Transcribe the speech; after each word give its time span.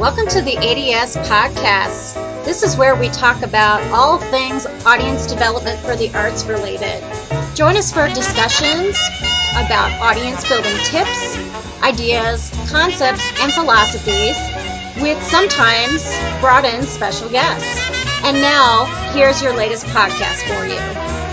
Welcome 0.00 0.28
to 0.28 0.40
the 0.40 0.56
ADS 0.56 1.18
podcast. 1.28 2.14
This 2.42 2.62
is 2.62 2.74
where 2.74 2.96
we 2.96 3.10
talk 3.10 3.42
about 3.42 3.82
all 3.92 4.18
things 4.18 4.64
audience 4.86 5.26
development 5.26 5.78
for 5.80 5.94
the 5.94 6.10
arts 6.14 6.42
related. 6.44 7.04
Join 7.54 7.76
us 7.76 7.92
for 7.92 8.08
discussions 8.08 8.96
about 9.52 9.92
audience 10.00 10.48
building 10.48 10.74
tips, 10.84 11.36
ideas, 11.82 12.50
concepts, 12.70 13.30
and 13.42 13.52
philosophies 13.52 14.38
with 15.02 15.22
sometimes 15.22 16.02
brought 16.40 16.64
in 16.64 16.82
special 16.84 17.28
guests. 17.28 17.78
And 18.24 18.40
now, 18.40 18.86
here's 19.12 19.42
your 19.42 19.54
latest 19.54 19.84
podcast 19.84 20.40
for 20.48 20.64
you. 20.64 21.29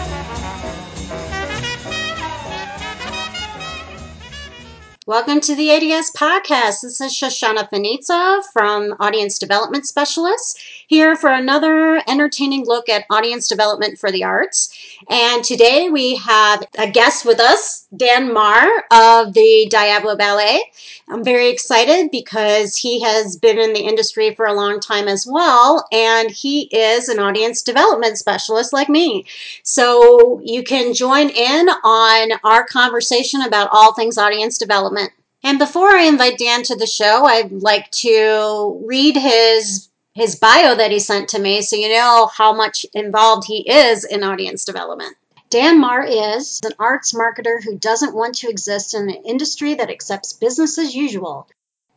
Welcome 5.08 5.40
to 5.40 5.56
the 5.56 5.72
ADS 5.72 6.12
podcast. 6.12 6.82
This 6.82 7.00
is 7.00 7.14
Shoshana 7.14 7.70
Fanizza 7.70 8.44
from 8.52 8.94
Audience 9.00 9.40
Development 9.40 9.88
Specialists 9.88 10.62
here 10.86 11.16
for 11.16 11.30
another 11.30 12.02
entertaining 12.10 12.66
look 12.66 12.90
at 12.90 13.06
audience 13.10 13.48
development 13.48 13.98
for 13.98 14.12
the 14.12 14.26
arts. 14.26 14.67
And 15.10 15.44
today 15.44 15.90
we 15.90 16.16
have 16.16 16.64
a 16.78 16.90
guest 16.90 17.26
with 17.26 17.40
us, 17.40 17.88
Dan 17.96 18.30
Meagher 18.30 18.68
of 18.92 19.34
the 19.34 19.68
Diablo 19.70 20.16
Ballet. 20.16 20.62
I'm 21.08 21.24
very 21.24 21.50
excited 21.50 22.10
because 22.12 22.76
he 22.76 23.02
has 23.02 23.38
been 23.38 23.60
in 23.60 23.74
the 23.74 23.82
industry 23.82 24.34
for 24.36 24.46
a 24.46 24.54
long 24.54 24.80
time 24.80 25.08
as 25.08 25.26
well, 25.30 25.88
and 25.92 26.32
he 26.32 26.64
is 26.76 27.10
an 27.10 27.20
audience 27.20 27.62
development 27.62 28.18
specialist 28.18 28.74
like 28.74 28.90
me. 28.90 29.26
So 29.64 30.42
you 30.44 30.64
can 30.64 30.94
join 30.94 31.30
in 31.30 31.70
on 31.70 32.32
our 32.44 32.66
conversation 32.66 33.42
about 33.42 33.70
all 33.72 33.94
things 33.94 34.18
audience 34.18 34.58
development. 34.58 35.12
And 35.44 35.60
before 35.60 35.90
I 35.90 36.04
invite 36.04 36.40
Dan 36.40 36.64
to 36.64 36.76
the 36.76 36.88
show, 36.88 37.26
I'd 37.26 37.52
like 37.52 37.90
to 37.92 38.82
read 38.86 39.16
his 39.16 39.88
his 40.18 40.36
bio 40.36 40.74
that 40.74 40.90
he 40.90 40.98
sent 40.98 41.30
to 41.30 41.40
me 41.40 41.62
so 41.62 41.76
you 41.76 41.90
know 41.90 42.26
how 42.26 42.52
much 42.52 42.88
involved 42.92 43.46
he 43.46 43.60
is 43.70 44.04
in 44.04 44.24
audience 44.24 44.66
development. 44.66 45.16
Dan 45.52 45.80
Meagher 45.80 46.38
is 46.40 46.60
an 46.66 46.72
arts 46.80 47.14
marketer 47.14 47.64
who 47.64 47.78
doesn't 47.78 48.16
want 48.16 48.34
to 48.38 48.50
exist 48.50 48.96
in 48.96 49.04
an 49.04 49.24
industry 49.26 49.76
that 49.76 49.92
accepts 49.92 50.34
business 50.34 50.80
as 50.80 50.96
usual, 50.96 51.48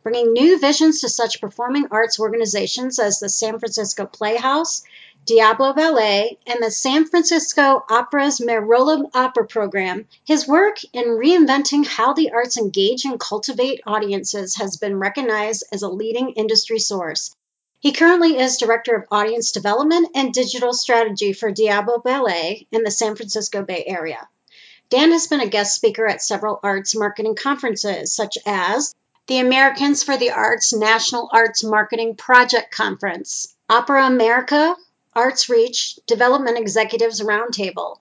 bringing 0.03 0.33
new 0.33 0.59
visions 0.59 1.01
to 1.01 1.09
such 1.09 1.41
performing 1.41 1.87
arts 1.89 2.19
organizations 2.19 2.99
as 2.99 3.19
the 3.19 3.27
San 3.27 3.57
Francisco 3.57 4.05
Playhouse, 4.05 4.83
Diablo 5.25 5.73
Ballet, 5.73 6.37
and 6.45 6.61
the 6.61 6.69
San 6.69 7.05
Francisco 7.07 7.83
Opera's 7.89 8.39
Merola 8.39 9.09
Opera 9.15 9.47
Program. 9.47 10.07
His 10.25 10.47
work 10.47 10.77
in 10.93 11.05
reinventing 11.05 11.87
how 11.87 12.13
the 12.13 12.33
arts 12.33 12.59
engage 12.59 13.03
and 13.03 13.19
cultivate 13.19 13.81
audiences 13.87 14.57
has 14.57 14.77
been 14.77 14.99
recognized 14.99 15.63
as 15.71 15.81
a 15.81 15.89
leading 15.89 16.33
industry 16.33 16.77
source. 16.77 17.35
He 17.81 17.93
currently 17.93 18.37
is 18.37 18.57
Director 18.57 18.93
of 18.93 19.07
Audience 19.09 19.51
Development 19.51 20.07
and 20.13 20.31
Digital 20.31 20.71
Strategy 20.71 21.33
for 21.33 21.51
Diablo 21.51 21.97
Ballet 21.97 22.67
in 22.71 22.83
the 22.83 22.91
San 22.91 23.15
Francisco 23.15 23.63
Bay 23.63 23.83
Area. 23.87 24.29
Dan 24.91 25.11
has 25.11 25.25
been 25.25 25.41
a 25.41 25.47
guest 25.47 25.73
speaker 25.73 26.05
at 26.05 26.21
several 26.21 26.59
arts 26.61 26.95
marketing 26.95 27.35
conferences, 27.35 28.13
such 28.13 28.37
as 28.45 28.93
the 29.25 29.39
Americans 29.39 30.03
for 30.03 30.15
the 30.15 30.29
Arts 30.29 30.73
National 30.73 31.27
Arts 31.33 31.63
Marketing 31.63 32.15
Project 32.15 32.71
Conference, 32.71 33.55
Opera 33.67 34.05
America, 34.05 34.75
Arts 35.15 35.49
Reach, 35.49 35.97
Development 36.05 36.59
Executives 36.59 37.19
Roundtable, 37.19 37.97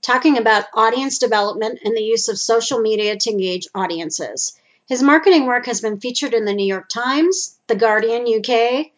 talking 0.00 0.38
about 0.38 0.66
audience 0.74 1.18
development 1.18 1.80
and 1.84 1.96
the 1.96 2.04
use 2.04 2.28
of 2.28 2.38
social 2.38 2.78
media 2.78 3.16
to 3.16 3.30
engage 3.30 3.66
audiences. 3.74 4.56
His 4.86 5.02
marketing 5.02 5.46
work 5.46 5.66
has 5.66 5.80
been 5.80 5.98
featured 5.98 6.34
in 6.34 6.44
the 6.44 6.54
New 6.54 6.66
York 6.66 6.88
Times, 6.88 7.58
The 7.66 7.74
Guardian 7.74 8.28
UK, 8.32 8.92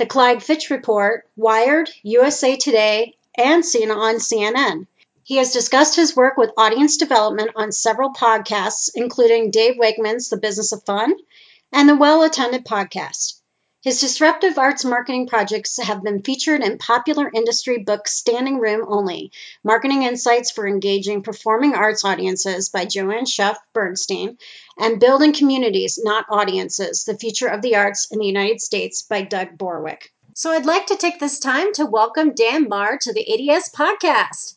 the 0.00 0.06
Clyde 0.06 0.42
Fitch 0.42 0.70
Report, 0.70 1.28
Wired, 1.36 1.90
USA 2.02 2.56
Today, 2.56 3.18
and 3.36 3.62
seen 3.62 3.90
on 3.90 4.14
CNN. 4.14 4.86
He 5.24 5.36
has 5.36 5.52
discussed 5.52 5.94
his 5.94 6.16
work 6.16 6.38
with 6.38 6.52
audience 6.56 6.96
development 6.96 7.50
on 7.54 7.70
several 7.70 8.14
podcasts, 8.14 8.88
including 8.94 9.50
Dave 9.50 9.74
Wakeman's 9.76 10.30
The 10.30 10.38
Business 10.38 10.72
of 10.72 10.82
Fun 10.84 11.12
and 11.70 11.86
the 11.86 11.96
Well 11.96 12.22
Attended 12.22 12.64
Podcast. 12.64 13.39
His 13.82 13.98
disruptive 13.98 14.58
arts 14.58 14.84
marketing 14.84 15.26
projects 15.26 15.78
have 15.78 16.02
been 16.02 16.20
featured 16.20 16.62
in 16.62 16.76
popular 16.76 17.30
industry 17.32 17.78
books 17.78 18.14
Standing 18.14 18.58
Room 18.58 18.84
Only 18.86 19.32
Marketing 19.64 20.02
Insights 20.02 20.50
for 20.50 20.68
Engaging 20.68 21.22
Performing 21.22 21.74
Arts 21.74 22.04
Audiences 22.04 22.68
by 22.68 22.84
Joanne 22.84 23.24
Scheff 23.24 23.56
Bernstein 23.72 24.36
and 24.78 25.00
Building 25.00 25.32
Communities, 25.32 25.98
Not 26.02 26.26
Audiences 26.28 27.04
The 27.04 27.16
Future 27.16 27.46
of 27.46 27.62
the 27.62 27.76
Arts 27.76 28.08
in 28.10 28.18
the 28.18 28.26
United 28.26 28.60
States 28.60 29.00
by 29.00 29.22
Doug 29.22 29.56
Borwick. 29.56 30.12
So 30.34 30.50
I'd 30.50 30.66
like 30.66 30.88
to 30.88 30.96
take 30.96 31.18
this 31.18 31.38
time 31.38 31.72
to 31.72 31.86
welcome 31.86 32.34
Dan 32.34 32.68
Meagher 32.68 32.98
to 33.00 33.14
the 33.14 33.50
ADS 33.50 33.70
podcast. 33.70 34.56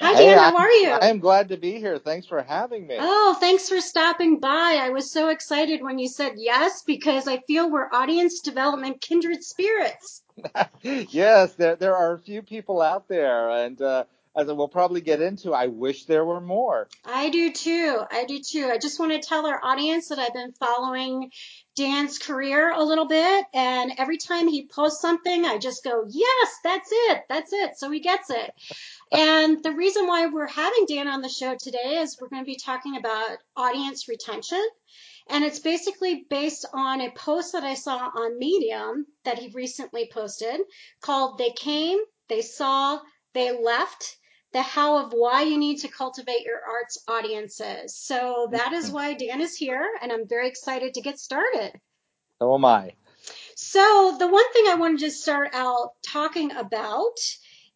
Hi, 0.00 0.14
Dan. 0.14 0.38
how 0.38 0.56
are 0.56 0.70
you? 0.70 0.92
I'm 0.92 1.18
glad 1.18 1.50
to 1.50 1.58
be 1.58 1.78
here. 1.78 1.98
Thanks 1.98 2.26
for 2.26 2.42
having 2.42 2.86
me. 2.86 2.96
Oh, 2.98 3.36
thanks 3.38 3.68
for 3.68 3.80
stopping 3.80 4.40
by. 4.40 4.78
I 4.80 4.90
was 4.90 5.12
so 5.12 5.28
excited 5.28 5.82
when 5.82 5.98
you 5.98 6.08
said 6.08 6.32
yes 6.36 6.82
because 6.82 7.28
I 7.28 7.38
feel 7.46 7.70
we're 7.70 7.88
audience 7.92 8.40
development 8.40 9.00
kindred 9.02 9.44
spirits. 9.44 10.22
yes, 10.82 11.54
there 11.54 11.76
there 11.76 11.96
are 11.96 12.14
a 12.14 12.18
few 12.18 12.40
people 12.40 12.80
out 12.80 13.08
there, 13.08 13.50
and 13.50 13.80
uh, 13.82 14.04
as 14.36 14.46
we'll 14.46 14.68
probably 14.68 15.00
get 15.00 15.20
into, 15.20 15.52
I 15.52 15.66
wish 15.66 16.04
there 16.04 16.24
were 16.24 16.40
more. 16.40 16.88
I 17.04 17.28
do 17.30 17.52
too. 17.52 18.00
I 18.10 18.24
do 18.24 18.40
too. 18.40 18.70
I 18.72 18.78
just 18.78 18.98
want 18.98 19.12
to 19.12 19.20
tell 19.20 19.46
our 19.46 19.60
audience 19.62 20.08
that 20.08 20.18
I've 20.18 20.32
been 20.32 20.52
following 20.52 21.30
Dan's 21.76 22.18
career 22.18 22.72
a 22.72 22.82
little 22.82 23.06
bit, 23.06 23.46
and 23.54 23.92
every 23.98 24.18
time 24.18 24.48
he 24.48 24.66
posts 24.66 25.00
something, 25.00 25.44
I 25.44 25.58
just 25.58 25.84
go, 25.84 26.04
"Yes, 26.08 26.48
that's 26.64 26.90
it. 26.92 27.22
That's 27.28 27.52
it." 27.52 27.78
So 27.78 27.90
he 27.90 28.00
gets 28.00 28.30
it 28.30 28.52
and 29.12 29.62
the 29.62 29.72
reason 29.72 30.06
why 30.06 30.26
we're 30.26 30.46
having 30.46 30.86
Dan 30.86 31.08
on 31.08 31.20
the 31.20 31.28
show 31.28 31.56
today 31.56 31.98
is 31.98 32.18
we're 32.20 32.28
going 32.28 32.42
to 32.42 32.46
be 32.46 32.56
talking 32.56 32.96
about 32.96 33.38
audience 33.56 34.08
retention. 34.08 34.62
And 35.28 35.44
it's 35.44 35.60
basically 35.60 36.26
based 36.28 36.66
on 36.72 37.00
a 37.00 37.10
post 37.10 37.52
that 37.52 37.64
I 37.64 37.74
saw 37.74 37.98
on 37.98 38.38
Medium 38.38 39.06
that 39.24 39.38
he 39.38 39.48
recently 39.50 40.10
posted 40.12 40.60
called 41.00 41.38
They 41.38 41.50
Came, 41.50 41.98
They 42.28 42.42
Saw, 42.42 43.00
They 43.34 43.56
Left 43.56 44.16
the 44.52 44.62
how 44.62 45.04
of 45.04 45.12
why 45.12 45.42
you 45.42 45.58
need 45.58 45.78
to 45.78 45.88
cultivate 45.88 46.44
your 46.44 46.60
arts 46.68 46.98
audiences. 47.06 47.94
So 47.94 48.48
that 48.52 48.72
is 48.72 48.90
why 48.90 49.14
Dan 49.14 49.40
is 49.40 49.56
here, 49.56 49.88
and 50.02 50.10
I'm 50.10 50.26
very 50.26 50.48
excited 50.48 50.94
to 50.94 51.00
get 51.00 51.18
started. 51.18 51.72
So 52.38 52.54
am 52.54 52.64
I. 52.64 52.94
So, 53.54 54.16
the 54.18 54.26
one 54.26 54.52
thing 54.52 54.64
I 54.68 54.76
wanted 54.76 54.98
to 54.98 55.04
just 55.04 55.20
start 55.20 55.50
out 55.52 55.92
talking 56.02 56.52
about 56.52 57.18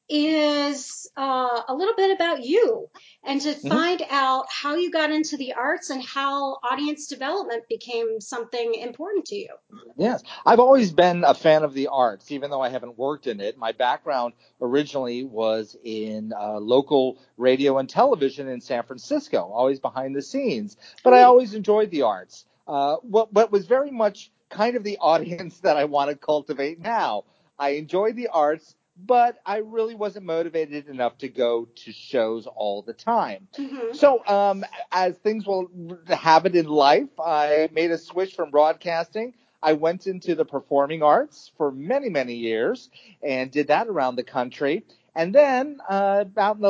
is 0.08 1.10
uh, 1.16 1.62
a 1.68 1.74
little 1.74 1.94
bit 1.94 2.10
about 2.14 2.44
you 2.44 2.88
and 3.24 3.40
to 3.40 3.50
mm-hmm. 3.50 3.68
find 3.68 4.02
out 4.10 4.46
how 4.50 4.74
you 4.74 4.90
got 4.90 5.10
into 5.10 5.36
the 5.36 5.54
arts 5.54 5.90
and 5.90 6.04
how 6.04 6.58
audience 6.62 7.06
development 7.06 7.64
became 7.68 8.20
something 8.20 8.74
important 8.74 9.24
to 9.26 9.36
you. 9.36 9.48
Yes, 9.96 10.22
I've 10.44 10.60
always 10.60 10.92
been 10.92 11.24
a 11.24 11.34
fan 11.34 11.62
of 11.62 11.72
the 11.72 11.88
arts, 11.88 12.30
even 12.30 12.50
though 12.50 12.60
I 12.60 12.68
haven't 12.68 12.98
worked 12.98 13.26
in 13.26 13.40
it. 13.40 13.56
My 13.56 13.72
background 13.72 14.34
originally 14.60 15.24
was 15.24 15.76
in 15.84 16.32
uh, 16.38 16.58
local 16.58 17.18
radio 17.36 17.78
and 17.78 17.88
television 17.88 18.48
in 18.48 18.60
San 18.60 18.82
Francisco, 18.82 19.50
always 19.54 19.80
behind 19.80 20.14
the 20.14 20.22
scenes, 20.22 20.76
but 21.02 21.14
I 21.14 21.22
always 21.22 21.54
enjoyed 21.54 21.90
the 21.90 22.02
arts. 22.02 22.44
Uh, 22.66 22.96
what, 23.02 23.32
what 23.32 23.52
was 23.52 23.66
very 23.66 23.90
much 23.90 24.30
kind 24.50 24.76
of 24.76 24.84
the 24.84 24.98
audience 25.00 25.60
that 25.60 25.76
I 25.76 25.84
want 25.84 26.10
to 26.10 26.16
cultivate 26.16 26.80
now. 26.80 27.24
I 27.58 27.70
enjoy 27.70 28.12
the 28.12 28.28
arts 28.28 28.74
but 28.96 29.38
I 29.44 29.58
really 29.58 29.94
wasn't 29.94 30.26
motivated 30.26 30.88
enough 30.88 31.18
to 31.18 31.28
go 31.28 31.68
to 31.76 31.92
shows 31.92 32.46
all 32.46 32.82
the 32.82 32.92
time. 32.92 33.48
Mm-hmm. 33.56 33.94
So, 33.94 34.24
um, 34.26 34.64
as 34.92 35.16
things 35.18 35.46
will 35.46 35.70
have 36.06 36.46
it 36.46 36.54
in 36.54 36.66
life, 36.66 37.08
I 37.18 37.68
made 37.72 37.90
a 37.90 37.98
switch 37.98 38.34
from 38.34 38.50
broadcasting. 38.50 39.34
I 39.62 39.72
went 39.72 40.06
into 40.06 40.34
the 40.34 40.44
performing 40.44 41.02
arts 41.02 41.50
for 41.56 41.72
many, 41.72 42.08
many 42.10 42.34
years 42.34 42.90
and 43.22 43.50
did 43.50 43.68
that 43.68 43.88
around 43.88 44.16
the 44.16 44.22
country. 44.22 44.84
And 45.14 45.34
then, 45.34 45.78
uh, 45.88 46.24
about 46.26 46.56
in 46.56 46.62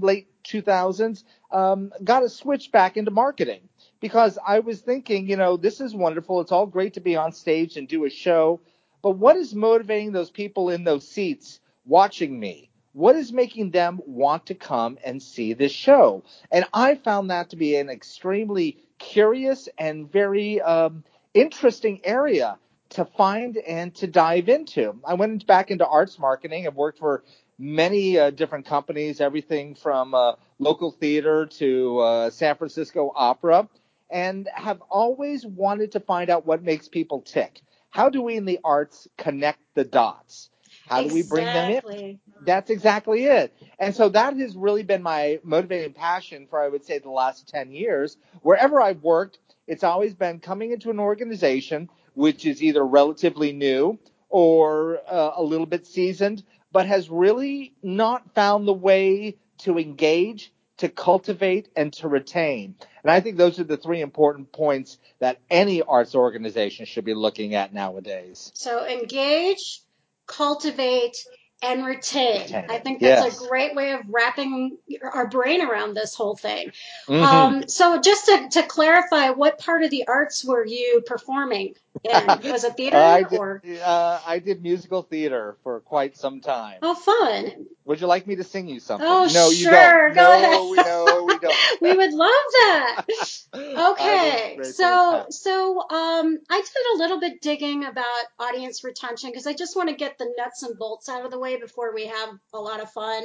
the 0.00 0.06
late 0.06 0.28
2000s, 0.44 1.22
um, 1.50 1.92
got 2.02 2.24
a 2.24 2.28
switch 2.28 2.72
back 2.72 2.96
into 2.96 3.10
marketing 3.10 3.68
because 4.00 4.38
I 4.44 4.60
was 4.60 4.80
thinking, 4.80 5.28
you 5.28 5.36
know, 5.36 5.56
this 5.56 5.80
is 5.80 5.94
wonderful. 5.94 6.40
It's 6.40 6.52
all 6.52 6.66
great 6.66 6.94
to 6.94 7.00
be 7.00 7.16
on 7.16 7.32
stage 7.32 7.76
and 7.76 7.86
do 7.86 8.04
a 8.04 8.10
show 8.10 8.60
but 9.02 9.12
what 9.12 9.36
is 9.36 9.54
motivating 9.54 10.12
those 10.12 10.30
people 10.30 10.70
in 10.70 10.84
those 10.84 11.06
seats 11.08 11.60
watching 11.84 12.38
me? 12.38 12.70
What 12.92 13.16
is 13.16 13.32
making 13.32 13.70
them 13.70 14.00
want 14.06 14.46
to 14.46 14.54
come 14.54 14.98
and 15.04 15.22
see 15.22 15.54
this 15.54 15.72
show? 15.72 16.24
And 16.50 16.64
I 16.72 16.94
found 16.96 17.30
that 17.30 17.50
to 17.50 17.56
be 17.56 17.76
an 17.76 17.90
extremely 17.90 18.78
curious 18.98 19.68
and 19.78 20.10
very 20.10 20.60
um, 20.60 21.04
interesting 21.34 22.00
area 22.04 22.58
to 22.90 23.04
find 23.06 23.56
and 23.56 23.94
to 23.96 24.06
dive 24.06 24.48
into. 24.48 24.96
I 25.06 25.14
went 25.14 25.46
back 25.46 25.70
into 25.70 25.86
arts 25.86 26.18
marketing 26.18 26.66
and 26.66 26.76
worked 26.76 26.98
for 26.98 27.24
many 27.58 28.18
uh, 28.18 28.30
different 28.30 28.66
companies, 28.66 29.20
everything 29.20 29.74
from 29.74 30.14
uh, 30.14 30.34
local 30.58 30.90
theater 30.90 31.46
to 31.46 31.98
uh, 32.00 32.30
San 32.30 32.56
Francisco 32.56 33.12
Opera. 33.16 33.68
and 34.10 34.48
have 34.54 34.82
always 34.90 35.46
wanted 35.46 35.92
to 35.92 36.00
find 36.00 36.28
out 36.30 36.46
what 36.46 36.62
makes 36.62 36.88
people 36.88 37.22
tick. 37.22 37.62
How 37.92 38.08
do 38.08 38.22
we 38.22 38.36
in 38.36 38.46
the 38.46 38.58
arts 38.64 39.06
connect 39.18 39.60
the 39.74 39.84
dots? 39.84 40.48
How 40.86 41.02
do 41.02 41.14
we 41.14 41.22
bring 41.22 41.44
them 41.44 41.70
in? 41.70 42.20
That's 42.44 42.70
exactly 42.70 43.26
it. 43.26 43.54
And 43.78 43.94
so 43.94 44.08
that 44.08 44.36
has 44.36 44.56
really 44.56 44.82
been 44.82 45.02
my 45.02 45.38
motivating 45.44 45.92
passion 45.92 46.46
for, 46.48 46.60
I 46.60 46.68
would 46.68 46.84
say, 46.84 46.98
the 46.98 47.10
last 47.10 47.48
10 47.48 47.70
years. 47.70 48.16
Wherever 48.40 48.80
I've 48.80 49.02
worked, 49.02 49.38
it's 49.66 49.84
always 49.84 50.14
been 50.14 50.40
coming 50.40 50.72
into 50.72 50.90
an 50.90 50.98
organization 50.98 51.88
which 52.14 52.46
is 52.46 52.62
either 52.62 52.84
relatively 52.84 53.52
new 53.52 53.98
or 54.28 54.98
uh, 55.06 55.32
a 55.36 55.42
little 55.42 55.66
bit 55.66 55.86
seasoned, 55.86 56.42
but 56.72 56.86
has 56.86 57.10
really 57.10 57.74
not 57.82 58.34
found 58.34 58.66
the 58.66 58.72
way 58.72 59.36
to 59.58 59.78
engage, 59.78 60.52
to 60.78 60.88
cultivate, 60.88 61.68
and 61.76 61.92
to 61.94 62.08
retain. 62.08 62.74
And 63.02 63.10
I 63.10 63.20
think 63.20 63.36
those 63.36 63.58
are 63.60 63.64
the 63.64 63.76
three 63.76 64.00
important 64.00 64.52
points 64.52 64.98
that 65.18 65.38
any 65.50 65.82
arts 65.82 66.14
organization 66.14 66.86
should 66.86 67.04
be 67.04 67.14
looking 67.14 67.54
at 67.54 67.72
nowadays. 67.72 68.50
So 68.54 68.84
engage, 68.86 69.82
cultivate, 70.26 71.16
and 71.62 71.84
retain. 71.84 72.42
Retain. 72.42 72.66
I 72.68 72.78
think 72.78 73.00
that's 73.00 73.24
Yes. 73.24 73.40
a 73.40 73.48
great 73.48 73.74
way 73.74 73.92
of 73.92 74.00
wrapping 74.08 74.78
our 75.02 75.28
brain 75.28 75.62
around 75.62 75.94
this 75.94 76.14
whole 76.14 76.36
thing. 76.36 76.72
Mhm. 77.08 77.22
Um, 77.22 77.68
so 77.68 78.00
just 78.00 78.26
to, 78.26 78.48
to 78.50 78.62
clarify, 78.64 79.30
what 79.30 79.58
part 79.58 79.82
of 79.84 79.90
the 79.90 80.06
arts 80.08 80.44
were 80.44 80.66
you 80.66 81.02
performing 81.06 81.74
in? 82.04 82.26
Was 82.50 82.64
it 82.64 82.76
theater 82.76 82.96
I 82.96 83.22
did, 83.22 83.38
or? 83.38 83.62
uh, 83.82 84.20
I 84.26 84.38
did 84.40 84.62
musical 84.62 85.02
theater 85.02 85.56
for 85.62 85.80
quite 85.80 86.16
some 86.16 86.40
time. 86.40 86.78
Oh, 86.82 86.94
fun. 86.94 87.66
Would 87.84 88.00
you 88.00 88.06
like 88.06 88.26
me 88.26 88.36
to 88.36 88.44
sing 88.44 88.68
you 88.68 88.78
something? 88.78 89.06
Oh, 89.08 89.28
no, 89.32 89.48
you 89.50 89.64
sure. 89.64 89.72
don't. 89.72 90.14
Go 90.14 90.22
no, 90.22 90.32
ahead. 90.32 90.70
we 90.70 90.76
no, 90.76 91.24
we 91.26 91.38
don't. 91.38 91.54
We 91.80 91.96
would 91.96 92.12
love 92.12 92.28
that. 92.30 93.04
Okay, 93.54 94.58
so 94.62 95.26
so 95.30 95.80
um, 95.80 96.38
I 96.50 96.60
did 96.60 96.94
a 96.94 96.98
little 96.98 97.20
bit 97.20 97.40
digging 97.42 97.84
about 97.84 98.24
audience 98.38 98.82
retention 98.84 99.30
because 99.30 99.46
I 99.46 99.52
just 99.52 99.76
want 99.76 99.88
to 99.90 99.94
get 99.94 100.16
the 100.18 100.32
nuts 100.38 100.62
and 100.62 100.78
bolts 100.78 101.08
out 101.08 101.24
of 101.24 101.30
the 101.30 101.38
way 101.38 101.51
before 101.56 101.94
we 101.94 102.06
have 102.06 102.30
a 102.52 102.60
lot 102.60 102.80
of 102.80 102.90
fun 102.92 103.22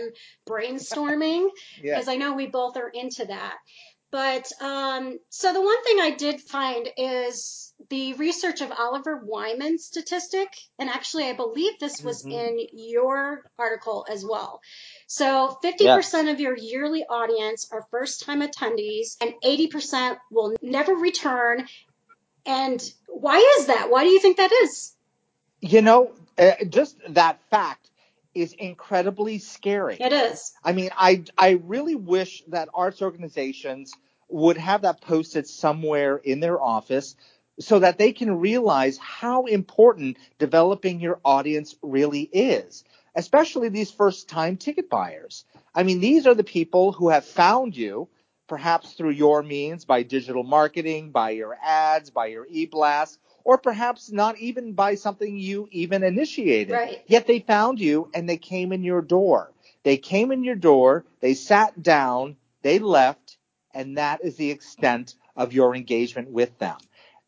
brainstorming 0.50 1.50
Yeah. 1.82 1.96
because 1.96 2.08
I 2.08 2.16
know 2.16 2.34
we 2.34 2.48
both 2.48 2.78
are 2.78 2.90
into 2.90 3.26
that. 3.26 3.56
But 4.10 4.50
um, 4.62 5.20
so 5.30 5.52
the 5.52 5.62
one 5.62 5.84
thing 5.84 6.00
I 6.00 6.12
did 6.12 6.40
find 6.40 6.88
is 6.98 7.74
the 7.90 8.14
research 8.14 8.62
of 8.62 8.72
Oliver 8.72 9.22
Wyman's 9.24 9.84
statistic, 9.86 10.48
and 10.80 10.90
actually 10.90 11.26
I 11.26 11.34
believe 11.34 11.74
this 11.80 12.02
was 12.02 12.24
Mhm. 12.24 12.32
in 12.32 12.68
your 12.74 13.44
article 13.60 14.06
as 14.10 14.26
well. 14.26 14.62
So 15.08 15.58
50% 15.62 16.32
of 16.32 16.40
your 16.40 16.56
yearly 16.58 17.04
audience 17.04 17.68
are 17.70 17.86
first 17.92 18.24
time 18.24 18.42
attendees, 18.42 19.18
and 19.20 19.34
80% 19.44 20.18
will 20.32 20.56
never 20.62 20.94
return. 20.94 21.68
And 22.46 22.82
why 23.08 23.40
is 23.60 23.66
that? 23.68 23.90
Why 23.90 24.06
do 24.06 24.10
you 24.10 24.22
think 24.22 24.38
that 24.38 24.54
is? 24.54 24.94
You 25.60 25.82
know, 25.82 26.14
uh, 26.38 26.52
just 26.70 26.96
that 27.10 27.42
fact 27.50 27.90
is 28.42 28.54
incredibly 28.54 29.40
scary. 29.40 29.98
It 30.00 30.14
is. 30.14 30.54
I 30.64 30.72
mean, 30.74 30.90
I 30.96 31.24
I 31.38 31.60
really 31.64 31.96
wish 31.96 32.44
that 32.48 32.70
arts 32.74 33.02
organizations 33.02 33.94
would 34.30 34.58
have 34.58 34.82
that 34.82 35.02
posted 35.02 35.48
somewhere 35.48 36.18
in 36.18 36.40
their 36.40 36.62
office 36.62 37.16
so 37.60 37.80
that 37.80 37.98
they 37.98 38.12
can 38.14 38.40
realize 38.40 38.98
how 38.98 39.46
important 39.46 40.18
developing 40.38 41.00
your 41.00 41.20
audience 41.26 41.76
really 41.82 42.22
is, 42.22 42.84
especially 43.16 43.70
these 43.70 43.92
first 43.92 44.30
time 44.30 44.58
ticket 44.58 44.90
buyers. 44.90 45.46
I 45.74 45.84
mean, 45.84 46.00
these 46.00 46.28
are 46.28 46.36
the 46.36 46.44
people 46.44 46.92
who 46.92 47.10
have 47.10 47.26
found 47.26 47.76
you 47.76 48.10
perhaps 48.48 48.94
through 48.94 49.12
your 49.12 49.44
means 49.44 49.86
by 49.86 50.04
digital 50.04 50.44
marketing, 50.44 51.12
by 51.12 51.32
your 51.32 51.58
ads, 51.62 52.10
by 52.10 52.28
your 52.28 52.48
e-blast, 52.50 53.20
or 53.48 53.58
perhaps 53.58 54.12
not 54.12 54.38
even 54.40 54.74
by 54.74 54.94
something 54.94 55.38
you 55.38 55.70
even 55.72 56.04
initiated. 56.04 56.74
Right. 56.74 57.02
Yet 57.08 57.28
they 57.28 57.40
found 57.40 57.80
you 57.80 58.12
and 58.14 58.28
they 58.28 58.36
came 58.36 58.74
in 58.74 58.84
your 58.84 59.02
door. 59.02 59.54
They 59.84 59.96
came 59.96 60.34
in 60.34 60.44
your 60.44 60.58
door, 60.58 61.06
they 61.22 61.34
sat 61.34 61.82
down, 61.82 62.36
they 62.62 62.80
left, 62.80 63.38
and 63.74 63.98
that 63.98 64.22
is 64.22 64.36
the 64.36 64.52
extent 64.52 65.16
of 65.38 65.54
your 65.54 65.78
engagement 65.78 66.30
with 66.30 66.60
them. 66.60 66.76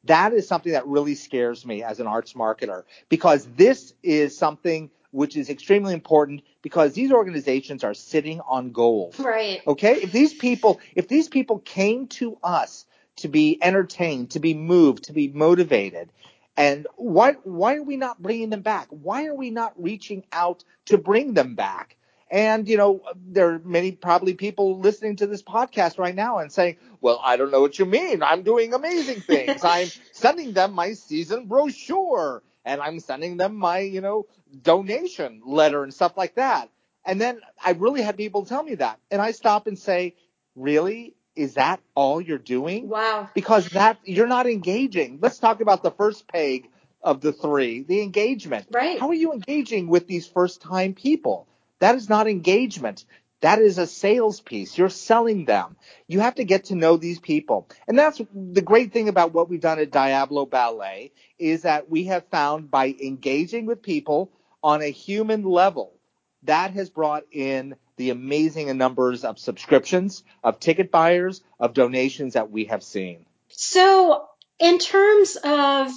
That 0.04 0.34
is 0.34 0.46
something 0.46 0.74
that 0.74 0.86
really 0.88 1.16
scares 1.16 1.66
me 1.66 1.84
as 1.84 2.02
an 2.02 2.08
arts 2.08 2.34
marketer 2.34 2.84
because 3.08 3.48
this 3.56 3.94
is 4.04 4.38
something 4.38 4.92
which 5.12 5.38
is 5.38 5.50
extremely 5.50 5.94
important 5.94 6.42
because 6.62 6.92
these 6.92 7.14
organizations 7.14 7.86
are 7.86 7.94
sitting 7.94 8.42
on 8.42 8.74
gold. 8.74 9.18
Right. 9.18 9.62
Okay? 9.66 10.02
If 10.02 10.12
these 10.12 10.34
people, 10.34 10.82
if 10.96 11.08
these 11.08 11.30
people 11.30 11.60
came 11.60 12.08
to 12.08 12.38
us 12.44 12.86
to 13.20 13.28
be 13.28 13.58
entertained, 13.62 14.32
to 14.32 14.40
be 14.40 14.54
moved, 14.54 15.06
to 15.06 15.14
be 15.14 15.28
motivated, 15.28 16.12
and 16.60 16.88
why 16.98 17.34
why 17.44 17.76
are 17.76 17.84
we 17.84 17.96
not 17.96 18.22
bringing 18.22 18.50
them 18.50 18.62
back? 18.62 18.88
Why 18.90 19.28
are 19.28 19.34
we 19.34 19.50
not 19.50 19.82
reaching 19.82 20.26
out 20.34 20.66
to 20.88 20.98
bring 20.98 21.34
them 21.34 21.56
back? 21.56 21.96
And 22.30 22.68
you 22.68 22.78
know, 22.78 23.02
there 23.16 23.54
are 23.54 23.60
many 23.60 23.94
probably 23.94 24.34
people 24.34 24.78
listening 24.78 25.16
to 25.18 25.28
this 25.28 25.42
podcast 25.42 25.98
right 25.98 26.14
now 26.14 26.40
and 26.40 26.52
saying, 26.52 26.76
"Well, 27.00 27.20
I 27.24 27.38
don't 27.38 27.52
know 27.52 27.62
what 27.62 27.80
you 27.80 27.86
mean. 27.86 28.22
I'm 28.22 28.44
doing 28.44 28.74
amazing 28.74 29.22
things. 29.22 29.64
I'm 29.64 29.88
sending 30.12 30.52
them 30.52 30.74
my 30.74 30.94
season 30.94 31.46
brochure, 31.46 32.44
and 32.66 32.82
I'm 32.82 33.00
sending 33.00 33.38
them 33.38 33.56
my, 33.56 33.80
you 33.80 34.02
know, 34.02 34.28
donation 34.62 35.42
letter 35.46 35.84
and 35.84 35.94
stuff 35.94 36.18
like 36.18 36.36
that." 36.36 36.70
And 37.06 37.22
then 37.22 37.40
I 37.64 37.72
really 37.72 38.02
had 38.02 38.18
people 38.18 38.46
tell 38.46 38.64
me 38.64 38.76
that, 38.76 39.00
and 39.10 39.22
I 39.22 39.32
stop 39.32 39.66
and 39.66 39.80
say, 39.80 40.16
"Really? 40.56 41.16
Is 41.36 41.56
that 41.56 41.80
all 41.96 42.22
you're 42.22 42.38
doing?" 42.38 42.90
Wow. 42.90 43.30
because 43.34 43.70
that 43.70 43.98
you're 44.04 44.28
not 44.28 44.48
engaging. 44.48 45.20
Let's 45.22 45.40
talk 45.40 45.62
about 45.62 45.84
the 45.84 45.92
first 45.92 46.28
peg 46.28 46.70
of 47.02 47.22
the 47.22 47.32
three, 47.32 47.84
the 47.84 48.02
engagement. 48.02 48.68
Right. 48.72 49.00
How 49.00 49.08
are 49.10 49.14
you 49.14 49.32
engaging 49.34 49.88
with 49.88 50.08
these 50.08 50.28
first 50.28 50.62
time 50.62 50.94
people? 50.94 51.48
That 51.80 51.96
is 51.96 52.10
not 52.10 52.28
engagement. 52.28 53.06
That 53.42 53.60
is 53.60 53.78
a 53.78 53.88
sales 53.88 54.42
piece. 54.42 54.78
You're 54.78 54.90
selling 54.90 55.46
them. 55.46 55.78
You 56.08 56.20
have 56.20 56.36
to 56.36 56.44
get 56.44 56.66
to 56.66 56.76
know 56.76 56.98
these 56.98 57.20
people. 57.20 57.70
And 57.88 57.98
that's 57.98 58.22
the 58.34 58.62
great 58.62 58.92
thing 58.92 59.08
about 59.08 59.34
what 59.34 59.50
we've 59.50 59.62
done 59.62 59.80
at 59.80 59.92
Diablo 59.92 60.46
Ballet 60.46 61.14
is 61.38 61.62
that 61.62 61.90
we 61.90 62.06
have 62.06 62.26
found 62.26 62.70
by 62.70 62.94
engaging 63.02 63.66
with 63.66 63.82
people 63.82 64.30
on 64.62 64.82
a 64.82 64.90
human 64.92 65.44
level, 65.44 65.94
that 66.44 66.72
has 66.72 66.90
brought 66.90 67.24
in 67.32 67.76
the 68.00 68.10
amazing 68.12 68.76
numbers 68.78 69.26
of 69.26 69.38
subscriptions, 69.38 70.24
of 70.42 70.58
ticket 70.58 70.90
buyers, 70.90 71.42
of 71.60 71.74
donations 71.74 72.34
that 72.34 72.50
we 72.50 72.64
have 72.64 72.82
seen. 72.82 73.26
So, 73.50 74.26
in 74.58 74.78
terms 74.80 75.36
of 75.44 75.92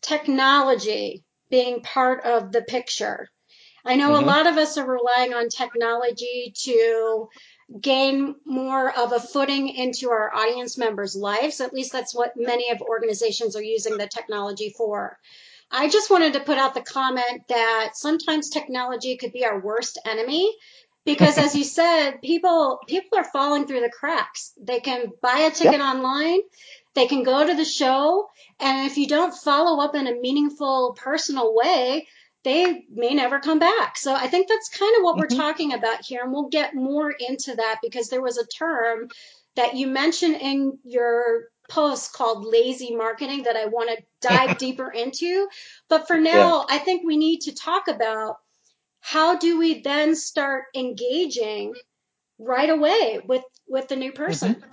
technology 0.00 1.22
being 1.50 1.82
part 1.82 2.24
of 2.24 2.50
the 2.50 2.62
picture, 2.62 3.28
I 3.84 3.96
know 3.96 4.12
Mhm. 4.12 4.22
a 4.22 4.24
lot 4.24 4.46
of 4.46 4.56
us 4.56 4.78
are 4.78 4.86
relying 4.86 5.34
on 5.34 5.50
technology 5.50 6.54
to 6.62 7.28
gain 7.78 8.36
more 8.46 8.90
of 8.90 9.12
a 9.12 9.20
footing 9.20 9.68
into 9.68 10.08
our 10.08 10.34
audience 10.34 10.78
members' 10.78 11.14
lives. 11.14 11.60
At 11.60 11.74
least 11.74 11.92
that's 11.92 12.14
what 12.14 12.32
many 12.36 12.70
of 12.70 12.80
organizations 12.80 13.54
are 13.54 13.62
using 13.62 13.98
the 13.98 14.06
technology 14.06 14.70
for. 14.70 15.18
I 15.70 15.88
just 15.88 16.10
wanted 16.10 16.34
to 16.34 16.40
put 16.40 16.56
out 16.56 16.74
the 16.74 16.82
comment 16.82 17.48
that 17.48 17.90
sometimes 17.94 18.48
technology 18.48 19.16
could 19.16 19.32
be 19.32 19.44
our 19.44 19.60
worst 19.60 19.98
enemy 20.06 20.56
because 21.04 21.38
as 21.38 21.54
you 21.56 21.64
said, 21.64 22.22
people 22.22 22.80
people 22.86 23.18
are 23.18 23.24
falling 23.24 23.66
through 23.66 23.80
the 23.80 23.90
cracks. 23.90 24.52
They 24.60 24.80
can 24.80 25.12
buy 25.22 25.40
a 25.40 25.50
ticket 25.50 25.80
online, 25.80 26.40
they 26.94 27.06
can 27.06 27.22
go 27.22 27.46
to 27.46 27.54
the 27.54 27.64
show, 27.64 28.28
and 28.60 28.86
if 28.90 28.96
you 28.96 29.06
don't 29.06 29.34
follow 29.34 29.82
up 29.82 29.94
in 29.94 30.06
a 30.06 30.14
meaningful 30.20 30.96
personal 30.98 31.54
way, 31.54 32.06
they 32.44 32.84
may 32.90 33.14
never 33.14 33.40
come 33.40 33.58
back. 33.58 33.96
So 33.96 34.14
I 34.14 34.28
think 34.28 34.48
that's 34.48 34.68
kind 34.68 34.96
of 34.96 35.02
what 35.02 35.16
we're 35.16 35.26
Mhm. 35.26 35.36
talking 35.36 35.72
about 35.72 36.04
here 36.04 36.22
and 36.22 36.32
we'll 36.32 36.48
get 36.48 36.74
more 36.74 37.10
into 37.10 37.54
that 37.56 37.78
because 37.82 38.08
there 38.08 38.22
was 38.22 38.38
a 38.38 38.46
term 38.46 39.08
that 39.56 39.74
you 39.76 39.86
mentioned 39.86 40.36
in 40.36 40.78
your 40.84 41.48
post 41.68 42.12
called 42.12 42.44
lazy 42.44 42.94
marketing 42.94 43.44
that 43.44 43.56
I 43.56 43.66
want 43.66 43.88
to 43.90 44.04
dive 44.20 44.58
deeper 44.58 44.90
into. 44.90 45.48
But 45.88 46.06
for 46.06 46.18
now, 46.18 46.66
I 46.68 46.78
think 46.78 47.02
we 47.04 47.16
need 47.16 47.40
to 47.42 47.54
talk 47.54 47.88
about 47.88 48.36
how 49.04 49.36
do 49.36 49.58
we 49.58 49.82
then 49.82 50.16
start 50.16 50.64
engaging 50.74 51.74
right 52.38 52.70
away 52.70 53.20
with 53.26 53.44
with 53.68 53.88
the 53.88 53.96
new 53.96 54.12
mm-hmm. 54.12 54.24
person. 54.24 54.64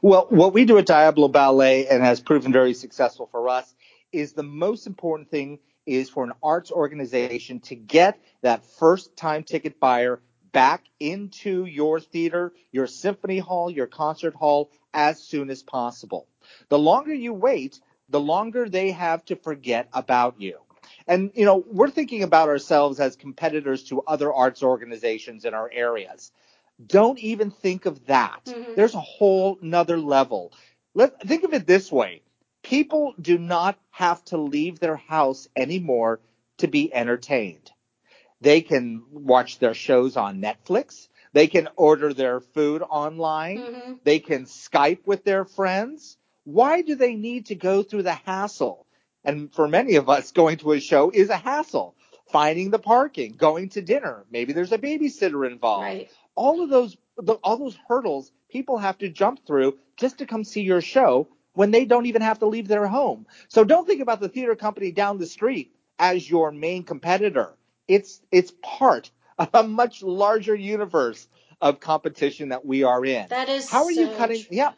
Well, 0.00 0.26
what 0.30 0.54
we 0.54 0.64
do 0.64 0.78
at 0.78 0.86
Diablo 0.86 1.28
Ballet 1.28 1.86
and 1.86 2.02
has 2.02 2.20
proven 2.20 2.52
very 2.52 2.72
successful 2.72 3.28
for 3.30 3.48
us 3.48 3.74
is 4.10 4.32
the 4.32 4.42
most 4.42 4.86
important 4.86 5.30
thing 5.30 5.58
is 5.84 6.08
for 6.08 6.24
an 6.24 6.32
arts 6.42 6.70
organization 6.70 7.60
to 7.60 7.74
get 7.74 8.18
that 8.42 8.64
first 8.78 9.16
time 9.16 9.42
ticket 9.42 9.78
buyer 9.78 10.20
back 10.52 10.84
into 11.00 11.66
your 11.66 12.00
theater, 12.00 12.52
your 12.70 12.86
symphony 12.86 13.38
hall, 13.38 13.70
your 13.70 13.86
concert 13.86 14.34
hall 14.34 14.70
as 14.94 15.22
soon 15.22 15.50
as 15.50 15.62
possible. 15.62 16.28
The 16.68 16.78
longer 16.78 17.12
you 17.12 17.34
wait, 17.34 17.80
the 18.08 18.20
longer 18.20 18.68
they 18.68 18.92
have 18.92 19.24
to 19.26 19.36
forget 19.36 19.88
about 19.92 20.40
you. 20.40 20.58
And, 21.06 21.30
you 21.34 21.44
know, 21.44 21.64
we're 21.66 21.90
thinking 21.90 22.22
about 22.22 22.48
ourselves 22.48 23.00
as 23.00 23.16
competitors 23.16 23.84
to 23.84 24.02
other 24.02 24.32
arts 24.32 24.62
organizations 24.62 25.44
in 25.44 25.54
our 25.54 25.70
areas. 25.72 26.30
Don't 26.84 27.18
even 27.18 27.50
think 27.50 27.86
of 27.86 28.06
that. 28.06 28.44
Mhm. 28.46 28.74
There's 28.74 28.94
a 28.94 29.00
whole 29.00 29.58
nother 29.60 29.98
level. 29.98 30.52
Let 30.94 31.20
think 31.22 31.44
of 31.44 31.54
it 31.54 31.66
this 31.66 31.90
way. 31.90 32.22
People 32.62 33.14
do 33.20 33.38
not 33.38 33.78
have 33.90 34.24
to 34.26 34.36
leave 34.38 34.78
their 34.78 34.96
house 34.96 35.48
anymore 35.56 36.20
to 36.58 36.68
be 36.68 36.92
entertained. 36.92 37.70
They 38.40 38.60
can 38.60 39.04
watch 39.10 39.58
their 39.58 39.74
shows 39.74 40.16
on 40.16 40.40
Netflix. 40.40 41.08
They 41.32 41.46
can 41.46 41.68
order 41.76 42.12
their 42.12 42.40
food 42.40 42.82
online. 42.82 43.58
Mm-hmm. 43.58 43.92
They 44.04 44.18
can 44.18 44.44
Skype 44.44 45.06
with 45.06 45.24
their 45.24 45.44
friends. 45.44 46.16
Why 46.44 46.82
do 46.82 46.94
they 46.94 47.14
need 47.14 47.46
to 47.46 47.54
go 47.54 47.82
through 47.82 48.02
the 48.02 48.12
hassle? 48.12 48.86
And 49.24 49.52
for 49.52 49.68
many 49.68 49.96
of 49.96 50.08
us, 50.08 50.32
going 50.32 50.58
to 50.58 50.72
a 50.72 50.80
show 50.80 51.10
is 51.10 51.30
a 51.30 51.36
hassle. 51.36 51.94
Finding 52.30 52.70
the 52.70 52.78
parking, 52.78 53.32
going 53.32 53.68
to 53.70 53.82
dinner, 53.82 54.24
maybe 54.30 54.54
there's 54.54 54.72
a 54.72 54.78
babysitter 54.78 55.46
involved. 55.46 55.82
Right. 55.82 56.10
All 56.34 56.62
of 56.62 56.70
those, 56.70 56.96
the, 57.18 57.34
all 57.34 57.58
those 57.58 57.76
hurdles 57.86 58.32
people 58.48 58.78
have 58.78 58.96
to 58.98 59.08
jump 59.08 59.46
through 59.46 59.78
just 59.96 60.18
to 60.18 60.26
come 60.26 60.44
see 60.44 60.62
your 60.62 60.80
show 60.80 61.28
when 61.54 61.70
they 61.70 61.84
don't 61.84 62.06
even 62.06 62.22
have 62.22 62.38
to 62.38 62.46
leave 62.46 62.68
their 62.68 62.86
home. 62.86 63.26
So 63.48 63.64
don't 63.64 63.86
think 63.86 64.00
about 64.00 64.20
the 64.20 64.28
theater 64.28 64.54
company 64.54 64.92
down 64.92 65.18
the 65.18 65.26
street 65.26 65.74
as 65.98 66.28
your 66.28 66.52
main 66.52 66.84
competitor. 66.84 67.50
It's 67.88 68.20
it's 68.30 68.52
part 68.62 69.10
of 69.38 69.50
a 69.54 69.62
much 69.62 70.02
larger 70.02 70.54
universe 70.54 71.28
of 71.60 71.80
competition 71.80 72.50
that 72.50 72.64
we 72.64 72.82
are 72.82 73.04
in. 73.04 73.28
That 73.28 73.48
is 73.48 73.70
How 73.70 73.84
are 73.84 73.92
you 73.92 74.08
cutting? 74.16 74.42
true. 74.42 74.56
Yeah, 74.56 74.72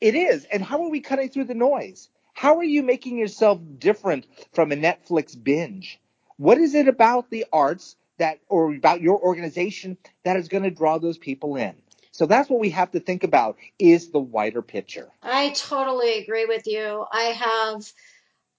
it 0.00 0.14
is. 0.14 0.44
And 0.44 0.62
how 0.62 0.82
are 0.82 0.88
we 0.88 1.00
cutting 1.00 1.28
through 1.28 1.44
the 1.44 1.54
noise? 1.54 2.08
How 2.32 2.56
are 2.58 2.64
you 2.64 2.82
making 2.82 3.18
yourself 3.18 3.60
different 3.78 4.26
from 4.52 4.72
a 4.72 4.76
Netflix 4.76 5.40
binge? 5.40 6.00
What 6.36 6.58
is 6.58 6.74
it 6.74 6.88
about 6.88 7.30
the 7.30 7.46
arts 7.52 7.96
that, 8.18 8.40
or 8.48 8.74
about 8.74 9.00
your 9.00 9.20
organization 9.20 9.96
that 10.24 10.36
is 10.36 10.48
going 10.48 10.64
to 10.64 10.70
draw 10.70 10.98
those 10.98 11.18
people 11.18 11.56
in? 11.56 11.74
So 12.10 12.26
that's 12.26 12.50
what 12.50 12.60
we 12.60 12.70
have 12.70 12.90
to 12.92 13.00
think 13.00 13.24
about 13.24 13.56
is 13.78 14.10
the 14.10 14.18
wider 14.18 14.60
picture. 14.60 15.08
I 15.22 15.50
totally 15.50 16.18
agree 16.18 16.44
with 16.44 16.66
you. 16.66 17.04
I 17.10 17.22
have 17.22 17.92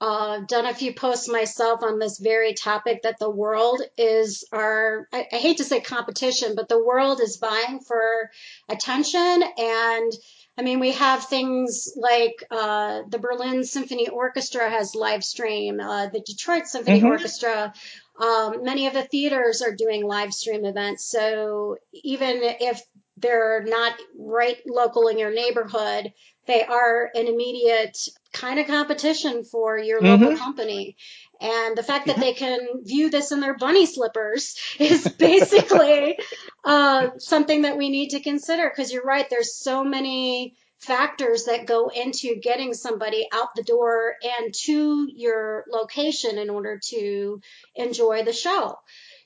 uh, 0.01 0.39
done 0.47 0.65
a 0.65 0.73
few 0.73 0.93
posts 0.93 1.29
myself 1.29 1.83
on 1.83 1.99
this 1.99 2.19
very 2.19 2.53
topic 2.53 3.03
that 3.03 3.19
the 3.19 3.29
world 3.29 3.81
is 3.97 4.43
our, 4.51 5.07
I, 5.13 5.27
I 5.31 5.37
hate 5.37 5.57
to 5.57 5.63
say 5.63 5.81
competition, 5.81 6.55
but 6.55 6.67
the 6.67 6.83
world 6.83 7.21
is 7.21 7.37
vying 7.37 7.79
for 7.79 8.31
attention. 8.67 9.43
And 9.57 10.11
I 10.57 10.61
mean, 10.61 10.79
we 10.79 10.91
have 10.91 11.25
things 11.25 11.93
like 11.95 12.43
uh, 12.51 13.01
the 13.09 13.17
Berlin 13.17 13.63
Symphony 13.63 14.07
Orchestra 14.09 14.69
has 14.69 14.93
live 14.93 15.23
stream, 15.23 15.79
uh, 15.79 16.07
the 16.07 16.21
Detroit 16.21 16.67
Symphony 16.67 17.01
Mhm. 17.01 17.09
Orchestra. 17.09 17.73
Um, 18.19 18.63
many 18.63 18.85
of 18.85 18.93
the 18.93 19.01
theaters 19.03 19.63
are 19.63 19.73
doing 19.75 20.05
live 20.05 20.33
stream 20.33 20.65
events. 20.65 21.05
So 21.05 21.77
even 21.91 22.39
if 22.43 22.81
they're 23.17 23.63
not 23.63 23.93
right 24.17 24.57
local 24.67 25.07
in 25.07 25.17
your 25.17 25.31
neighborhood, 25.33 26.13
they 26.45 26.63
are 26.63 27.09
an 27.15 27.27
immediate 27.27 27.97
kind 28.31 28.59
of 28.59 28.67
competition 28.67 29.43
for 29.45 29.77
your 29.79 30.01
local 30.01 30.31
Mhm. 30.31 30.37
company. 30.37 30.97
And 31.41 31.75
the 31.75 31.83
fact 31.83 32.07
that 32.07 32.19
they 32.19 32.33
can 32.33 32.83
view 32.83 33.09
this 33.09 33.31
in 33.31 33.39
their 33.39 33.55
bunny 33.57 33.85
slippers 33.87 34.55
is 34.79 35.07
basically 35.07 36.17
uh, 36.63 37.09
something 37.17 37.63
that 37.63 37.77
we 37.77 37.89
need 37.89 38.09
to 38.09 38.21
consider 38.21 38.69
because 38.69 38.91
you're 38.91 39.03
right. 39.03 39.29
There's 39.29 39.55
so 39.55 39.83
many 39.83 40.55
factors 40.79 41.45
that 41.45 41.65
go 41.65 41.89
into 41.89 42.35
getting 42.41 42.73
somebody 42.73 43.27
out 43.31 43.49
the 43.55 43.63
door 43.63 44.15
and 44.39 44.53
to 44.53 45.07
your 45.13 45.65
location 45.69 46.37
in 46.37 46.49
order 46.49 46.79
to 46.89 47.41
enjoy 47.75 48.23
the 48.23 48.33
show. 48.33 48.77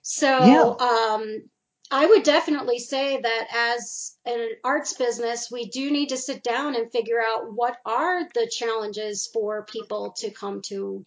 So, 0.02 0.80
um, 0.80 1.50
I 1.90 2.06
would 2.06 2.24
definitely 2.24 2.80
say 2.80 3.22
that 3.22 3.48
as 3.80 4.14
an 4.26 4.50
arts 4.64 4.94
business, 4.94 5.50
we 5.50 5.70
do 5.70 5.90
need 5.90 6.10
to 6.10 6.18
sit 6.18 6.44
down 6.44 6.76
and 6.76 6.92
figure 6.92 7.22
out 7.22 7.54
what 7.54 7.78
are 7.86 8.28
the 8.34 8.52
challenges 8.52 9.30
for 9.32 9.64
people 9.64 10.14
to 10.18 10.30
come 10.32 10.62
to 10.64 11.06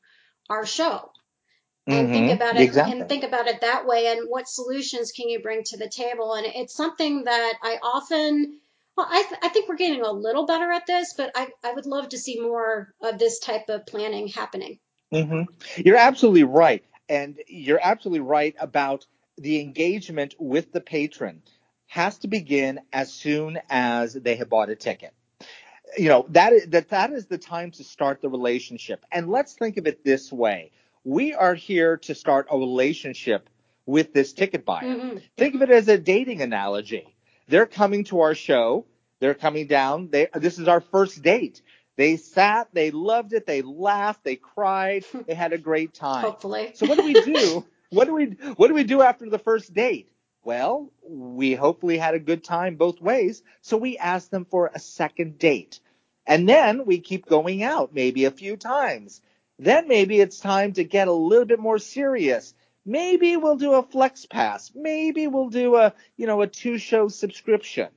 our 0.49 0.64
show 0.64 1.10
and 1.90 2.12
think 2.12 2.28
Mhm. 2.28 2.37
about 2.37 2.56
it 2.56 2.62
Exactly. 2.62 3.00
and 3.00 3.09
think 3.09 3.25
about 3.25 3.49
it 3.49 3.61
that 3.62 3.87
way 3.87 4.06
and 4.09 4.28
what 4.28 4.49
solutions 4.49 5.12
can 5.12 5.28
you 5.28 5.40
bring 5.40 5.64
to 5.64 5.76
the 5.76 5.88
table 5.88 6.35
and 6.35 6.47
it's 6.47 6.75
something 6.75 7.25
that 7.25 7.54
i 7.62 7.78
often 7.82 8.61
well 8.97 9.06
i, 9.11 9.23
th- 9.23 9.40
I 9.42 9.49
think 9.49 9.68
we're 9.68 9.76
getting 9.76 10.02
a 10.02 10.12
little 10.12 10.47
better 10.47 10.70
at 10.73 10.87
this 10.87 11.14
but 11.16 11.32
I, 11.35 11.49
I 11.64 11.73
would 11.73 11.87
love 11.87 12.11
to 12.11 12.18
see 12.18 12.40
more 12.40 12.94
of 13.02 13.18
this 13.18 13.38
type 13.40 13.68
of 13.68 13.87
planning 13.87 14.28
happening 14.28 14.78
hmm 15.12 15.42
You're 15.76 15.97
absolutely 15.97 16.44
right. 16.44 16.85
And 17.09 17.38
you're 17.49 17.80
absolutely 17.82 18.20
right 18.20 18.54
about 18.61 19.06
the 19.38 19.61
engagement 19.61 20.35
with 20.38 20.73
the 20.73 20.80
patron 20.80 21.42
has 21.87 22.18
to 22.18 22.28
begin 22.28 22.80
as 22.92 23.12
soon 23.12 23.59
as 23.68 24.14
they 24.14 24.37
have 24.37 24.49
bought 24.49 24.70
a 24.70 24.76
ticket. 24.76 25.12
You 25.99 26.09
know, 26.09 26.26
that 26.30 26.52
is, 26.52 26.66
that, 26.68 26.90
that 26.90 27.12
is 27.12 27.26
the 27.26 27.38
time 27.38 27.73
to 27.73 27.85
start 27.85 28.23
the 28.23 28.28
relationship. 28.28 29.04
And 29.11 29.30
let's 29.30 29.54
think 29.54 29.76
of 29.76 29.87
it 29.87 30.04
this 30.04 30.32
way. 30.32 30.73
We 31.04 31.35
are 31.35 31.54
here 31.54 31.97
to 31.99 32.14
start 32.14 32.49
a 32.50 32.59
relationship 32.59 33.49
with 33.87 34.12
this 34.12 34.33
ticket 34.33 34.64
buyer. 34.64 34.85
Mhm. 34.85 35.23
Think 35.37 35.54
of 35.54 35.62
it 35.62 35.71
as 35.71 35.88
a 35.88 35.99
dating 35.99 36.42
analogy. 36.42 37.14
They're 37.49 37.66
coming 37.66 38.04
to 38.04 38.21
our 38.21 38.35
show. 38.35 38.87
They're 39.19 39.35
coming 39.35 39.66
down. 39.66 40.11
They, 40.11 40.28
this 40.35 40.59
is 40.59 40.69
our 40.69 40.80
first 40.80 41.23
date. 41.23 41.62
They 41.97 42.16
sat, 42.16 42.69
they 42.73 42.90
loved 42.90 43.33
it, 43.33 43.45
they 43.47 43.62
laughed, 43.62 44.25
they 44.25 44.37
cried, 44.37 45.04
they 45.26 45.35
had 45.35 45.52
a 45.52 45.59
great 45.59 45.92
time. 45.92 46.25
hopefully 46.25 46.71
So 46.75 46.87
what 46.87 46.99
do 46.99 47.04
we 47.04 47.14
do? 47.14 47.66
what 47.90 48.07
do 48.07 48.14
we 48.14 48.26
what 48.57 48.69
do 48.69 48.75
we 48.75 48.85
do 48.85 49.02
after 49.02 49.28
the 49.28 49.38
first 49.38 49.75
date? 49.75 50.11
Well, 50.42 50.90
we 51.02 51.54
hopefully 51.54 51.99
had 51.99 52.14
a 52.14 52.19
good 52.19 52.42
time 52.42 52.76
both 52.76 53.00
ways, 53.00 53.42
so 53.61 53.76
we 53.76 53.99
ask 53.99 54.30
them 54.30 54.47
for 54.47 54.71
a 54.75 54.78
second 54.78 55.38
date. 55.38 55.80
And 56.26 56.49
then 56.49 56.87
we 56.87 57.00
keep 57.00 57.26
going 57.26 57.62
out 57.62 57.92
maybe 57.92 58.25
a 58.25 58.30
few 58.30 58.57
times. 58.57 59.21
Then 59.60 59.88
maybe 59.88 60.18
it's 60.18 60.40
time 60.40 60.72
to 60.72 60.84
get 60.84 61.06
a 61.06 61.12
little 61.12 61.44
bit 61.44 61.58
more 61.58 61.78
serious. 61.78 62.54
Maybe 62.86 63.36
we'll 63.36 63.56
do 63.58 63.74
a 63.74 63.82
flex 63.82 64.24
pass. 64.24 64.72
Maybe 64.74 65.26
we'll 65.26 65.50
do 65.50 65.76
a, 65.76 65.92
you 66.16 66.26
know, 66.26 66.40
a 66.40 66.46
two 66.46 66.78
show 66.78 67.08
subscription. 67.08 67.88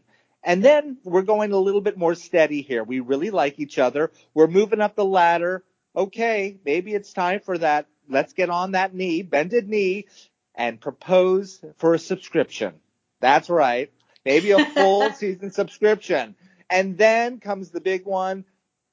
And 0.43 0.61
then 0.61 0.97
we're 1.05 1.21
going 1.21 1.53
a 1.53 1.57
little 1.57 1.79
bit 1.79 1.97
more 1.97 2.15
steady 2.15 2.63
here. 2.63 2.83
We 2.83 2.99
really 2.99 3.29
like 3.29 3.59
each 3.59 3.79
other. 3.79 4.11
We're 4.33 4.47
moving 4.47 4.81
up 4.81 4.97
the 4.97 5.05
ladder. 5.05 5.63
Okay, 5.95 6.57
maybe 6.65 6.93
it's 6.93 7.13
time 7.13 7.39
for 7.39 7.57
that. 7.57 7.87
Let's 8.09 8.33
get 8.33 8.49
on 8.49 8.73
that 8.73 8.93
knee, 8.93 9.21
bended 9.21 9.69
knee, 9.69 10.07
and 10.53 10.81
propose 10.81 11.63
for 11.77 11.93
a 11.93 11.99
subscription. 11.99 12.73
That's 13.21 13.49
right. 13.49 13.89
Maybe 14.25 14.51
a 14.51 14.65
full 14.75 15.13
season 15.13 15.51
subscription. 15.51 16.35
And 16.69 16.97
then 16.97 17.39
comes 17.39 17.69
the 17.69 17.79
big 17.79 18.05
one. 18.05 18.43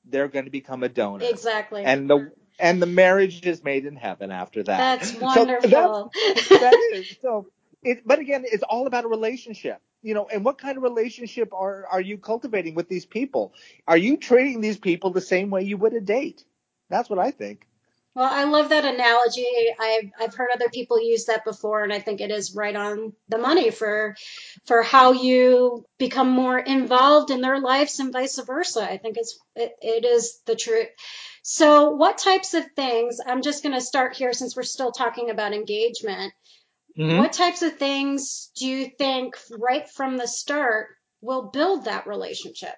They're 0.05 0.29
going 0.29 0.45
to 0.45 0.53
become 0.53 0.85
a 0.85 0.89
donor. 0.89 1.25
exactly 1.25 1.85
And 1.85 2.09
the 2.09 2.31
and 2.61 2.81
the 2.83 2.87
marriage 2.87 3.47
is 3.47 3.65
made 3.65 3.87
in 3.87 3.97
heaven 3.97 4.31
after 4.31 4.63
that. 4.63 5.01
that's 5.01 5.13
So 5.13 5.21
wonderful 5.21 6.13
that 6.49 6.75
is 6.93 7.17
so 7.23 7.47
it 7.83 8.07
but 8.07 8.19
again 8.19 8.45
it's 8.47 8.63
all 8.63 8.87
about 8.87 9.05
a 9.05 9.09
relationship 9.09 9.81
you 10.03 10.15
know 10.15 10.29
and 10.33 10.45
what 10.45 10.59
kind 10.59 10.77
of 10.77 10.83
relationship 10.83 11.53
are 11.53 11.87
are 11.91 12.01
you 12.01 12.19
cultivating 12.19 12.75
with 12.75 12.89
these 12.89 13.07
people 13.07 13.55
are 13.87 13.97
you 13.97 14.17
treating 14.17 14.61
these 14.61 14.79
people 14.79 15.11
the 15.11 15.21
same 15.21 15.51
way 15.51 15.63
you 15.63 15.77
would 15.77 15.95
a 15.95 16.01
date 16.01 16.45
that's 16.89 17.09
what 17.11 17.19
i 17.19 17.31
think 17.31 17.67
Well, 18.15 18.29
I 18.31 18.45
love 18.45 18.71
that 18.71 18.85
analogy. 18.85 19.47
I've 19.79 20.11
I've 20.21 20.35
heard 20.35 20.49
other 20.53 20.69
people 20.69 21.01
use 21.01 21.27
that 21.27 21.45
before, 21.45 21.85
and 21.85 21.93
I 21.93 22.01
think 22.01 22.21
it 22.21 22.31
is 22.31 22.55
right 22.57 22.75
on 22.75 23.13
the 23.29 23.39
money 23.39 23.71
for 23.71 24.17
for 24.67 24.83
how 24.83 25.13
you 25.13 25.85
become 25.99 26.29
more 26.31 26.59
involved 26.59 27.31
in 27.31 27.41
their 27.41 27.61
lives 27.61 28.01
and 28.01 28.13
vice 28.13 28.39
versa. 28.41 28.83
I 28.83 28.97
think 28.99 29.17
it's 29.17 29.39
it, 29.55 29.73
it 29.81 30.05
is 30.05 30.41
the 30.45 30.57
truth. 30.57 30.89
So, 31.43 31.91
what 31.91 32.19
types 32.19 32.55
of 32.55 32.65
things? 32.77 33.19
I'm 33.25 33.43
just 33.43 33.63
going 33.63 33.75
to 33.75 33.81
start 33.81 34.17
here 34.17 34.33
since 34.33 34.55
we're 34.55 34.63
still 34.63 34.93
talking 34.93 35.31
about 35.31 35.53
engagement. 35.53 36.33
What 37.19 37.33
types 37.33 37.63
of 37.63 37.79
things 37.79 38.51
do 38.57 38.67
you 38.67 38.91
think 38.99 39.35
right 39.51 39.89
from 39.89 40.17
the 40.17 40.27
start 40.29 40.89
will 41.21 41.51
build 41.51 41.87
that 41.87 42.07
relationship? 42.07 42.75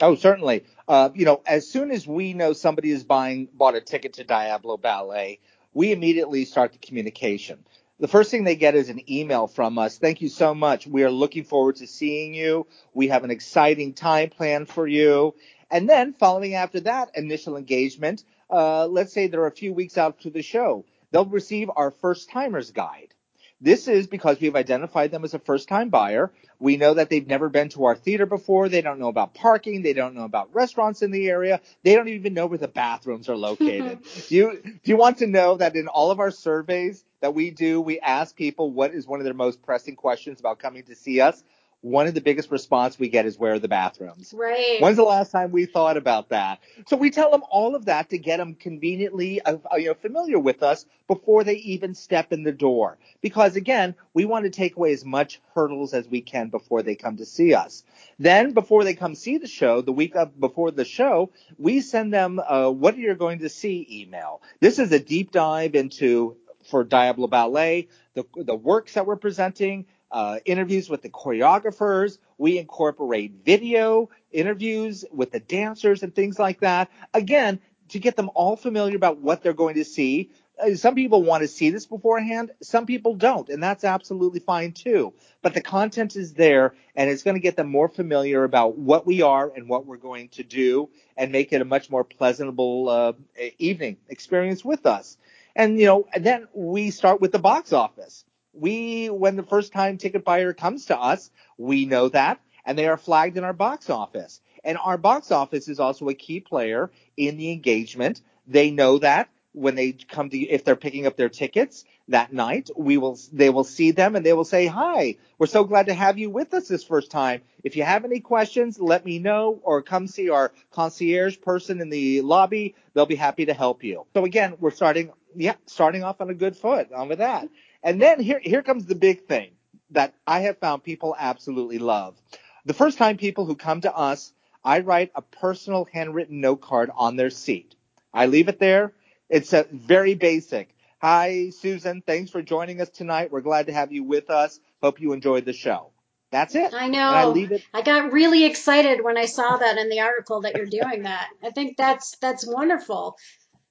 Oh, 0.00 0.14
certainly. 0.14 0.64
Uh, 0.86 1.10
you 1.14 1.24
know, 1.24 1.42
as 1.44 1.68
soon 1.68 1.90
as 1.90 2.06
we 2.06 2.32
know 2.32 2.52
somebody 2.52 2.90
is 2.90 3.04
buying 3.04 3.48
bought 3.52 3.74
a 3.74 3.80
ticket 3.80 4.14
to 4.14 4.24
Diablo 4.24 4.76
Ballet, 4.76 5.40
we 5.74 5.92
immediately 5.92 6.44
start 6.44 6.72
the 6.72 6.78
communication. 6.78 7.64
The 8.00 8.08
first 8.08 8.30
thing 8.30 8.44
they 8.44 8.54
get 8.54 8.76
is 8.76 8.90
an 8.90 9.10
email 9.10 9.48
from 9.48 9.76
us. 9.76 9.98
Thank 9.98 10.20
you 10.20 10.28
so 10.28 10.54
much. 10.54 10.86
We 10.86 11.02
are 11.02 11.10
looking 11.10 11.42
forward 11.42 11.76
to 11.76 11.86
seeing 11.88 12.32
you. 12.32 12.68
We 12.94 13.08
have 13.08 13.24
an 13.24 13.32
exciting 13.32 13.92
time 13.92 14.30
planned 14.30 14.68
for 14.68 14.86
you. 14.86 15.34
And 15.70 15.88
then 15.88 16.14
following 16.14 16.54
after 16.54 16.80
that 16.80 17.10
initial 17.14 17.56
engagement, 17.56 18.24
uh, 18.50 18.86
let's 18.86 19.12
say 19.12 19.26
they're 19.26 19.46
a 19.46 19.50
few 19.50 19.72
weeks 19.72 19.98
out 19.98 20.20
to 20.20 20.30
the 20.30 20.42
show, 20.42 20.84
they'll 21.10 21.24
receive 21.24 21.70
our 21.74 21.90
first 21.90 22.30
timers 22.30 22.70
guide. 22.70 23.14
This 23.60 23.88
is 23.88 24.06
because 24.06 24.40
we've 24.40 24.54
identified 24.54 25.10
them 25.10 25.24
as 25.24 25.34
a 25.34 25.38
first 25.40 25.68
time 25.68 25.88
buyer. 25.88 26.32
We 26.60 26.76
know 26.76 26.94
that 26.94 27.10
they've 27.10 27.26
never 27.26 27.48
been 27.48 27.68
to 27.70 27.86
our 27.86 27.96
theater 27.96 28.24
before. 28.24 28.68
They 28.68 28.82
don't 28.82 29.00
know 29.00 29.08
about 29.08 29.34
parking. 29.34 29.82
They 29.82 29.94
don't 29.94 30.14
know 30.14 30.24
about 30.24 30.54
restaurants 30.54 31.02
in 31.02 31.10
the 31.10 31.28
area. 31.28 31.60
They 31.82 31.96
don't 31.96 32.08
even 32.08 32.34
know 32.34 32.46
where 32.46 32.58
the 32.58 32.68
bathrooms 32.68 33.28
are 33.28 33.36
located. 33.36 33.98
do 34.28 34.34
you, 34.34 34.60
do 34.62 34.80
you 34.84 34.96
want 34.96 35.18
to 35.18 35.26
know 35.26 35.56
that 35.56 35.74
in 35.74 35.88
all 35.88 36.12
of 36.12 36.20
our 36.20 36.30
surveys 36.30 37.04
that 37.20 37.34
we 37.34 37.50
do, 37.50 37.80
we 37.80 37.98
ask 37.98 38.36
people 38.36 38.70
what 38.70 38.94
is 38.94 39.08
one 39.08 39.18
of 39.18 39.24
their 39.24 39.34
most 39.34 39.60
pressing 39.62 39.96
questions 39.96 40.38
about 40.38 40.60
coming 40.60 40.84
to 40.84 40.94
see 40.94 41.20
us? 41.20 41.42
One 41.80 42.08
of 42.08 42.14
the 42.14 42.20
biggest 42.20 42.50
response 42.50 42.98
we 42.98 43.08
get 43.08 43.24
is 43.24 43.38
where 43.38 43.54
are 43.54 43.58
the 43.58 43.68
bathrooms? 43.68 44.34
Right. 44.36 44.78
When's 44.80 44.96
the 44.96 45.04
last 45.04 45.30
time 45.30 45.52
we 45.52 45.66
thought 45.66 45.96
about 45.96 46.30
that? 46.30 46.58
So 46.86 46.96
we 46.96 47.10
tell 47.10 47.30
them 47.30 47.44
all 47.50 47.76
of 47.76 47.84
that 47.84 48.10
to 48.10 48.18
get 48.18 48.38
them 48.38 48.54
conveniently 48.54 49.40
uh, 49.40 49.58
uh, 49.72 49.76
you 49.76 49.88
know, 49.88 49.94
familiar 49.94 50.38
with 50.38 50.62
us 50.62 50.86
before 51.06 51.44
they 51.44 51.54
even 51.54 51.94
step 51.94 52.32
in 52.32 52.42
the 52.42 52.52
door. 52.52 52.98
Because 53.20 53.54
again, 53.54 53.94
we 54.12 54.24
want 54.24 54.44
to 54.44 54.50
take 54.50 54.76
away 54.76 54.92
as 54.92 55.04
much 55.04 55.40
hurdles 55.54 55.94
as 55.94 56.08
we 56.08 56.20
can 56.20 56.48
before 56.48 56.82
they 56.82 56.96
come 56.96 57.16
to 57.18 57.26
see 57.26 57.54
us. 57.54 57.84
Then 58.18 58.52
before 58.52 58.82
they 58.82 58.94
come 58.94 59.14
see 59.14 59.38
the 59.38 59.46
show, 59.46 59.80
the 59.80 59.92
week 59.92 60.16
of 60.16 60.38
before 60.38 60.72
the 60.72 60.84
show, 60.84 61.30
we 61.58 61.80
send 61.80 62.12
them 62.12 62.40
uh, 62.40 62.70
what 62.70 62.94
are 62.94 62.98
you're 62.98 63.14
going 63.14 63.40
to 63.40 63.48
see 63.48 63.86
email. 63.88 64.42
This 64.60 64.80
is 64.80 64.90
a 64.90 64.98
deep 64.98 65.30
dive 65.30 65.76
into 65.76 66.36
for 66.68 66.84
Diablo 66.84 67.26
Ballet, 67.28 67.88
the, 68.14 68.24
the 68.36 68.54
works 68.54 68.94
that 68.94 69.06
we're 69.06 69.16
presenting, 69.16 69.86
uh, 70.10 70.38
interviews 70.44 70.88
with 70.88 71.02
the 71.02 71.08
choreographers. 71.08 72.18
We 72.36 72.58
incorporate 72.58 73.44
video 73.44 74.10
interviews 74.30 75.04
with 75.12 75.32
the 75.32 75.40
dancers 75.40 76.02
and 76.02 76.14
things 76.14 76.38
like 76.38 76.60
that. 76.60 76.90
Again, 77.14 77.60
to 77.90 77.98
get 77.98 78.16
them 78.16 78.30
all 78.34 78.56
familiar 78.56 78.96
about 78.96 79.18
what 79.18 79.42
they're 79.42 79.52
going 79.52 79.76
to 79.76 79.84
see. 79.84 80.30
Uh, 80.60 80.74
some 80.74 80.94
people 80.94 81.22
want 81.22 81.42
to 81.42 81.48
see 81.48 81.70
this 81.70 81.86
beforehand. 81.86 82.50
Some 82.62 82.84
people 82.84 83.14
don't, 83.14 83.48
and 83.48 83.62
that's 83.62 83.84
absolutely 83.84 84.40
fine 84.40 84.72
too. 84.72 85.14
But 85.40 85.54
the 85.54 85.60
content 85.60 86.16
is 86.16 86.34
there, 86.34 86.74
and 86.96 87.08
it's 87.08 87.22
going 87.22 87.36
to 87.36 87.40
get 87.40 87.56
them 87.56 87.68
more 87.68 87.88
familiar 87.88 88.44
about 88.44 88.76
what 88.76 89.06
we 89.06 89.22
are 89.22 89.50
and 89.54 89.68
what 89.68 89.86
we're 89.86 89.96
going 89.96 90.28
to 90.30 90.42
do, 90.42 90.90
and 91.16 91.32
make 91.32 91.52
it 91.52 91.62
a 91.62 91.64
much 91.64 91.90
more 91.90 92.04
pleasantable 92.04 92.88
uh, 92.88 93.12
evening 93.58 93.98
experience 94.08 94.64
with 94.64 94.84
us. 94.84 95.16
And 95.54 95.78
you 95.78 95.86
know, 95.86 96.06
then 96.18 96.48
we 96.52 96.90
start 96.90 97.20
with 97.20 97.32
the 97.32 97.38
box 97.38 97.72
office 97.72 98.24
we, 98.60 99.08
when 99.10 99.36
the 99.36 99.42
first 99.42 99.72
time 99.72 99.98
ticket 99.98 100.24
buyer 100.24 100.52
comes 100.52 100.86
to 100.86 100.98
us, 100.98 101.30
we 101.56 101.86
know 101.86 102.08
that 102.08 102.40
and 102.64 102.78
they 102.78 102.86
are 102.86 102.98
flagged 102.98 103.38
in 103.38 103.44
our 103.44 103.54
box 103.54 103.88
office. 103.88 104.40
And 104.62 104.76
our 104.76 104.98
box 104.98 105.30
office 105.30 105.68
is 105.68 105.80
also 105.80 106.08
a 106.08 106.14
key 106.14 106.40
player 106.40 106.90
in 107.16 107.38
the 107.38 107.50
engagement. 107.50 108.20
They 108.46 108.70
know 108.70 108.98
that 108.98 109.30
when 109.52 109.74
they 109.74 109.92
come 109.92 110.28
to, 110.28 110.38
if 110.38 110.64
they're 110.64 110.76
picking 110.76 111.06
up 111.06 111.16
their 111.16 111.30
tickets 111.30 111.84
that 112.08 112.32
night, 112.32 112.68
we 112.76 112.98
will, 112.98 113.18
they 113.32 113.48
will 113.48 113.64
see 113.64 113.92
them 113.92 114.16
and 114.16 114.24
they 114.24 114.34
will 114.34 114.44
say, 114.44 114.66
hi, 114.66 115.16
we're 115.38 115.46
so 115.46 115.64
glad 115.64 115.86
to 115.86 115.94
have 115.94 116.18
you 116.18 116.28
with 116.28 116.52
us 116.52 116.68
this 116.68 116.84
first 116.84 117.10
time. 117.10 117.40
If 117.64 117.76
you 117.76 117.84
have 117.84 118.04
any 118.04 118.20
questions, 118.20 118.78
let 118.78 119.04
me 119.04 119.18
know 119.18 119.58
or 119.62 119.80
come 119.80 120.06
see 120.06 120.28
our 120.28 120.52
concierge 120.70 121.40
person 121.40 121.80
in 121.80 121.88
the 121.88 122.20
lobby. 122.20 122.74
They'll 122.92 123.06
be 123.06 123.14
happy 123.14 123.46
to 123.46 123.54
help 123.54 123.82
you. 123.82 124.06
So 124.12 124.24
again, 124.24 124.56
we're 124.60 124.70
starting, 124.70 125.12
yeah, 125.34 125.54
starting 125.66 126.04
off 126.04 126.20
on 126.20 126.28
a 126.28 126.34
good 126.34 126.56
foot 126.56 126.92
on 126.92 127.08
with 127.08 127.18
that. 127.18 127.48
And 127.82 128.00
then 128.00 128.20
here, 128.20 128.40
here 128.42 128.62
comes 128.62 128.86
the 128.86 128.94
big 128.94 129.26
thing 129.26 129.50
that 129.90 130.14
I 130.26 130.40
have 130.40 130.58
found 130.58 130.82
people 130.82 131.16
absolutely 131.18 131.78
love. 131.78 132.16
The 132.64 132.74
first 132.74 132.98
time 132.98 133.16
people 133.16 133.46
who 133.46 133.54
come 133.54 133.80
to 133.82 133.96
us, 133.96 134.32
I 134.64 134.80
write 134.80 135.12
a 135.14 135.22
personal 135.22 135.86
handwritten 135.90 136.40
note 136.40 136.60
card 136.60 136.90
on 136.94 137.16
their 137.16 137.30
seat. 137.30 137.74
I 138.12 138.26
leave 138.26 138.48
it 138.48 138.58
there. 138.58 138.92
It's 139.28 139.52
a 139.52 139.66
very 139.70 140.14
basic. 140.14 140.74
Hi, 141.00 141.50
Susan. 141.50 142.02
Thanks 142.04 142.30
for 142.30 142.42
joining 142.42 142.80
us 142.80 142.88
tonight. 142.88 143.30
We're 143.30 143.40
glad 143.40 143.66
to 143.66 143.72
have 143.72 143.92
you 143.92 144.02
with 144.02 144.30
us. 144.30 144.58
Hope 144.82 145.00
you 145.00 145.12
enjoyed 145.12 145.44
the 145.44 145.52
show. 145.52 145.92
That's 146.30 146.54
it. 146.54 146.74
I 146.74 146.88
know. 146.88 147.08
I, 147.08 147.24
leave 147.26 147.52
it. 147.52 147.62
I 147.72 147.82
got 147.82 148.12
really 148.12 148.44
excited 148.44 149.02
when 149.02 149.16
I 149.16 149.24
saw 149.24 149.56
that 149.56 149.78
in 149.78 149.88
the 149.88 150.00
article 150.00 150.42
that 150.42 150.56
you're 150.56 150.66
doing 150.66 151.04
that. 151.04 151.28
I 151.42 151.50
think 151.50 151.76
that's 151.78 152.16
that's 152.20 152.46
wonderful. 152.46 153.16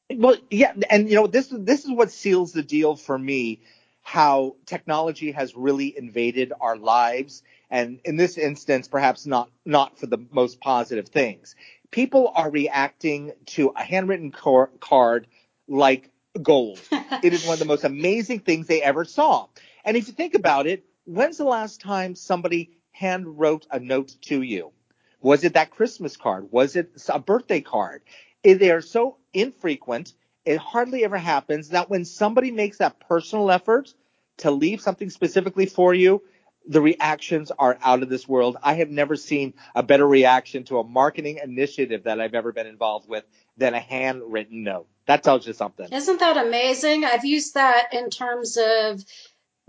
Well, 0.10 0.38
yeah, 0.50 0.74
and 0.90 1.10
you 1.10 1.16
know 1.16 1.28
this 1.28 1.50
this 1.52 1.84
is 1.84 1.92
what 1.92 2.12
seals 2.12 2.54
the 2.54 2.64
deal 2.64 2.96
for 2.96 3.18
me 3.18 3.62
how 4.08 4.56
technology 4.66 5.34
has 5.34 5.54
really 5.54 5.94
invaded 5.98 6.54
our 6.62 6.78
lives. 6.78 7.44
And 7.70 8.00
in 8.06 8.16
this 8.16 8.38
instance 8.38 8.88
perhaps 8.88 9.26
not 9.26 9.52
not 9.66 10.00
for 10.00 10.06
the 10.06 10.26
most 10.32 10.62
positive 10.62 11.10
things. 11.10 11.58
People 11.92 12.32
are 12.34 12.50
reacting 12.50 13.34
to 13.48 13.74
a 13.76 13.84
handwritten 13.84 14.32
card 14.32 15.28
like 15.68 16.10
gold. 16.42 16.80
It 17.22 17.34
is 17.34 17.46
one 17.46 17.56
of 17.56 17.60
the 17.60 17.66
most 17.66 17.84
amazing 17.84 18.40
things 18.40 18.68
they 18.68 18.82
ever 18.82 19.04
saw. 19.04 19.48
And 19.84 19.98
if 19.98 20.08
you 20.08 20.14
think 20.14 20.36
about 20.36 20.68
it 20.68 20.86
when's 21.04 21.36
the 21.36 21.44
last 21.44 21.82
time 21.82 22.16
somebody 22.16 22.78
hand 22.92 23.38
wrote 23.38 23.68
a 23.72 23.80
note 23.82 24.16
to 24.30 24.42
you? 24.42 24.72
Was 25.20 25.44
it 25.44 25.56
that 25.56 25.72
christmas 25.72 26.16
card? 26.16 26.48
Was 26.50 26.78
it 26.78 26.92
a 27.10 27.20
birthday 27.20 27.60
card? 27.60 28.04
Eh, 28.46 28.54
they 28.54 28.72
are 28.72 28.80
so 28.80 29.18
infrequent 29.34 30.14
it 30.48 30.58
hardly 30.60 31.04
ever 31.04 31.18
happens 31.18 31.70
that 31.70 31.90
when 31.90 32.06
somebody 32.06 32.52
makes 32.52 32.78
that 32.78 33.02
personal 33.02 33.52
effort 33.52 33.94
to 34.38 34.52
leave 34.52 34.82
something 34.82 35.10
specifically 35.10 35.66
for 35.66 35.94
you, 35.94 36.22
the 36.68 36.82
reactions 36.82 37.52
are 37.52 37.78
out 37.82 38.04
of 38.04 38.10
this 38.10 38.28
world. 38.28 38.58
I 38.62 38.76
have 38.76 38.90
never 38.90 39.16
seen 39.16 39.54
a 39.74 39.84
better 39.84 40.08
reaction 40.08 40.66
to 40.66 40.80
a 40.80 40.84
marketing 40.84 41.40
initiative 41.42 42.04
that 42.04 42.20
I've 42.20 42.34
ever 42.34 42.52
been 42.52 42.68
involved 42.68 43.08
with 43.08 43.24
than 43.56 43.74
a 43.74 43.80
handwritten 43.80 44.64
note. 44.64 44.88
That 45.06 45.24
tells 45.24 45.48
you 45.48 45.54
something. 45.54 45.88
Isn't 45.92 46.20
that 46.20 46.36
amazing? 46.36 47.06
I've 47.06 47.26
used 47.26 47.54
that 47.54 47.94
in 47.94 48.10
terms 48.10 48.58
of 48.58 49.02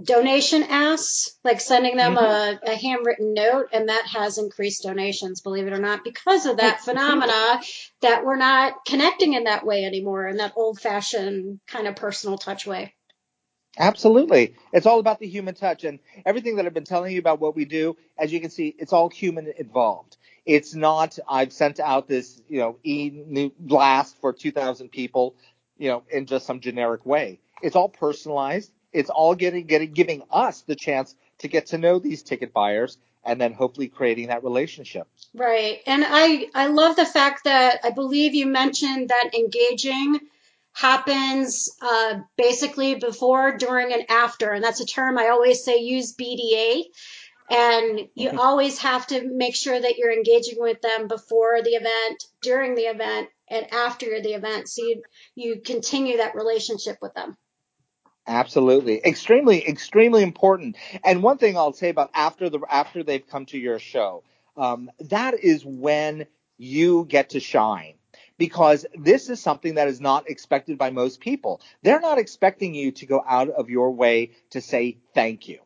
donation 0.03 0.65
asks, 0.65 1.37
like 1.45 1.61
sending 1.61 1.97
them 1.97 2.15
mm-hmm. 2.15 2.69
a, 2.69 2.73
a, 2.73 2.77
handwritten 2.77 3.35
note, 3.35 3.69
and 3.73 3.89
that 3.89 4.07
has 4.07 4.39
increased 4.39 4.85
donations, 4.85 5.41
believe 5.41 5.67
it 5.67 5.73
or 5.73 5.79
not, 5.79 6.05
because 6.05 6.47
of 6.47 6.59
that 6.59 6.81
phenomena 6.81 7.61
that 8.03 8.25
we're 8.25 8.37
not 8.37 8.85
connecting 8.87 9.35
in 9.35 9.45
that 9.45 9.67
way 9.67 9.85
anymore, 9.85 10.27
in 10.27 10.37
that 10.37 10.53
old 10.57 10.81
fashioned 10.81 11.61
kind 11.67 11.89
of 11.89 11.97
personal 11.97 12.39
touch 12.39 12.67
way. 12.67 12.95
Absolutely. 13.79 14.55
It's 14.73 14.87
all 14.87 14.99
about 14.99 15.21
the 15.21 15.29
human 15.29 15.55
touch 15.55 15.85
and 15.85 16.01
everything 16.27 16.57
that 16.57 16.67
I've 16.67 16.75
been 16.75 16.85
telling 16.85 17.13
you 17.13 17.21
about 17.21 17.41
what 17.41 17.55
we 17.57 17.65
do, 17.65 17.97
as 18.19 18.33
you 18.33 18.41
can 18.41 18.51
see, 18.51 18.75
it's 18.79 18.93
all 18.93 19.09
human 19.09 19.53
involved. 19.57 20.17
It's 20.45 20.75
not, 20.75 21.19
I've 21.29 21.53
sent 21.53 21.79
out 21.79 22.09
this, 22.09 22.41
you 22.49 22.59
know, 22.59 22.79
e 22.83 23.51
blast 23.59 24.21
for 24.21 24.33
2,000 24.33 24.91
people, 24.91 25.37
you 25.77 25.89
know, 25.89 26.03
in 26.11 26.27
just 26.27 26.47
some 26.47 26.61
generic 26.61 27.07
way. 27.07 27.39
It's 27.63 27.77
all 27.77 27.89
personalized 27.89 28.73
it's 28.93 29.11
all 29.11 29.35
getting 29.35 29.67
getting 29.67 29.93
giving 29.93 30.23
us 30.31 30.63
the 30.63 30.75
chance 30.75 31.15
to 31.39 31.49
get 31.49 31.67
to 31.67 31.79
know 31.79 31.99
these 31.99 32.23
ticket 32.23 32.53
buyers 32.53 32.99
and 33.25 33.41
then 33.41 33.53
hopefully 33.53 33.89
creating 33.89 34.29
that 34.29 34.43
relationship. 34.43 35.07
Right. 35.35 35.81
And 35.87 36.05
I 36.07 36.49
I 36.55 36.67
love 36.69 36.97
the 36.97 37.07
fact 37.07 37.45
that 37.45 37.81
I 37.85 37.91
believe 37.91 38.35
you 38.35 38.47
mentioned 38.47 39.09
that 39.11 39.31
engaging 39.35 40.21
happens 40.79 41.77
uh, 41.83 42.21
basically 42.37 42.95
before, 42.95 43.57
during, 43.57 43.93
and 43.93 44.09
after. 44.09 44.53
And 44.53 44.63
that's 44.63 44.81
a 44.81 44.87
term 44.87 45.19
I 45.19 45.31
always 45.31 45.65
say 45.65 45.79
use 45.79 46.15
BDA. 46.15 46.85
And 47.51 48.09
you 48.15 48.29
mm-hmm. 48.29 48.39
always 48.39 48.79
have 48.79 49.05
to 49.09 49.29
make 49.29 49.57
sure 49.57 49.81
that 49.81 49.97
you're 49.97 50.13
engaging 50.13 50.59
with 50.59 50.81
them 50.81 51.09
before 51.09 51.63
the 51.63 51.71
event, 51.71 52.23
during 52.43 52.77
the 52.77 52.83
event, 52.83 53.29
and 53.51 53.67
after 53.73 54.21
the 54.23 54.35
event. 54.35 54.69
So 54.69 54.83
you, 54.85 55.03
you 55.35 55.61
continue 55.65 56.19
that 56.19 56.37
relationship 56.37 56.99
with 57.03 57.13
them. 57.15 57.37
Absolutely. 58.29 59.05
Extremely, 59.05 59.67
extremely 59.67 60.23
important. 60.23 60.77
And 61.03 61.25
one 61.25 61.39
thing 61.39 61.57
I'll 61.57 61.73
say 61.73 61.89
about 61.89 62.11
after 62.15 62.51
the, 62.51 62.61
after 62.71 63.03
they've 63.03 63.27
come 63.27 63.47
to 63.47 63.59
your 63.59 63.81
show, 63.81 64.23
um, 64.57 64.93
that 65.09 65.43
is 65.43 65.65
when 65.65 66.27
you 66.57 67.05
get 67.09 67.31
to 67.31 67.41
shine 67.41 67.98
because 68.39 68.87
this 68.95 69.29
is 69.29 69.41
something 69.41 69.75
that 69.75 69.89
is 69.89 70.01
not 70.01 70.31
expected 70.31 70.79
by 70.79 70.91
most 70.91 71.21
people. 71.21 71.61
They're 71.83 72.01
not 72.01 72.19
expecting 72.19 72.75
you 72.75 72.93
to 72.93 73.07
go 73.07 73.23
out 73.27 73.51
of 73.51 73.69
your 73.69 73.91
way 73.91 74.33
to 74.51 74.61
say 74.61 74.99
thank 75.15 75.49
you. 75.49 75.59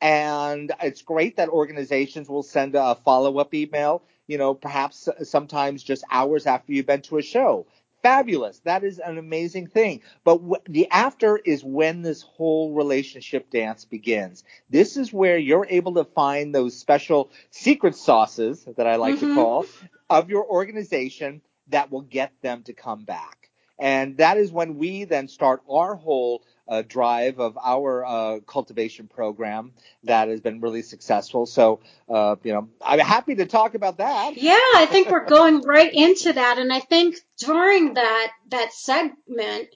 And 0.00 0.72
it's 0.82 1.02
great 1.02 1.36
that 1.36 1.48
organizations 1.48 2.28
will 2.28 2.42
send 2.42 2.74
a 2.74 2.96
follow 2.96 3.38
up 3.38 3.54
email, 3.54 4.02
you 4.26 4.36
know, 4.36 4.52
perhaps 4.52 5.08
sometimes 5.22 5.82
just 5.82 6.04
hours 6.10 6.46
after 6.46 6.72
you've 6.72 6.86
been 6.86 7.02
to 7.02 7.18
a 7.18 7.22
show 7.22 7.66
fabulous. 8.02 8.58
That 8.64 8.84
is 8.84 8.98
an 8.98 9.16
amazing 9.16 9.68
thing. 9.68 10.02
But 10.24 10.38
w- 10.38 10.62
the 10.68 10.90
after 10.90 11.36
is 11.38 11.64
when 11.64 12.02
this 12.02 12.22
whole 12.22 12.72
relationship 12.72 13.50
dance 13.50 13.84
begins. 13.84 14.44
This 14.68 14.96
is 14.96 15.12
where 15.12 15.38
you're 15.38 15.66
able 15.68 15.94
to 15.94 16.04
find 16.04 16.54
those 16.54 16.76
special 16.76 17.30
secret 17.50 17.94
sauces 17.94 18.66
that 18.76 18.86
I 18.86 18.96
like 18.96 19.16
mm-hmm. 19.16 19.28
to 19.28 19.34
call 19.34 19.66
of 20.10 20.28
your 20.28 20.44
organization 20.44 21.40
that 21.68 21.90
will 21.90 22.02
get 22.02 22.32
them 22.42 22.62
to 22.64 22.72
come 22.72 23.04
back. 23.04 23.50
And 23.78 24.18
that 24.18 24.36
is 24.36 24.52
when 24.52 24.78
we 24.78 25.04
then 25.04 25.26
start 25.28 25.62
our 25.68 25.96
whole 25.96 26.44
uh, 26.68 26.82
drive 26.86 27.40
of 27.40 27.58
our 27.58 28.04
uh, 28.04 28.40
cultivation 28.46 29.08
program 29.08 29.72
that 30.04 30.28
has 30.28 30.40
been 30.40 30.60
really 30.60 30.82
successful. 30.82 31.46
So, 31.46 31.80
uh, 32.08 32.36
you 32.44 32.52
know, 32.52 32.68
I'm 32.80 33.00
happy 33.00 33.34
to 33.34 33.46
talk 33.46 33.74
about 33.74 33.98
that. 33.98 34.36
Yeah, 34.36 34.54
I 34.54 34.86
think 34.86 35.10
we're 35.10 35.26
going 35.26 35.62
right 35.62 35.92
into 35.92 36.32
that, 36.32 36.58
and 36.58 36.72
I 36.72 36.80
think 36.80 37.16
during 37.38 37.94
that 37.94 38.32
that 38.50 38.72
segment. 38.72 39.68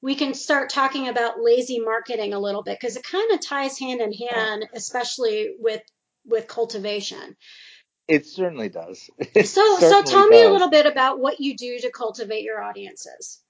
We 0.00 0.14
can 0.14 0.34
start 0.34 0.70
talking 0.70 1.08
about 1.08 1.40
lazy 1.40 1.80
marketing 1.80 2.32
a 2.32 2.38
little 2.38 2.62
bit 2.62 2.78
because 2.80 2.96
it 2.96 3.02
kind 3.02 3.32
of 3.32 3.40
ties 3.40 3.80
hand 3.80 4.00
in 4.00 4.12
hand, 4.12 4.66
especially 4.72 5.56
with 5.58 5.82
with 6.24 6.46
cultivation. 6.46 7.36
It 8.08 8.26
certainly 8.26 8.70
does. 8.70 9.10
It 9.18 9.46
so, 9.46 9.60
certainly 9.78 9.88
so 9.90 10.10
tell 10.10 10.22
does. 10.22 10.30
me 10.30 10.42
a 10.42 10.50
little 10.50 10.70
bit 10.70 10.86
about 10.86 11.20
what 11.20 11.40
you 11.40 11.56
do 11.56 11.78
to 11.80 11.90
cultivate 11.90 12.42
your 12.42 12.60
audiences. 12.60 13.40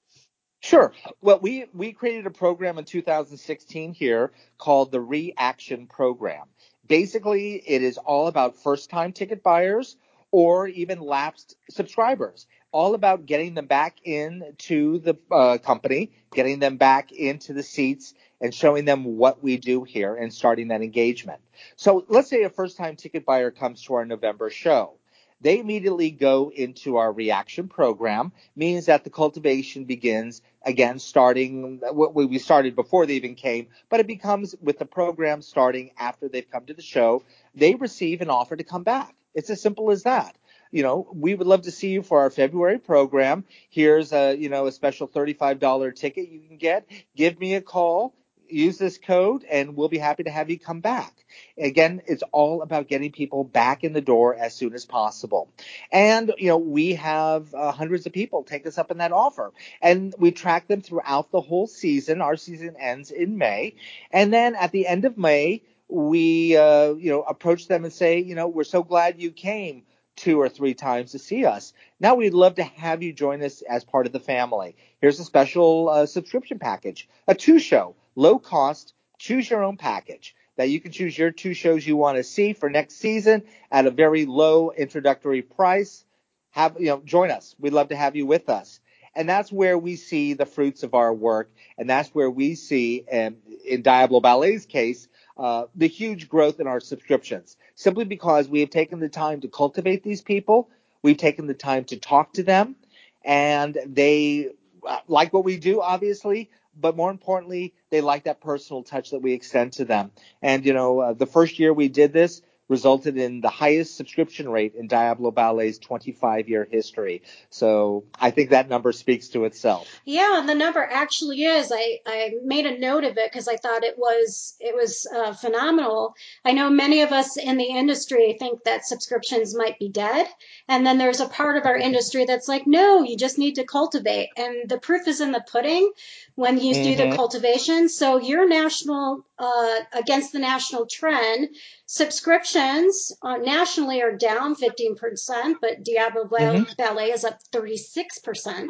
Sure. 0.61 0.93
Well, 1.21 1.39
we, 1.41 1.67
we 1.73 1.93
created 1.93 2.27
a 2.27 2.31
program 2.31 2.79
in 2.79 2.85
2016 2.85 3.95
here 3.95 4.33
called 4.59 4.91
the 4.91 5.01
Reaction 5.01 5.87
Program. 5.87 6.47
Basically, 6.87 7.55
it 7.55 7.83
is 7.83 7.97
all 7.99 8.27
about 8.27 8.57
first 8.57 8.91
time 8.91 9.13
ticket 9.13 9.43
buyers 9.43 9.97
or 10.33 10.67
even 10.67 11.01
lapsed 11.01 11.55
subscribers. 11.71 12.47
All 12.71 12.95
about 12.95 13.27
getting 13.27 13.55
them 13.55 13.67
back 13.67 13.97
into 14.05 14.99
the 14.99 15.17
uh, 15.31 15.59
company, 15.59 16.13
getting 16.35 16.59
them 16.59 16.77
back 16.77 17.13
into 17.13 17.53
the 17.55 17.63
seats, 17.63 18.15
and 18.41 18.55
showing 18.55 18.85
them 18.85 19.17
what 19.17 19.43
we 19.43 19.57
do 19.57 19.85
here 19.85 20.15
and 20.15 20.33
starting 20.33 20.69
that 20.69 20.83
engagement. 20.83 21.41
So 21.77 22.05
let's 22.09 22.29
say 22.29 22.43
a 22.43 22.51
first 22.51 22.77
time 22.77 22.97
ticket 22.97 23.25
buyer 23.25 23.51
comes 23.51 23.83
to 23.85 23.95
our 23.95 24.05
November 24.05 24.51
show. 24.51 24.95
They 25.41 25.61
immediately 25.61 26.11
go 26.11 26.51
into 26.55 26.97
our 26.97 27.13
reaction 27.13 27.69
program, 27.69 28.33
means 28.57 28.87
that 28.87 29.05
the 29.05 29.11
cultivation 29.11 29.85
begins 29.85 30.43
again, 30.63 30.99
starting 30.99 31.79
what 31.93 32.15
we 32.15 32.39
started 32.39 32.75
before 32.75 33.07
they 33.07 33.15
even 33.15 33.37
came, 33.37 33.69
but 33.89 34.01
it 34.01 34.07
becomes 34.07 34.57
with 34.61 34.79
the 34.79 34.85
program 34.85 35.41
starting 35.41 35.93
after 35.97 36.29
they've 36.29 36.51
come 36.51 36.67
to 36.67 36.75
the 36.75 36.83
show, 36.83 37.23
they 37.55 37.77
receive 37.77 38.21
an 38.21 38.31
offer 38.31 38.57
to 38.57 38.65
come 38.65 38.83
back. 38.83 39.15
It's 39.33 39.51
as 39.51 39.63
simple 39.63 39.93
as 39.93 40.03
that. 40.03 40.37
You 40.71 40.83
know, 40.83 41.09
we 41.13 41.35
would 41.35 41.47
love 41.47 41.63
to 41.63 41.71
see 41.71 41.89
you 41.89 42.03
for 42.03 42.21
our 42.21 42.31
February 42.31 42.79
program. 42.79 43.45
Here's 43.71 44.13
a, 44.13 44.35
you 44.35 44.49
know, 44.49 44.67
a 44.67 44.73
special 44.73 45.09
$35 45.09 45.95
ticket 45.97 46.29
you 46.29 46.41
can 46.41 46.59
get. 46.59 46.87
Give 47.17 47.39
me 47.39 47.55
a 47.55 47.61
call 47.61 48.15
use 48.51 48.79
this 48.79 48.99
code 48.99 49.45
and 49.45 49.77
we'll 49.77 49.89
be 49.89 49.99
happy 49.99 50.25
to 50.25 50.31
have 50.31 50.51
you 50.51 50.59
come 50.59 50.81
back. 50.81 51.25
Again, 51.57 52.03
it's 52.07 52.23
all 52.33 52.63
about 52.63 52.89
getting 52.89 53.13
people 53.13 53.45
back 53.45 53.85
in 53.85 53.93
the 53.93 54.01
door 54.01 54.35
as 54.35 54.55
soon 54.55 54.75
as 54.75 54.85
possible. 54.85 55.51
And, 55.93 56.33
you 56.39 56.49
know, 56.49 56.59
we 56.59 56.95
have 56.95 57.55
uh, 57.55 57.73
hundreds 57.73 58.07
of 58.07 58.13
people 58.13 58.43
take 58.43 58.67
us 58.67 58.79
up 58.79 58.91
on 58.91 58.99
that 58.99 59.13
offer 59.13 59.53
and 59.83 60.15
we 60.19 60.31
track 60.31 60.69
them 60.69 60.81
throughout 60.81 61.31
the 61.31 61.41
whole 61.41 61.67
season. 61.67 62.21
Our 62.21 62.37
season 62.37 62.77
ends 62.79 63.11
in 63.11 63.39
May. 63.39 63.75
And 64.11 64.33
then 64.33 64.55
at 64.55 64.73
the 64.73 64.87
end 64.87 65.05
of 65.05 65.19
May, 65.19 65.63
we, 65.89 66.57
uh, 66.57 66.93
you 66.95 67.11
know, 67.11 67.23
approach 67.23 67.67
them 67.67 67.85
and 67.85 67.93
say, 67.93 68.21
you 68.21 68.35
know, 68.35 68.49
we're 68.49 68.65
so 68.65 68.83
glad 68.83 69.21
you 69.21 69.31
came 69.31 69.85
two 70.19 70.41
or 70.41 70.49
three 70.49 70.75
times 70.75 71.13
to 71.13 71.19
see 71.19 71.47
us. 71.47 71.73
Now 71.99 72.17
we'd 72.17 72.35
love 72.35 72.57
to 72.57 72.65
have 72.65 73.03
you 73.03 73.13
join 73.13 73.43
us 73.43 73.63
as 73.63 73.85
part 73.85 74.07
of 74.07 74.13
the 74.13 74.21
family. 74.21 74.77
Here's 75.01 75.21
a 75.21 75.25
special 75.25 75.89
uh, 75.89 76.07
subscription 76.07 76.59
package, 76.59 77.09
a 77.27 77.35
two 77.35 77.59
show 77.59 77.95
low 78.15 78.39
cost, 78.39 78.95
choose 79.19 79.49
your 79.49 79.65
own 79.65 79.77
package 79.77 80.35
that 80.59 80.69
you 80.69 80.81
can 80.81 80.91
choose 80.91 81.17
your 81.17 81.31
two 81.31 81.55
shows 81.55 81.87
you 81.87 81.97
want 81.97 82.17
to 82.17 82.25
see 82.25 82.53
for 82.53 82.69
next 82.69 82.97
season 82.97 83.45
at 83.71 83.87
a 83.87 83.93
very 83.93 84.27
low 84.27 84.73
introductory 84.73 85.41
price. 85.41 86.05
Have, 86.51 86.81
you 86.81 86.89
know, 86.89 87.01
join 87.05 87.31
us. 87.31 87.55
We'd 87.61 87.73
love 87.73 87.89
to 87.89 87.97
have 87.97 88.17
you 88.17 88.27
with 88.27 88.49
us. 88.49 88.81
And 89.15 89.29
that's 89.29 89.53
where 89.53 89.79
we 89.79 89.95
see 89.95 90.35
the 90.35 90.47
fruits 90.47 90.83
of 90.83 90.95
our 90.95 91.15
work. 91.15 91.51
And 91.77 91.89
that's 91.89 92.09
where 92.11 92.31
we 92.31 92.57
see, 92.57 93.05
um, 93.11 93.37
in 93.65 93.83
Diablo 93.83 94.21
Ballet's 94.21 94.67
case, 94.67 95.09
uh, 95.39 95.67
the 95.75 95.89
huge 95.89 96.29
growth 96.29 96.61
in 96.61 96.67
our 96.67 96.81
subscriptions. 96.81 97.57
Simply 97.75 98.05
because 98.05 98.49
we 98.49 98.61
have 98.61 98.71
taken 98.71 98.99
the 98.99 99.09
time 99.09 99.41
to 99.43 99.49
cultivate 99.49 100.03
these 100.03 100.21
people. 100.21 100.69
We've 101.03 101.17
taken 101.17 101.47
the 101.47 101.55
time 101.55 101.85
to 101.85 101.97
talk 101.97 102.33
to 102.35 102.43
them 102.43 102.77
and 103.25 103.79
they 103.87 104.51
uh, 104.87 104.99
like 105.07 105.33
what 105.33 105.45
we 105.45 105.59
do, 105.59 105.81
obviously, 105.81 106.51
but 106.81 106.97
more 106.97 107.11
importantly, 107.11 107.75
they 107.91 108.01
like 108.01 108.25
that 108.25 108.41
personal 108.41 108.83
touch 108.83 109.11
that 109.11 109.21
we 109.21 109.33
extend 109.33 109.73
to 109.75 109.85
them. 109.85 110.11
And, 110.43 110.65
you 110.65 110.73
know, 110.73 111.01
uh, 111.01 111.13
the 111.13 111.27
first 111.27 111.59
year 111.59 111.73
we 111.73 111.89
did 111.89 112.13
this, 112.13 112.43
resulted 112.69 113.17
in 113.17 113.41
the 113.41 113.49
highest 113.49 113.97
subscription 113.97 114.49
rate 114.49 114.75
in 114.75 114.87
Diablo 114.87 115.31
Ballet's 115.31 115.79
25 115.79 116.49
year 116.49 116.69
history. 116.71 117.23
So 117.51 118.05
I 118.19 118.31
think 118.31 118.51
that 118.51 118.69
number 118.69 118.93
speaks 118.93 119.29
to 119.29 119.45
itself. 119.45 119.89
Yeah, 120.05 120.39
and 120.39 120.49
the 120.49 120.55
number 120.55 120.81
actually 120.81 121.43
is. 121.45 121.73
I, 121.75 121.99
I 122.07 122.33
made 122.45 122.67
a 122.67 122.79
note 122.79 123.05
of 123.05 123.17
it 123.17 123.31
because 123.31 123.49
I 123.49 123.57
thought 123.57 123.85
it 123.85 123.99
was 123.99 124.55
it 124.61 124.75
was 124.75 125.07
uh, 125.13 125.33
phenomenal. 125.33 126.15
I 126.45 126.53
know 126.53 126.71
many 126.71 127.03
of 127.03 127.13
us 127.13 127.37
in 127.37 127.57
the 127.57 127.65
industry 127.65 128.37
think 128.39 128.65
that 128.65 128.85
subscriptions 128.85 129.57
might 129.57 129.79
be 129.79 129.89
dead, 129.89 130.27
and 130.69 130.87
then 130.87 130.99
there's 130.99 131.21
a 131.21 131.29
part 131.29 131.57
of 131.57 131.67
our 131.67 131.77
industry 131.77 132.25
that's 132.25 132.49
like, 132.49 132.67
no, 132.67 133.03
you 133.03 133.17
just 133.17 133.39
need 133.39 133.57
to 133.57 133.65
cultivate, 133.65 134.29
and 134.37 134.69
the 134.69 134.79
proof 134.79 135.09
is 135.09 135.21
in 135.21 135.33
the 135.33 135.45
pudding 135.51 135.91
when 136.35 136.59
you 136.59 136.75
mm-hmm. 136.75 136.83
do 136.83 136.97
the 136.97 137.03
mm-hmm. 137.05 137.17
cultivation. 137.17 137.89
So 137.89 138.19
your 138.19 138.49
national 138.49 139.25
uh, 139.39 139.81
against 139.93 140.33
the 140.33 140.39
national 140.39 140.87
trend 140.87 141.49
Subscriptions 141.91 143.13
uh, 143.23 143.39
nationally 143.39 144.03
are 144.03 144.15
down 144.15 144.55
15%, 144.55 145.55
but 145.59 145.83
Diablo 145.83 146.25
mm-hmm. 146.25 146.71
Ballet 146.77 147.13
is 147.13 147.25
up 147.25 147.41
36%. 147.51 148.69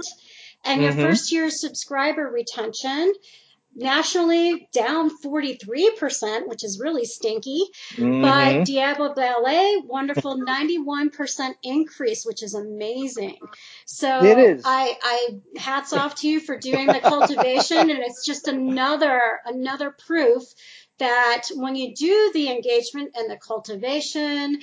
And 0.64 0.80
your 0.80 0.92
mm-hmm. 0.92 1.00
first 1.00 1.32
year 1.32 1.50
subscriber 1.50 2.22
retention 2.22 3.12
nationally 3.78 4.68
down 4.72 5.10
43%, 5.24 6.48
which 6.48 6.64
is 6.64 6.80
really 6.80 7.04
stinky. 7.04 7.62
Mm-hmm. 7.92 8.22
But 8.22 8.66
Diablo 8.66 9.14
Ballet, 9.14 9.80
wonderful 9.84 10.38
91% 10.46 11.54
increase, 11.62 12.26
which 12.26 12.42
is 12.42 12.54
amazing. 12.54 13.36
So. 13.86 14.20
I, 14.64 14.96
I 15.02 15.58
hats 15.58 15.92
off 15.92 16.16
to 16.16 16.28
you 16.28 16.40
for 16.40 16.58
doing 16.58 16.88
the 16.88 17.00
cultivation 17.00 17.78
and 17.78 18.00
it's 18.00 18.26
just 18.26 18.48
another, 18.48 19.20
another 19.46 19.94
proof 20.06 20.42
that 20.98 21.44
when 21.54 21.76
you 21.76 21.94
do 21.94 22.30
the 22.34 22.50
engagement 22.50 23.12
and 23.16 23.30
the 23.30 23.36
cultivation, 23.36 24.60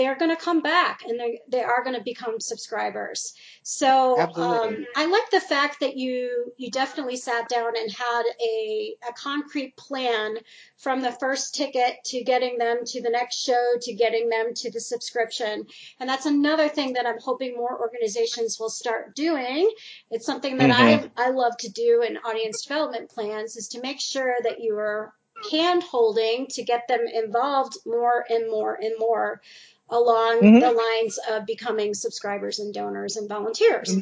they're 0.00 0.16
going 0.16 0.34
to 0.34 0.42
come 0.42 0.62
back 0.62 1.02
and 1.06 1.20
they 1.20 1.40
they 1.48 1.62
are 1.62 1.84
going 1.84 1.94
to 1.94 2.02
become 2.02 2.40
subscribers. 2.40 3.34
So 3.62 4.18
um, 4.18 4.86
I 4.96 5.04
like 5.04 5.30
the 5.30 5.40
fact 5.40 5.80
that 5.80 5.98
you 5.98 6.52
you 6.56 6.70
definitely 6.70 7.16
sat 7.16 7.50
down 7.50 7.76
and 7.76 7.92
had 7.92 8.22
a 8.42 8.96
a 9.06 9.12
concrete 9.12 9.76
plan 9.76 10.36
from 10.78 11.02
the 11.02 11.12
first 11.12 11.54
ticket 11.54 12.02
to 12.06 12.24
getting 12.24 12.56
them 12.56 12.78
to 12.86 13.02
the 13.02 13.10
next 13.10 13.44
show 13.44 13.72
to 13.82 13.92
getting 13.92 14.30
them 14.30 14.54
to 14.54 14.70
the 14.70 14.80
subscription. 14.80 15.66
And 15.98 16.08
that's 16.08 16.24
another 16.24 16.70
thing 16.70 16.94
that 16.94 17.04
I'm 17.04 17.20
hoping 17.20 17.54
more 17.54 17.78
organizations 17.78 18.58
will 18.58 18.70
start 18.70 19.14
doing. 19.14 19.70
It's 20.10 20.24
something 20.24 20.56
that 20.56 20.70
mm-hmm. 20.70 21.08
I 21.18 21.26
I 21.26 21.30
love 21.30 21.58
to 21.58 21.68
do 21.68 22.02
in 22.08 22.16
audience 22.16 22.62
development 22.62 23.10
plans 23.10 23.56
is 23.56 23.68
to 23.68 23.82
make 23.82 24.00
sure 24.00 24.36
that 24.44 24.62
you 24.62 24.78
are 24.78 25.12
hand 25.50 25.82
holding 25.82 26.46
to 26.48 26.62
get 26.62 26.86
them 26.88 27.00
involved 27.12 27.76
more 27.86 28.24
and 28.28 28.50
more 28.50 28.74
and 28.74 28.94
more 28.98 29.40
along 29.90 30.40
mm-hmm. 30.40 30.60
the 30.60 30.70
lines 30.70 31.18
of 31.30 31.46
becoming 31.46 31.94
subscribers 31.94 32.58
and 32.58 32.72
donors 32.72 33.16
and 33.16 33.28
volunteers. 33.28 33.96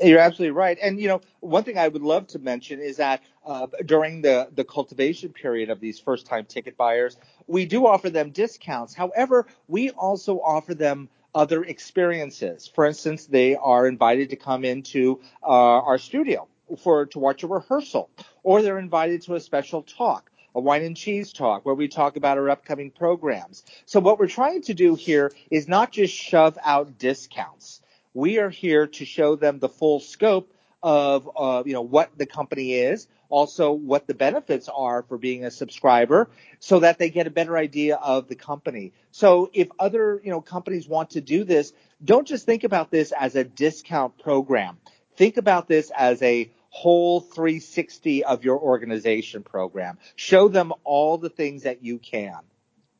You're 0.00 0.18
absolutely 0.18 0.52
right. 0.52 0.76
And 0.80 1.00
you 1.00 1.08
know, 1.08 1.22
one 1.40 1.64
thing 1.64 1.78
I 1.78 1.88
would 1.88 2.02
love 2.02 2.26
to 2.28 2.38
mention 2.38 2.80
is 2.80 2.98
that 2.98 3.22
uh, 3.46 3.66
during 3.86 4.20
the 4.20 4.48
the 4.54 4.64
cultivation 4.64 5.32
period 5.32 5.70
of 5.70 5.80
these 5.80 5.98
first 5.98 6.26
time 6.26 6.44
ticket 6.44 6.76
buyers, 6.76 7.16
we 7.46 7.64
do 7.64 7.86
offer 7.86 8.10
them 8.10 8.30
discounts. 8.30 8.94
However, 8.94 9.46
we 9.68 9.90
also 9.90 10.40
offer 10.40 10.74
them 10.74 11.08
other 11.34 11.62
experiences. 11.64 12.70
For 12.74 12.86
instance, 12.86 13.26
they 13.26 13.56
are 13.56 13.86
invited 13.86 14.30
to 14.30 14.36
come 14.36 14.64
into 14.64 15.20
uh, 15.42 15.46
our 15.46 15.98
studio 15.98 16.46
for 16.78 17.06
to 17.06 17.18
watch 17.18 17.42
a 17.42 17.46
rehearsal, 17.46 18.10
or 18.42 18.60
they're 18.60 18.78
invited 18.78 19.22
to 19.22 19.34
a 19.34 19.40
special 19.40 19.82
talk 19.82 20.30
a 20.56 20.60
wine 20.60 20.82
and 20.82 20.96
cheese 20.96 21.34
talk 21.34 21.66
where 21.66 21.74
we 21.74 21.86
talk 21.86 22.16
about 22.16 22.38
our 22.38 22.48
upcoming 22.48 22.90
programs. 22.90 23.62
So 23.84 24.00
what 24.00 24.18
we're 24.18 24.26
trying 24.26 24.62
to 24.62 24.74
do 24.74 24.94
here 24.94 25.30
is 25.50 25.68
not 25.68 25.92
just 25.92 26.14
shove 26.14 26.58
out 26.64 26.98
discounts. 26.98 27.82
We 28.14 28.38
are 28.38 28.48
here 28.48 28.86
to 28.86 29.04
show 29.04 29.36
them 29.36 29.58
the 29.58 29.68
full 29.68 30.00
scope 30.00 30.50
of 30.82 31.28
uh, 31.36 31.62
you 31.66 31.74
know 31.74 31.82
what 31.82 32.16
the 32.16 32.24
company 32.24 32.72
is, 32.72 33.06
also 33.28 33.72
what 33.72 34.06
the 34.06 34.14
benefits 34.14 34.70
are 34.74 35.02
for 35.02 35.18
being 35.18 35.44
a 35.44 35.50
subscriber, 35.50 36.30
so 36.58 36.80
that 36.80 36.98
they 36.98 37.10
get 37.10 37.26
a 37.26 37.30
better 37.30 37.58
idea 37.58 37.96
of 37.96 38.28
the 38.28 38.34
company. 38.34 38.92
So 39.10 39.50
if 39.52 39.68
other 39.78 40.20
you 40.24 40.30
know 40.30 40.40
companies 40.40 40.88
want 40.88 41.10
to 41.10 41.20
do 41.20 41.44
this, 41.44 41.74
don't 42.02 42.26
just 42.26 42.46
think 42.46 42.64
about 42.64 42.90
this 42.90 43.12
as 43.12 43.36
a 43.36 43.44
discount 43.44 44.16
program. 44.18 44.78
Think 45.16 45.36
about 45.36 45.68
this 45.68 45.90
as 45.94 46.22
a 46.22 46.50
whole 46.76 47.20
360 47.20 48.24
of 48.24 48.44
your 48.44 48.58
organization 48.58 49.42
program. 49.42 49.96
Show 50.14 50.48
them 50.48 50.74
all 50.84 51.16
the 51.16 51.30
things 51.30 51.62
that 51.62 51.82
you 51.82 51.98
can. 51.98 52.38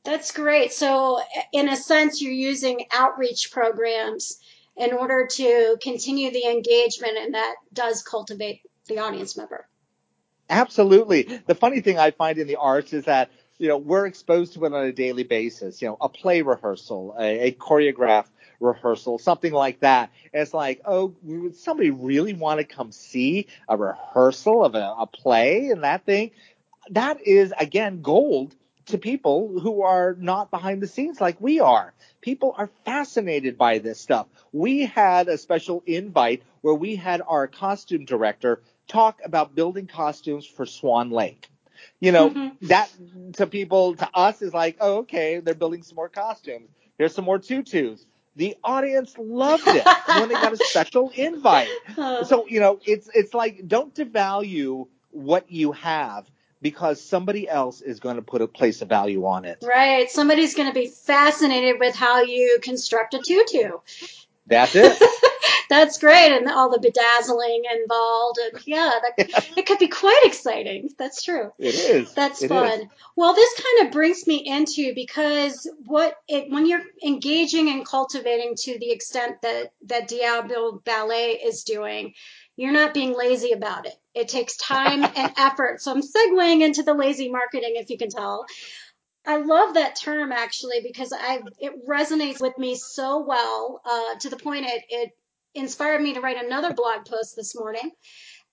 That's 0.02 0.32
great. 0.32 0.72
So, 0.72 1.20
in 1.52 1.68
a 1.68 1.76
sense, 1.76 2.22
you're 2.22 2.32
using 2.32 2.86
outreach 2.90 3.50
programs 3.52 4.38
in 4.78 4.94
order 4.94 5.26
to 5.32 5.76
continue 5.82 6.30
the 6.30 6.46
engagement, 6.46 7.18
and 7.18 7.34
that 7.34 7.56
does 7.70 8.02
cultivate 8.02 8.62
the 8.86 8.98
audience 8.98 9.36
member. 9.36 9.68
Absolutely. 10.48 11.42
The 11.46 11.54
funny 11.54 11.80
thing 11.82 11.98
I 11.98 12.12
find 12.12 12.38
in 12.38 12.46
the 12.46 12.56
arts 12.56 12.94
is 12.94 13.04
that 13.04 13.30
you 13.58 13.68
know 13.68 13.76
we're 13.76 14.06
exposed 14.06 14.54
to 14.54 14.64
it 14.64 14.72
on 14.72 14.84
a 14.86 14.92
daily 14.92 15.24
basis. 15.24 15.82
You 15.82 15.88
know, 15.88 15.96
a 16.00 16.08
play 16.08 16.40
rehearsal, 16.40 17.14
a, 17.18 17.48
a 17.48 17.52
choreograph 17.52 18.26
rehearsal, 18.60 19.18
something 19.18 19.52
like 19.52 19.80
that. 19.80 20.10
And 20.32 20.42
it's 20.42 20.54
like, 20.54 20.80
oh, 20.84 21.14
would 21.22 21.56
somebody 21.56 21.90
really 21.90 22.34
want 22.34 22.60
to 22.60 22.64
come 22.64 22.92
see 22.92 23.46
a 23.68 23.76
rehearsal 23.76 24.64
of 24.64 24.74
a, 24.74 24.94
a 24.98 25.06
play 25.06 25.68
and 25.68 25.84
that 25.84 26.04
thing? 26.04 26.30
That 26.90 27.26
is 27.26 27.52
again 27.58 28.02
gold 28.02 28.54
to 28.86 28.98
people 28.98 29.58
who 29.58 29.82
are 29.82 30.16
not 30.18 30.50
behind 30.50 30.80
the 30.80 30.86
scenes 30.86 31.20
like 31.20 31.40
we 31.40 31.60
are. 31.60 31.92
People 32.20 32.54
are 32.56 32.70
fascinated 32.84 33.58
by 33.58 33.78
this 33.78 34.00
stuff. 34.00 34.28
We 34.52 34.86
had 34.86 35.28
a 35.28 35.38
special 35.38 35.82
invite 35.86 36.42
where 36.60 36.74
we 36.74 36.96
had 36.96 37.20
our 37.26 37.48
costume 37.48 38.04
director 38.04 38.62
talk 38.88 39.20
about 39.24 39.54
building 39.54 39.88
costumes 39.88 40.46
for 40.46 40.66
Swan 40.66 41.10
Lake. 41.10 41.48
You 42.00 42.12
know, 42.12 42.30
mm-hmm. 42.30 42.66
that 42.66 42.90
to 43.34 43.46
people, 43.46 43.96
to 43.96 44.08
us 44.14 44.40
is 44.42 44.54
like, 44.54 44.76
oh, 44.80 44.98
okay, 44.98 45.40
they're 45.40 45.54
building 45.54 45.82
some 45.82 45.96
more 45.96 46.08
costumes. 46.08 46.70
Here's 46.98 47.14
some 47.14 47.24
more 47.24 47.38
tutus. 47.38 48.04
The 48.36 48.56
audience 48.62 49.14
loved 49.18 49.66
it 49.66 49.86
when 50.06 50.28
they 50.28 50.34
got 50.34 50.52
a 50.52 50.58
special 50.58 51.10
invite. 51.14 51.68
So, 51.96 52.46
you 52.46 52.60
know, 52.60 52.78
it's, 52.84 53.08
it's 53.14 53.32
like, 53.32 53.66
don't 53.66 53.94
devalue 53.94 54.86
what 55.10 55.50
you 55.50 55.72
have 55.72 56.30
because 56.60 57.02
somebody 57.02 57.48
else 57.48 57.80
is 57.80 58.00
going 58.00 58.16
to 58.16 58.22
put 58.22 58.42
a 58.42 58.46
place 58.46 58.82
of 58.82 58.88
value 58.88 59.24
on 59.24 59.44
it. 59.44 59.64
Right. 59.66 60.10
Somebody's 60.10 60.54
going 60.54 60.68
to 60.68 60.74
be 60.74 60.88
fascinated 60.88 61.76
with 61.80 61.94
how 61.94 62.22
you 62.22 62.58
construct 62.62 63.14
a 63.14 63.22
tutu. 63.26 63.70
That's 64.46 64.74
it. 64.74 65.02
That's 65.68 65.98
great, 65.98 66.32
and 66.32 66.48
all 66.48 66.70
the 66.70 66.80
bedazzling 66.80 67.62
involved, 67.80 68.38
and 68.38 68.66
yeah, 68.66 68.92
that, 69.16 69.48
it 69.56 69.66
could 69.66 69.78
be 69.78 69.88
quite 69.88 70.22
exciting. 70.24 70.90
That's 70.98 71.22
true. 71.22 71.52
It 71.58 71.74
is. 71.74 72.12
That's 72.14 72.42
it 72.42 72.48
fun. 72.48 72.82
Is. 72.82 72.86
Well, 73.16 73.34
this 73.34 73.54
kind 73.54 73.86
of 73.86 73.92
brings 73.92 74.26
me 74.26 74.36
into 74.46 74.94
because 74.94 75.68
what 75.84 76.16
it 76.28 76.50
when 76.50 76.66
you're 76.66 76.84
engaging 77.04 77.68
and 77.68 77.86
cultivating 77.86 78.54
to 78.62 78.78
the 78.78 78.90
extent 78.90 79.42
that 79.42 79.72
that 79.86 80.08
Diablo 80.08 80.80
Ballet 80.84 81.40
is 81.44 81.64
doing, 81.64 82.14
you're 82.56 82.72
not 82.72 82.94
being 82.94 83.16
lazy 83.16 83.52
about 83.52 83.86
it. 83.86 83.94
It 84.14 84.28
takes 84.28 84.56
time 84.56 85.04
and 85.16 85.32
effort. 85.36 85.82
So 85.82 85.92
I'm 85.92 86.02
segueing 86.02 86.62
into 86.62 86.82
the 86.82 86.94
lazy 86.94 87.30
marketing, 87.30 87.74
if 87.74 87.90
you 87.90 87.98
can 87.98 88.10
tell. 88.10 88.46
I 89.26 89.38
love 89.38 89.74
that 89.74 89.96
term 89.96 90.30
actually 90.30 90.80
because 90.82 91.12
I 91.12 91.40
it 91.58 91.86
resonates 91.86 92.40
with 92.40 92.56
me 92.58 92.76
so 92.76 93.24
well 93.26 93.80
uh, 93.84 94.18
to 94.20 94.30
the 94.30 94.36
point 94.36 94.66
it 94.66 94.84
it 94.88 95.10
inspired 95.56 96.00
me 96.00 96.14
to 96.14 96.20
write 96.20 96.42
another 96.42 96.72
blog 96.72 97.06
post 97.06 97.36
this 97.36 97.58
morning. 97.58 97.90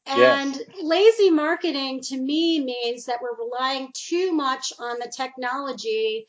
And 0.06 0.56
yes. 0.56 0.64
lazy 0.82 1.30
marketing 1.30 2.02
to 2.04 2.18
me 2.18 2.60
means 2.64 3.06
that 3.06 3.20
we're 3.22 3.38
relying 3.38 3.92
too 3.94 4.34
much 4.34 4.74
on 4.78 5.00
the 5.00 5.12
technology 5.16 6.28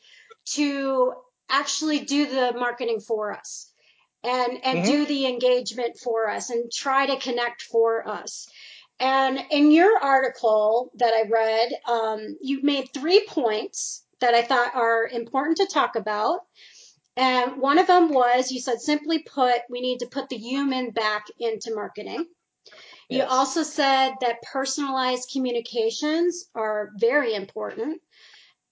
to 0.51 1.13
actually 1.49 1.99
do 1.99 2.25
the 2.25 2.53
marketing 2.57 3.01
for 3.01 3.33
us 3.33 3.71
and 4.23 4.59
and 4.63 4.79
mm-hmm. 4.79 4.91
do 4.91 5.05
the 5.05 5.25
engagement 5.27 5.97
for 5.97 6.29
us 6.29 6.49
and 6.49 6.71
try 6.71 7.05
to 7.05 7.19
connect 7.19 7.63
for 7.63 8.07
us. 8.07 8.47
And 8.99 9.39
in 9.51 9.71
your 9.71 9.97
article 10.01 10.91
that 10.95 11.13
I 11.13 11.27
read, 11.29 11.69
um, 11.87 12.37
you 12.41 12.61
made 12.63 12.93
three 12.93 13.25
points 13.27 14.05
that 14.21 14.33
I 14.33 14.41
thought 14.41 14.75
are 14.75 15.07
important 15.07 15.57
to 15.57 15.67
talk 15.67 15.95
about. 15.95 16.39
And 17.17 17.61
one 17.61 17.77
of 17.77 17.87
them 17.87 18.09
was 18.11 18.51
you 18.51 18.59
said, 18.59 18.81
simply 18.81 19.19
put, 19.19 19.61
we 19.69 19.81
need 19.81 19.99
to 19.99 20.07
put 20.07 20.29
the 20.29 20.37
human 20.37 20.91
back 20.91 21.25
into 21.39 21.73
marketing. 21.73 22.25
Yes. 23.09 23.21
You 23.21 23.23
also 23.23 23.63
said 23.63 24.15
that 24.21 24.41
personalized 24.41 25.29
communications 25.31 26.45
are 26.55 26.91
very 26.97 27.33
important. 27.33 28.01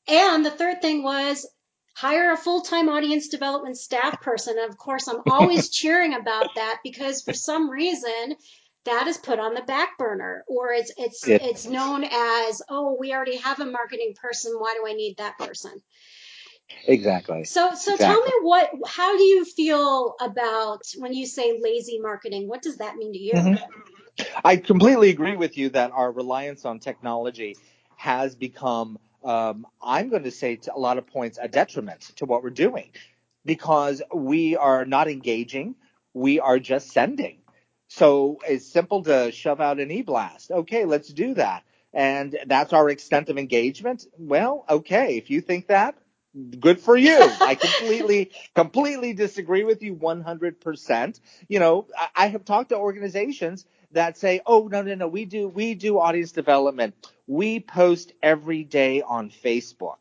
And 0.08 0.46
the 0.46 0.52
third 0.52 0.82
thing 0.82 1.04
was 1.04 1.48
hire 1.96 2.34
a 2.34 2.38
full-time 2.38 2.90
audience 2.90 3.30
development 3.30 3.78
staff 3.78 4.22
person. 4.22 4.58
And 4.58 4.70
of 4.70 4.78
course, 4.78 5.08
I'm 5.08 5.22
always 5.30 5.70
cheering 5.80 6.14
about 6.14 6.56
that 6.56 6.80
because 6.84 7.22
for 7.22 7.34
some 7.34 7.70
reason 7.70 8.36
that 8.86 9.08
is 9.08 9.18
put 9.18 9.40
on 9.40 9.54
the 9.54 9.62
back 9.62 9.98
burner 9.98 10.44
or 10.48 10.72
it's 10.72 10.92
it's 10.98 11.28
it's 11.28 11.66
known 11.66 12.04
as 12.04 12.62
oh 12.70 12.98
we 13.00 13.14
already 13.14 13.38
have 13.38 13.60
a 13.60 13.66
marketing 13.66 14.14
person 14.22 14.54
why 14.58 14.76
do 14.78 14.86
i 14.88 14.94
need 14.94 15.18
that 15.18 15.38
person 15.38 15.72
exactly 16.88 17.43
so 17.43 17.73
so 17.76 17.93
exactly. 17.93 18.06
tell 18.06 18.21
me 18.21 18.32
what 18.41 18.69
how 18.88 19.17
do 19.17 19.23
you 19.23 19.45
feel 19.45 20.15
about 20.19 20.82
when 20.97 21.13
you 21.13 21.26
say 21.26 21.60
lazy 21.62 21.99
marketing 21.99 22.47
what 22.47 22.62
does 22.62 22.78
that 22.78 22.95
mean 22.95 23.13
to 23.13 23.19
you 23.19 23.34
mm-hmm. 23.34 24.23
i 24.43 24.56
completely 24.56 25.10
agree 25.10 25.36
with 25.36 25.58
you 25.58 25.69
that 25.69 25.91
our 25.91 26.12
reliance 26.12 26.65
on 26.65 26.80
technology 26.80 27.56
has 27.95 28.36
become 28.36 28.97
um, 29.23 29.65
i'm 29.82 30.10
going 30.10 30.23
to 30.23 30.32
say 30.32 30.56
to 30.56 30.73
a 30.73 30.80
lot 30.80 30.97
of 30.97 31.08
points 31.08 31.38
a 31.41 31.47
detriment 31.47 32.02
to 32.15 32.26
what 32.26 32.43
we're 32.43 32.49
doing 32.49 32.89
because 33.45 34.02
we 34.13 34.56
are 34.56 34.86
not 34.86 35.08
engaging 35.08 35.76
we 36.13 36.39
are 36.39 36.60
just 36.60 36.91
sending 36.91 37.38
so 37.95 38.39
it's 38.47 38.65
simple 38.65 39.04
to 39.04 39.32
shove 39.32 39.62
out 39.62 39.80
an 39.80 39.91
e-blast. 39.91 40.49
Okay, 40.49 40.86
let's 40.86 41.10
do 41.10 41.36
that. 41.36 41.63
And 41.93 42.36
that's 42.47 42.73
our 42.73 42.89
extent 42.89 43.30
of 43.30 43.38
engagement. 43.38 44.08
Well, 44.17 44.65
okay, 44.67 45.17
if 45.17 45.30
you 45.30 45.41
think 45.41 45.67
that, 45.67 45.95
good 46.60 46.80
for 46.80 46.96
you. 46.96 47.17
I 47.41 47.56
completely, 47.56 48.32
completely 48.56 49.13
disagree 49.13 49.63
with 49.63 49.82
you 49.82 49.96
100%. 49.96 51.19
You 51.48 51.60
know, 51.60 51.88
I 52.15 52.28
have 52.28 52.46
talked 52.46 52.69
to 52.69 52.78
organizations 52.78 53.65
that 53.91 54.17
say, 54.17 54.41
oh, 54.46 54.67
no, 54.67 54.82
no, 54.82 54.96
no, 54.96 55.08
we 55.08 55.26
do, 55.26 55.48
we 55.48 55.76
do 55.76 56.00
audience 56.00 56.32
development. 56.32 56.96
We 57.28 57.60
post 57.60 58.13
every 58.22 58.63
day 58.63 59.02
on 59.02 59.30
Facebook. 59.30 59.98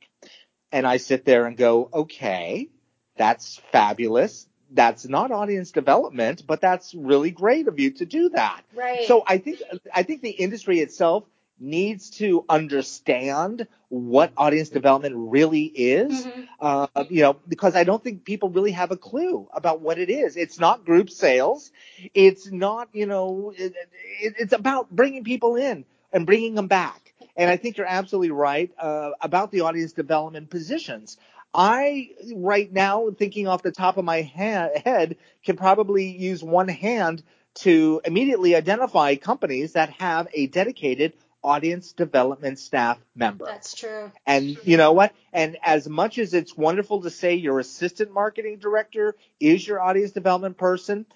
And 0.71 0.87
I 0.87 0.97
sit 0.97 1.25
there 1.25 1.47
and 1.47 1.57
go, 1.57 1.90
okay, 1.92 2.71
that's 3.16 3.61
fabulous 3.73 4.47
that's 4.75 5.07
not 5.07 5.31
audience 5.31 5.71
development, 5.71 6.45
but 6.47 6.61
that's 6.61 6.95
really 6.95 7.31
great 7.31 7.68
of 7.68 7.79
you 7.79 7.90
to 7.90 8.07
do 8.07 8.31
that. 8.31 8.62
Right. 8.75 9.07
So 9.07 9.23
I 9.27 9.38
think 9.38 9.61
I 9.95 10.03
think 10.03 10.23
the 10.23 10.31
industry 10.31 10.81
itself 10.81 11.25
needs 11.62 12.11
to 12.11 12.44
understand 12.48 13.66
what 13.88 14.33
audience 14.37 14.68
development 14.68 15.14
really 15.16 15.64
is. 15.64 16.27
Mm-hmm. 16.27 16.42
Uh, 16.61 16.87
you 17.09 17.22
know, 17.22 17.37
because 17.48 17.77
I 17.77 17.85
don't 17.85 18.03
think 18.03 18.25
people 18.25 18.51
really 18.51 18.72
have 18.72 18.90
a 18.90 18.96
clue 18.96 19.48
about 19.53 19.81
what 19.81 19.98
it 19.98 20.11
is. 20.11 20.37
It's 20.37 20.59
not 20.59 20.85
group 20.85 21.11
sales. 21.11 21.70
It's 22.14 22.51
not, 22.51 22.88
you 22.92 23.07
know, 23.07 23.53
it, 23.57 23.75
it, 24.20 24.35
it's 24.38 24.53
about 24.53 24.90
bringing 24.90 25.25
people 25.25 25.57
in 25.57 25.85
and 26.12 26.27
bringing 26.27 26.55
them 26.55 26.68
back. 26.68 27.14
And 27.37 27.48
I 27.48 27.57
think 27.57 27.77
you're 27.77 27.87
absolutely 27.87 28.31
right 28.31 28.70
uh, 28.79 29.11
about 29.20 29.51
the 29.51 29.62
audience 29.62 29.92
development 29.92 30.51
positions. 30.51 31.16
I 31.55 32.11
right 32.35 32.72
now, 32.72 33.11
thinking 33.11 33.46
off 33.46 33.62
the 33.62 33.72
top 33.72 33.96
of 33.98 34.05
my 34.05 34.22
ha- 34.22 34.70
head, 34.85 35.16
can 35.44 35.57
probably 35.57 36.07
use 36.16 36.42
one 36.42 36.68
hand 36.68 37.22
to 37.55 38.01
immediately 38.05 38.55
identify 38.57 39.16
companies 39.16 39.72
that 39.72 39.90
have 39.90 40.29
a 40.33 40.46
dedicated 40.46 41.12
audience 41.43 41.93
development 41.93 42.59
staff 42.59 42.99
member. 43.15 43.45
That's 43.47 43.75
true. 43.75 44.13
And 44.27 44.57
you 44.65 44.77
know 44.77 44.93
what? 44.93 45.13
And 45.33 45.57
as 45.63 45.89
much 45.89 46.19
as 46.19 46.35
it's 46.35 46.57
wonderful 46.57 47.03
to 47.03 47.11
say 47.11 47.35
your 47.35 47.59
assistant 47.59 48.13
marketing 48.13 48.59
director 48.59 49.17
is 49.41 49.67
your 49.67 49.81
audience 49.81 50.13
development 50.13 50.57
person, 50.57 51.07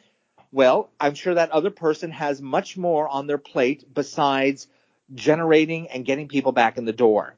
well, 0.53 0.91
I'm 0.99 1.15
sure 1.15 1.35
that 1.35 1.51
other 1.51 1.71
person 1.71 2.11
has 2.13 2.41
much 2.41 2.77
more 2.77 3.09
on 3.09 3.27
their 3.27 3.39
plate 3.39 3.85
besides 3.93 4.69
generating 5.15 5.89
and 5.89 6.05
getting 6.05 6.29
people 6.29 6.53
back 6.53 6.79
in 6.79 6.85
the 6.85 6.93
door. 6.93 7.35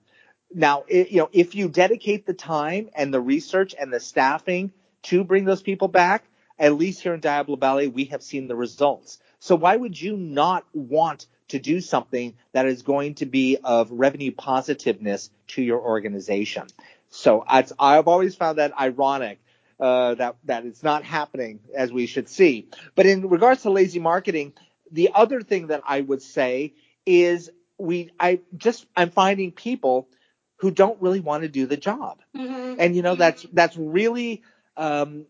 Now, 0.55 0.85
it, 0.89 1.11
you 1.11 1.19
know, 1.19 1.29
if 1.33 1.55
you 1.55 1.69
dedicate 1.69 2.27
the 2.27 2.35
time 2.35 2.89
and 2.95 3.13
the 3.13 3.21
research 3.21 3.75
and 3.79 3.93
the 3.93 4.01
staffing 4.01 4.73
to 5.05 5.25
bring 5.25 5.45
those 5.45 5.63
people 5.63 5.89
back, 5.89 6.25
at 6.59 6.75
least 6.75 7.03
here 7.03 7.15
in 7.15 7.21
Diablo 7.21 7.57
Ballet, 7.57 7.89
we 7.89 8.07
have 8.07 8.23
seen 8.23 8.49
the 8.49 8.57
results. 8.57 9.19
So 9.41 9.55
why 9.55 9.77
would 9.77 10.01
you 10.01 10.17
not 10.17 10.65
want 10.73 11.27
to 11.49 11.59
do 11.59 11.81
something 11.81 12.35
that 12.53 12.67
is 12.67 12.83
going 12.83 13.15
to 13.17 13.27
be 13.27 13.59
of 13.63 13.91
revenue 13.91 14.33
positiveness 14.33 15.31
to 15.49 15.63
your 15.63 15.81
organization? 15.81 16.67
So 17.11 17.45
I've 17.47 18.09
always 18.09 18.35
found 18.35 18.59
that 18.59 18.79
ironic 18.79 19.39
uh, 19.81 20.15
that 20.15 20.37
that 20.45 20.67
it's 20.67 20.83
not 20.83 21.05
happening 21.05 21.61
as 21.75 21.93
we 21.93 22.07
should 22.07 22.29
see. 22.29 22.69
But 22.95 23.07
in 23.07 23.29
regards 23.29 23.63
to 23.63 23.71
lazy 23.71 24.01
marketing, 24.01 24.53
the 24.91 25.11
other 25.15 25.41
thing 25.41 25.69
that 25.69 25.83
I 25.87 26.01
would 26.01 26.23
say 26.23 26.75
is 27.07 27.51
we 27.79 28.11
I 28.19 28.41
just 28.57 28.87
I'm 28.97 29.11
finding 29.11 29.53
people 29.53 30.09
who 30.57 30.71
don't 30.71 31.01
really 31.01 31.21
want 31.21 31.45
to 31.45 31.49
do 31.49 31.67
the 31.67 31.77
job. 31.77 32.21
Mm-hmm. 32.37 32.81
And 32.81 32.97
you 32.97 33.03
know 33.03 33.15
that's 33.15 33.47
that's 33.53 33.77
really 33.77 34.43
um, 34.77 35.27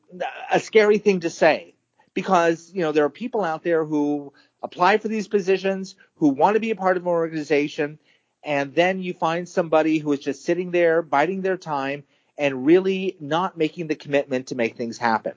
a 0.51 0.61
scary 0.61 0.99
thing 0.99 1.21
to 1.21 1.31
say 1.31 1.75
because 2.15 2.71
you 2.75 2.81
know 2.81 2.93
there 2.93 3.05
are 3.05 3.11
people 3.11 3.45
out 3.45 3.63
there 3.63 3.85
who 3.85 4.33
apply 4.63 4.99
for 4.99 5.09
these 5.09 5.29
positions 5.29 5.95
who 6.17 6.29
want 6.29 6.55
to 6.55 6.61
be 6.61 6.71
a 6.71 6.77
part 6.77 6.97
of 6.97 7.05
an 7.05 7.09
organization 7.09 7.99
and 8.45 8.75
then 8.75 9.03
you 9.03 9.15
find 9.15 9.49
somebody 9.49 9.99
who 9.99 10.13
is 10.13 10.21
just 10.21 10.45
sitting 10.45 10.71
there 10.71 11.03
biding 11.03 11.43
their 11.43 11.57
time 11.57 12.05
and 12.39 12.65
really 12.65 13.17
not 13.19 13.59
making 13.59 13.89
the 13.89 13.97
commitment 13.97 14.47
to 14.47 14.55
make 14.55 14.77
things 14.77 14.97
happen. 14.97 15.33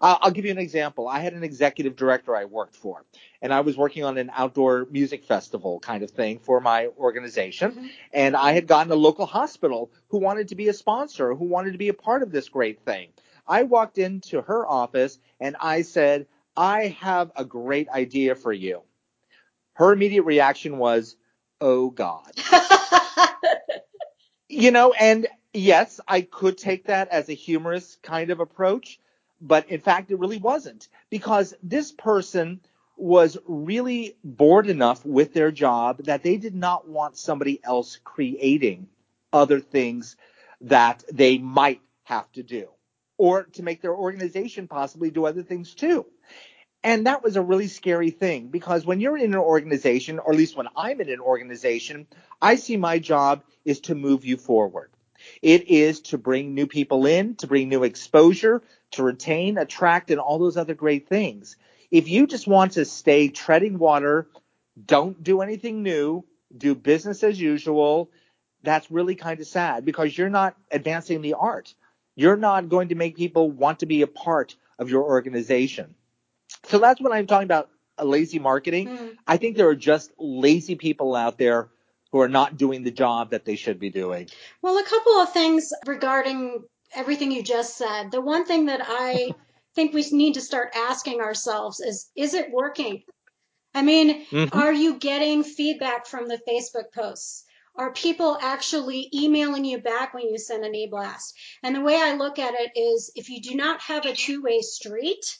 Uh, 0.00 0.16
I'll 0.22 0.30
give 0.30 0.46
you 0.46 0.50
an 0.50 0.58
example. 0.58 1.06
I 1.06 1.20
had 1.20 1.34
an 1.34 1.44
executive 1.44 1.96
director 1.96 2.34
I 2.34 2.46
worked 2.46 2.74
for, 2.74 3.04
and 3.42 3.52
I 3.52 3.60
was 3.60 3.76
working 3.76 4.04
on 4.04 4.16
an 4.16 4.30
outdoor 4.34 4.86
music 4.90 5.24
festival 5.24 5.78
kind 5.80 6.02
of 6.02 6.10
thing 6.10 6.38
for 6.38 6.60
my 6.60 6.86
organization. 6.98 7.72
Mm-hmm. 7.72 7.86
And 8.14 8.34
I 8.34 8.52
had 8.52 8.66
gotten 8.66 8.90
a 8.90 8.96
local 8.96 9.26
hospital 9.26 9.90
who 10.08 10.18
wanted 10.18 10.48
to 10.48 10.54
be 10.54 10.68
a 10.68 10.72
sponsor, 10.72 11.34
who 11.34 11.44
wanted 11.44 11.72
to 11.72 11.78
be 11.78 11.88
a 11.88 11.94
part 11.94 12.22
of 12.22 12.32
this 12.32 12.48
great 12.48 12.80
thing. 12.80 13.10
I 13.46 13.64
walked 13.64 13.98
into 13.98 14.40
her 14.40 14.66
office 14.66 15.18
and 15.38 15.56
I 15.60 15.82
said, 15.82 16.26
I 16.56 16.96
have 17.00 17.32
a 17.36 17.44
great 17.44 17.88
idea 17.88 18.34
for 18.34 18.52
you. 18.52 18.82
Her 19.74 19.92
immediate 19.92 20.22
reaction 20.22 20.78
was, 20.78 21.16
Oh 21.60 21.90
God. 21.90 22.32
you 24.48 24.70
know, 24.70 24.92
and 24.92 25.26
yes, 25.52 26.00
I 26.06 26.22
could 26.22 26.58
take 26.58 26.86
that 26.86 27.08
as 27.08 27.28
a 27.28 27.34
humorous 27.34 27.96
kind 28.02 28.30
of 28.30 28.40
approach, 28.40 29.00
but 29.40 29.68
in 29.70 29.80
fact, 29.80 30.10
it 30.10 30.18
really 30.18 30.38
wasn't 30.38 30.88
because 31.10 31.54
this 31.62 31.92
person 31.92 32.60
was 32.96 33.36
really 33.46 34.16
bored 34.24 34.68
enough 34.68 35.04
with 35.04 35.34
their 35.34 35.50
job 35.50 36.04
that 36.04 36.22
they 36.22 36.36
did 36.38 36.54
not 36.54 36.88
want 36.88 37.16
somebody 37.16 37.60
else 37.62 37.98
creating 38.04 38.88
other 39.32 39.60
things 39.60 40.16
that 40.62 41.04
they 41.12 41.36
might 41.36 41.80
have 42.04 42.30
to 42.32 42.42
do 42.42 42.68
or 43.18 43.44
to 43.44 43.62
make 43.62 43.82
their 43.82 43.94
organization 43.94 44.68
possibly 44.68 45.10
do 45.10 45.26
other 45.26 45.42
things 45.42 45.74
too. 45.74 46.06
And 46.86 47.08
that 47.08 47.24
was 47.24 47.34
a 47.34 47.42
really 47.42 47.66
scary 47.66 48.10
thing 48.10 48.46
because 48.46 48.86
when 48.86 49.00
you're 49.00 49.16
in 49.16 49.34
an 49.34 49.40
organization, 49.40 50.20
or 50.20 50.30
at 50.30 50.38
least 50.38 50.56
when 50.56 50.68
I'm 50.76 51.00
in 51.00 51.10
an 51.10 51.18
organization, 51.18 52.06
I 52.40 52.54
see 52.54 52.76
my 52.76 53.00
job 53.00 53.42
is 53.64 53.80
to 53.80 53.96
move 53.96 54.24
you 54.24 54.36
forward. 54.36 54.92
It 55.42 55.68
is 55.68 56.00
to 56.02 56.16
bring 56.16 56.54
new 56.54 56.68
people 56.68 57.04
in, 57.04 57.34
to 57.36 57.48
bring 57.48 57.68
new 57.68 57.82
exposure, 57.82 58.62
to 58.92 59.02
retain, 59.02 59.58
attract, 59.58 60.12
and 60.12 60.20
all 60.20 60.38
those 60.38 60.56
other 60.56 60.74
great 60.74 61.08
things. 61.08 61.56
If 61.90 62.08
you 62.08 62.28
just 62.28 62.46
want 62.46 62.74
to 62.74 62.84
stay 62.84 63.30
treading 63.30 63.80
water, 63.80 64.28
don't 64.86 65.20
do 65.20 65.40
anything 65.40 65.82
new, 65.82 66.24
do 66.56 66.76
business 66.76 67.24
as 67.24 67.40
usual, 67.40 68.12
that's 68.62 68.92
really 68.92 69.16
kind 69.16 69.40
of 69.40 69.48
sad 69.48 69.84
because 69.84 70.16
you're 70.16 70.30
not 70.30 70.54
advancing 70.70 71.20
the 71.20 71.34
art. 71.34 71.74
You're 72.14 72.36
not 72.36 72.68
going 72.68 72.90
to 72.90 72.94
make 72.94 73.16
people 73.16 73.50
want 73.50 73.80
to 73.80 73.86
be 73.86 74.02
a 74.02 74.06
part 74.06 74.54
of 74.78 74.88
your 74.88 75.02
organization. 75.02 75.96
So 76.68 76.78
that's 76.78 77.00
what 77.00 77.12
I'm 77.12 77.26
talking 77.26 77.44
about 77.44 77.70
a 77.98 78.04
lazy 78.04 78.38
marketing. 78.38 78.88
Mm. 78.88 79.16
I 79.26 79.36
think 79.36 79.56
there 79.56 79.68
are 79.68 79.74
just 79.74 80.12
lazy 80.18 80.74
people 80.74 81.14
out 81.14 81.38
there 81.38 81.70
who 82.12 82.20
are 82.20 82.28
not 82.28 82.56
doing 82.56 82.82
the 82.82 82.90
job 82.90 83.30
that 83.30 83.44
they 83.44 83.56
should 83.56 83.78
be 83.78 83.90
doing. 83.90 84.28
Well, 84.62 84.78
a 84.78 84.84
couple 84.84 85.12
of 85.14 85.32
things 85.32 85.72
regarding 85.86 86.64
everything 86.94 87.32
you 87.32 87.42
just 87.42 87.76
said. 87.76 88.10
The 88.10 88.20
one 88.20 88.44
thing 88.44 88.66
that 88.66 88.80
I 88.84 89.34
think 89.74 89.92
we 89.92 90.04
need 90.10 90.34
to 90.34 90.40
start 90.40 90.72
asking 90.74 91.20
ourselves 91.20 91.80
is 91.80 92.10
is 92.16 92.34
it 92.34 92.50
working? 92.50 93.02
I 93.74 93.82
mean, 93.82 94.24
mm-hmm. 94.26 94.58
are 94.58 94.72
you 94.72 94.98
getting 94.98 95.44
feedback 95.44 96.06
from 96.06 96.28
the 96.28 96.40
Facebook 96.48 96.92
posts? 96.94 97.44
Are 97.74 97.92
people 97.92 98.38
actually 98.40 99.10
emailing 99.12 99.66
you 99.66 99.78
back 99.78 100.14
when 100.14 100.26
you 100.30 100.38
send 100.38 100.64
an 100.64 100.74
e-blast? 100.74 101.34
And 101.62 101.76
the 101.76 101.82
way 101.82 101.96
I 101.96 102.14
look 102.14 102.38
at 102.38 102.54
it 102.54 102.70
is 102.74 103.12
if 103.14 103.28
you 103.28 103.42
do 103.42 103.54
not 103.54 103.82
have 103.82 104.06
a 104.06 104.14
two-way 104.14 104.62
street, 104.62 105.38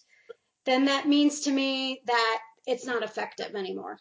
then 0.66 0.86
that 0.86 1.08
means 1.08 1.40
to 1.40 1.52
me 1.52 2.02
that 2.06 2.38
it's 2.66 2.84
not 2.84 3.02
effective 3.02 3.54
anymore. 3.54 3.98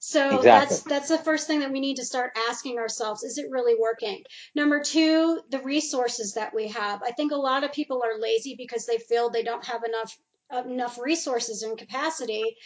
So 0.00 0.38
exactly. 0.38 0.50
that's 0.50 0.82
that's 0.82 1.08
the 1.08 1.18
first 1.18 1.46
thing 1.46 1.60
that 1.60 1.72
we 1.72 1.80
need 1.80 1.96
to 1.96 2.04
start 2.04 2.32
asking 2.48 2.78
ourselves, 2.78 3.22
is 3.22 3.36
it 3.36 3.50
really 3.50 3.74
working? 3.78 4.22
Number 4.54 4.82
2, 4.82 5.42
the 5.50 5.60
resources 5.60 6.34
that 6.34 6.54
we 6.54 6.68
have. 6.68 7.02
I 7.02 7.12
think 7.12 7.32
a 7.32 7.36
lot 7.36 7.64
of 7.64 7.72
people 7.72 8.02
are 8.02 8.18
lazy 8.18 8.54
because 8.56 8.86
they 8.86 8.96
feel 8.96 9.28
they 9.28 9.42
don't 9.42 9.64
have 9.66 9.82
enough 9.84 10.18
enough 10.66 10.98
resources 10.98 11.62
and 11.62 11.78
capacity 11.78 12.56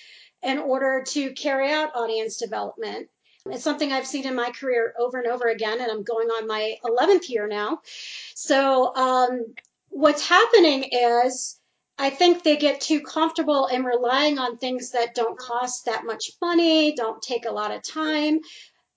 in 0.43 0.59
order 0.59 1.03
to 1.09 1.33
carry 1.33 1.73
out 1.73 1.97
audience 1.97 2.37
development. 2.37 3.09
It's 3.47 3.65
something 3.65 3.93
I've 3.93 4.07
seen 4.07 4.27
in 4.27 4.37
my 4.37 4.51
career 4.53 4.95
over 4.99 5.19
and 5.19 5.27
over 5.27 5.49
again, 5.49 5.81
and 5.81 5.91
I'm 5.91 6.03
going 6.03 6.29
on 6.29 6.47
my 6.47 6.77
11th 6.85 7.29
year 7.29 7.47
now. 7.47 7.81
So, 8.35 8.95
um, 8.95 9.55
what's 9.91 10.27
happening 10.27 10.85
is 10.85 11.61
I 11.99 12.11
think 12.11 12.43
they 12.43 12.57
get 12.57 12.81
too 12.81 13.01
comfortable 13.01 13.67
in 13.67 13.85
relying 13.85 14.39
on 14.39 14.59
things 14.59 14.91
that 14.91 15.15
don't 15.15 15.39
cost 15.39 15.87
that 15.87 16.05
much 16.05 16.31
money, 16.43 16.95
don't 16.95 17.23
take 17.23 17.47
a 17.47 17.53
lot 17.53 17.71
of 17.71 17.83
time. 17.83 18.41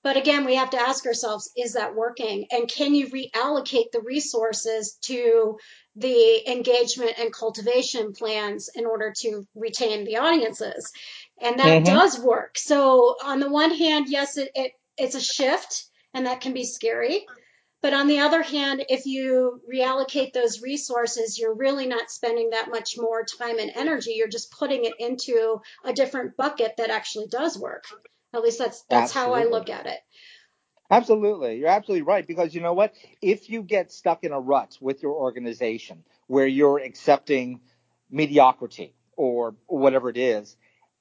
But 0.04 0.18
again, 0.18 0.46
we 0.46 0.56
have 0.56 0.70
to 0.70 0.80
ask 0.80 1.06
ourselves, 1.06 1.52
is 1.58 1.74
that 1.74 1.96
working? 1.96 2.48
And 2.52 2.70
can 2.70 2.96
you 2.96 3.08
reallocate 3.08 3.92
the 3.92 4.02
resources 4.02 4.98
to 5.02 5.58
the 5.96 6.50
engagement 6.50 7.20
and 7.20 7.34
cultivation 7.34 8.14
plans 8.14 8.70
in 8.74 8.86
order 8.86 9.14
to 9.20 9.46
retain 9.54 10.06
the 10.06 10.18
audiences? 10.18 10.92
And 11.42 11.60
that 11.60 11.84
mm-hmm. 11.84 11.94
does 11.94 12.20
work. 12.20 12.58
So 12.58 13.16
on 13.24 13.40
the 13.40 13.50
one 13.50 13.76
hand, 13.76 14.06
yes, 14.08 14.38
it, 14.38 14.50
it 14.56 14.72
it's 14.98 15.16
a 15.16 15.22
shift 15.22 15.86
and 16.14 16.26
that 16.26 16.42
can 16.42 16.54
be 16.54 16.64
scary. 16.64 17.26
But 17.82 17.94
on 17.94 18.08
the 18.08 18.20
other 18.20 18.42
hand, 18.42 18.86
if 18.90 19.06
you 19.06 19.62
reallocate 19.72 20.34
those 20.34 20.62
resources, 20.62 21.38
you're 21.38 21.54
really 21.54 21.86
not 21.86 22.10
spending 22.10 22.50
that 22.50 22.72
much 22.72 22.98
more 22.98 23.24
time 23.24 23.60
and 23.60 23.72
energy. 23.76 24.14
You're 24.16 24.28
just 24.28 24.52
putting 24.52 24.86
it 24.86 24.94
into 25.00 25.62
a 25.84 25.94
different 25.94 26.36
bucket 26.36 26.78
that 26.78 26.90
actually 26.90 27.28
does 27.28 27.58
work. 27.58 27.86
At 28.34 28.42
least 28.42 28.60
that's 28.60 28.84
that's 28.90 29.16
Absolutely. 29.16 29.42
how 29.42 29.48
I 29.48 29.50
look 29.50 29.70
at 29.70 29.86
it. 29.86 30.00
Absolutely. 30.90 31.58
You're 31.58 31.70
absolutely 31.70 32.04
right. 32.04 32.26
Because 32.26 32.56
you 32.56 32.62
know 32.62 32.74
what? 32.74 32.94
If 33.22 33.50
you 33.50 33.62
get 33.62 33.92
stuck 33.92 34.24
in 34.24 34.32
a 34.32 34.40
rut 34.40 34.78
with 34.82 35.04
your 35.04 35.14
organization 35.14 36.04
where 36.28 36.48
you're 36.48 36.80
accepting 36.80 37.62
mediocrity 38.10 38.96
or 39.16 39.56
whatever 39.68 40.10
it 40.10 40.18
is, 40.18 40.56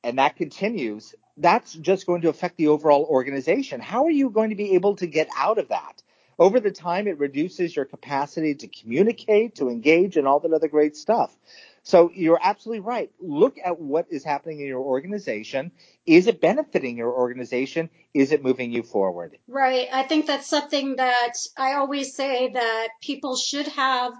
and 0.04 0.18
that 0.18 0.36
continues, 0.36 1.14
that's 1.36 1.72
just 1.72 2.06
going 2.06 2.22
to 2.22 2.28
affect 2.28 2.56
the 2.56 2.68
overall 2.68 3.06
organization. 3.08 3.80
How 3.80 4.04
are 4.04 4.10
you 4.10 4.30
going 4.30 4.50
to 4.50 4.56
be 4.56 4.74
able 4.74 4.96
to 4.96 5.06
get 5.06 5.28
out 5.36 5.58
of 5.58 5.68
that? 5.68 6.02
Over 6.38 6.60
the 6.60 6.70
time, 6.70 7.08
it 7.08 7.18
reduces 7.18 7.74
your 7.74 7.86
capacity 7.86 8.54
to 8.56 8.68
communicate, 8.68 9.56
to 9.56 9.68
engage, 9.68 10.16
and 10.16 10.26
all 10.26 10.40
that 10.40 10.52
other 10.52 10.68
great 10.68 10.96
stuff. 10.96 11.34
So 11.82 12.10
you're 12.12 12.40
absolutely 12.42 12.80
right. 12.80 13.10
Look 13.20 13.58
at 13.64 13.80
what 13.80 14.06
is 14.10 14.24
happening 14.24 14.60
in 14.60 14.66
your 14.66 14.80
organization. 14.80 15.70
Is 16.04 16.26
it 16.26 16.40
benefiting 16.40 16.98
your 16.98 17.12
organization? 17.12 17.90
Is 18.12 18.32
it 18.32 18.42
moving 18.42 18.72
you 18.72 18.82
forward? 18.82 19.38
Right. 19.46 19.88
I 19.92 20.02
think 20.02 20.26
that's 20.26 20.48
something 20.48 20.96
that 20.96 21.34
I 21.56 21.74
always 21.74 22.14
say 22.14 22.50
that 22.52 22.88
people 23.02 23.36
should 23.36 23.68
have 23.68 24.12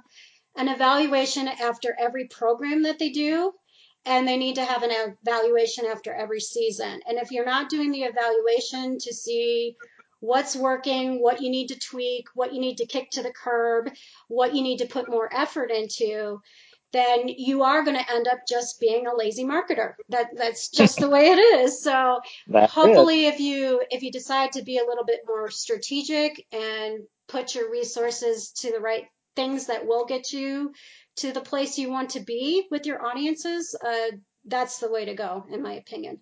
an 0.57 0.69
evaluation 0.69 1.49
after 1.49 1.95
every 1.99 2.29
program 2.29 2.85
that 2.85 2.99
they 2.99 3.11
do 3.11 3.53
and 4.07 4.27
they 4.27 4.37
need 4.37 4.55
to 4.55 4.65
have 4.65 4.85
an 4.85 4.93
evaluation 4.93 5.87
after 5.87 6.15
every 6.15 6.41
season. 6.41 7.01
And 7.09 7.19
if 7.19 7.33
you're 7.33 7.45
not 7.45 7.69
doing 7.69 7.91
the 7.91 8.05
evaluation 8.05 8.99
to 9.01 9.13
see 9.13 9.77
what's 10.21 10.57
working, 10.57 11.21
what 11.21 11.43
you 11.43 11.51
need 11.51 11.69
to 11.69 11.79
tweak, 11.79 12.27
what 12.35 12.53
you 12.53 12.61
need 12.61 12.79
to 12.79 12.87
kick 12.87 13.11
to 13.13 13.23
the 13.23 13.33
curb, 13.33 13.91
what 14.29 14.55
you 14.55 14.63
need 14.63 14.79
to 14.79 14.87
put 14.87 15.11
more 15.11 15.29
effort 15.33 15.71
into, 15.71 16.41
then 16.93 17.29
you 17.29 17.63
are 17.63 17.85
going 17.85 17.97
to 17.97 18.13
end 18.13 18.29
up 18.29 18.39
just 18.49 18.81
being 18.81 19.07
a 19.07 19.15
lazy 19.15 19.45
marketer. 19.45 19.95
That 20.09 20.29
that's 20.37 20.69
just 20.75 20.99
the 20.99 21.11
way 21.11 21.31
it 21.31 21.39
is. 21.39 21.83
So 21.83 22.21
that's 22.47 22.73
hopefully, 22.73 23.27
it. 23.27 23.35
if 23.35 23.41
you 23.41 23.83
if 23.91 24.03
you 24.03 24.11
decide 24.11 24.53
to 24.53 24.63
be 24.63 24.79
a 24.79 24.85
little 24.85 25.05
bit 25.05 25.21
more 25.27 25.51
strategic 25.51 26.47
and 26.53 27.01
put 27.29 27.55
your 27.55 27.71
resources 27.71 28.53
to 28.53 28.73
the 28.73 28.81
right 28.81 29.05
things 29.35 29.67
that 29.67 29.87
will 29.87 30.07
get 30.07 30.33
you 30.33 30.73
to 31.17 31.33
the 31.33 31.41
place 31.41 31.79
you 31.79 31.91
want 31.91 32.11
to 32.11 32.21
be 32.21 32.67
with 32.71 32.87
your 32.87 33.05
audiences, 33.05 33.77
uh, 33.85 34.17
that's 34.47 34.79
the 34.79 34.91
way 34.91 35.07
to 35.07 35.15
go, 35.15 35.45
in 35.51 35.63
my 35.63 35.75
opinion. 35.75 36.21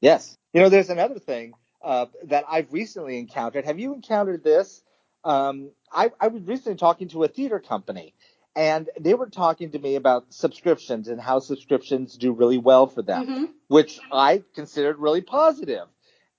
Yes. 0.00 0.34
You 0.52 0.60
know, 0.60 0.68
there's 0.68 0.90
another 0.90 1.18
thing 1.18 1.52
uh, 1.82 2.06
that 2.24 2.44
I've 2.48 2.72
recently 2.72 3.18
encountered. 3.18 3.64
Have 3.64 3.78
you 3.78 3.94
encountered 3.94 4.44
this? 4.44 4.82
Um, 5.24 5.70
I, 5.92 6.10
I 6.20 6.28
was 6.28 6.42
recently 6.42 6.76
talking 6.76 7.08
to 7.08 7.24
a 7.24 7.28
theater 7.28 7.58
company, 7.58 8.14
and 8.56 8.88
they 8.98 9.14
were 9.14 9.28
talking 9.28 9.70
to 9.72 9.78
me 9.78 9.96
about 9.96 10.32
subscriptions 10.32 11.08
and 11.08 11.20
how 11.20 11.38
subscriptions 11.38 12.16
do 12.16 12.32
really 12.32 12.58
well 12.58 12.86
for 12.86 13.02
them, 13.02 13.26
mm-hmm. 13.26 13.44
which 13.68 14.00
I 14.12 14.42
considered 14.54 14.98
really 14.98 15.20
positive. 15.20 15.86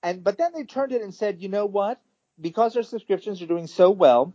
And 0.02 0.24
but 0.24 0.38
then 0.38 0.52
they 0.54 0.64
turned 0.64 0.92
it 0.92 1.02
and 1.02 1.14
said, 1.14 1.40
you 1.40 1.48
know 1.48 1.66
what? 1.66 2.00
Because 2.40 2.76
our 2.76 2.82
subscriptions 2.82 3.40
are 3.40 3.46
doing 3.46 3.66
so 3.66 3.90
well, 3.90 4.34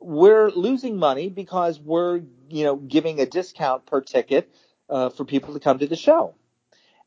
we're 0.00 0.50
losing 0.50 0.96
money 0.96 1.28
because 1.28 1.78
we're 1.78 2.22
you 2.48 2.64
know 2.64 2.76
giving 2.76 3.20
a 3.20 3.26
discount 3.26 3.86
per 3.86 4.00
ticket 4.00 4.52
uh, 4.88 5.10
for 5.10 5.24
people 5.24 5.54
to 5.54 5.60
come 5.60 5.78
to 5.78 5.86
the 5.86 5.96
show. 5.96 6.34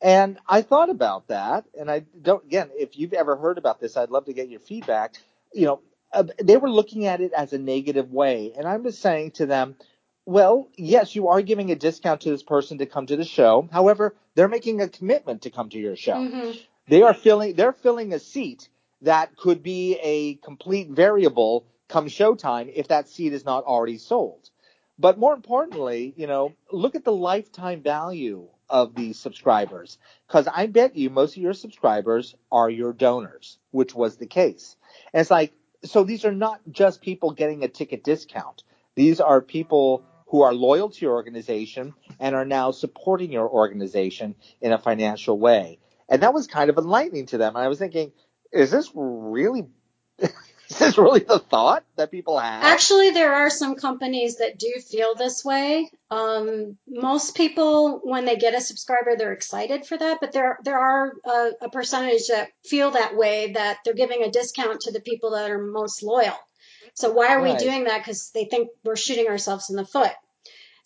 And 0.05 0.37
I 0.47 0.61
thought 0.61 0.91
about 0.91 1.29
that, 1.29 1.65
and 1.73 1.89
I 1.89 2.01
don't. 2.21 2.45
Again, 2.45 2.69
if 2.75 2.95
you've 2.95 3.13
ever 3.13 3.35
heard 3.35 3.57
about 3.57 3.79
this, 3.79 3.97
I'd 3.97 4.11
love 4.11 4.25
to 4.25 4.33
get 4.33 4.49
your 4.49 4.59
feedback. 4.59 5.15
You 5.51 5.65
know, 5.65 5.81
uh, 6.13 6.25
they 6.43 6.57
were 6.57 6.69
looking 6.69 7.07
at 7.07 7.21
it 7.21 7.33
as 7.33 7.53
a 7.53 7.57
negative 7.57 8.11
way, 8.11 8.53
and 8.55 8.67
I 8.67 8.77
was 8.77 8.99
saying 8.99 9.31
to 9.31 9.47
them, 9.47 9.75
well, 10.23 10.69
yes, 10.77 11.15
you 11.15 11.29
are 11.29 11.41
giving 11.41 11.71
a 11.71 11.75
discount 11.75 12.21
to 12.21 12.29
this 12.29 12.43
person 12.43 12.77
to 12.77 12.85
come 12.85 13.07
to 13.07 13.17
the 13.17 13.25
show. 13.25 13.67
However, 13.71 14.15
they're 14.35 14.47
making 14.47 14.79
a 14.79 14.89
commitment 14.89 15.41
to 15.41 15.49
come 15.49 15.69
to 15.69 15.79
your 15.79 15.95
show. 15.95 16.13
Mm-hmm. 16.13 16.51
They 16.87 17.01
are 17.01 17.15
filling. 17.15 17.55
They're 17.55 17.73
filling 17.73 18.13
a 18.13 18.19
seat 18.19 18.69
that 19.01 19.35
could 19.35 19.63
be 19.63 19.97
a 20.03 20.35
complete 20.35 20.89
variable 20.91 21.65
come 21.87 22.05
showtime 22.09 22.71
if 22.71 22.89
that 22.89 23.09
seat 23.09 23.33
is 23.33 23.43
not 23.43 23.63
already 23.63 23.97
sold. 23.97 24.51
But 24.99 25.17
more 25.17 25.33
importantly, 25.33 26.13
you 26.15 26.27
know, 26.27 26.53
look 26.71 26.93
at 26.93 27.03
the 27.03 27.11
lifetime 27.11 27.81
value 27.81 28.49
of 28.69 28.95
these 28.95 29.19
subscribers. 29.19 29.97
Because 30.27 30.47
I 30.47 30.67
bet 30.67 30.95
you 30.95 31.09
most 31.09 31.35
of 31.35 31.43
your 31.43 31.53
subscribers 31.53 32.35
are 32.51 32.69
your 32.69 32.93
donors, 32.93 33.57
which 33.71 33.93
was 33.93 34.17
the 34.17 34.27
case. 34.27 34.75
And 35.13 35.21
it's 35.21 35.31
like, 35.31 35.53
so 35.83 36.03
these 36.03 36.25
are 36.25 36.31
not 36.31 36.61
just 36.71 37.01
people 37.01 37.31
getting 37.31 37.63
a 37.63 37.67
ticket 37.67 38.03
discount. 38.03 38.63
These 38.95 39.19
are 39.21 39.41
people 39.41 40.03
who 40.27 40.41
are 40.41 40.53
loyal 40.53 40.89
to 40.89 41.01
your 41.05 41.13
organization 41.13 41.93
and 42.19 42.35
are 42.35 42.45
now 42.45 42.71
supporting 42.71 43.31
your 43.31 43.49
organization 43.49 44.35
in 44.61 44.71
a 44.71 44.79
financial 44.79 45.37
way. 45.37 45.79
And 46.09 46.23
that 46.23 46.33
was 46.33 46.47
kind 46.47 46.69
of 46.69 46.77
enlightening 46.77 47.27
to 47.27 47.37
them. 47.37 47.55
And 47.55 47.63
I 47.63 47.67
was 47.67 47.79
thinking, 47.79 48.11
is 48.51 48.71
this 48.71 48.91
really 48.95 49.67
Is 50.69 50.79
this 50.79 50.97
really 50.97 51.19
the 51.21 51.39
thought 51.39 51.83
that 51.95 52.11
people 52.11 52.39
have? 52.39 52.63
Actually, 52.63 53.11
there 53.11 53.33
are 53.33 53.49
some 53.49 53.75
companies 53.75 54.37
that 54.37 54.57
do 54.57 54.73
feel 54.89 55.15
this 55.15 55.45
way. 55.45 55.89
Um, 56.09 56.77
most 56.87 57.35
people, 57.35 57.99
when 58.03 58.25
they 58.25 58.35
get 58.35 58.55
a 58.55 58.61
subscriber, 58.61 59.15
they're 59.15 59.33
excited 59.33 59.85
for 59.85 59.97
that, 59.97 60.17
but 60.21 60.31
there 60.31 60.57
there 60.63 60.79
are 60.79 61.13
a, 61.25 61.51
a 61.61 61.69
percentage 61.69 62.27
that 62.29 62.49
feel 62.65 62.91
that 62.91 63.15
way 63.15 63.51
that 63.53 63.77
they're 63.85 63.93
giving 63.93 64.23
a 64.23 64.31
discount 64.31 64.81
to 64.81 64.91
the 64.91 65.01
people 65.01 65.31
that 65.31 65.51
are 65.51 65.61
most 65.61 66.01
loyal. 66.03 66.37
So 66.95 67.11
why 67.11 67.35
are 67.35 67.41
Right. 67.41 67.59
we 67.59 67.63
doing 67.65 67.83
that? 67.85 67.99
Because 67.99 68.31
they 68.31 68.45
think 68.45 68.69
we're 68.83 68.95
shooting 68.95 69.27
ourselves 69.27 69.69
in 69.69 69.75
the 69.75 69.85
foot. 69.85 70.11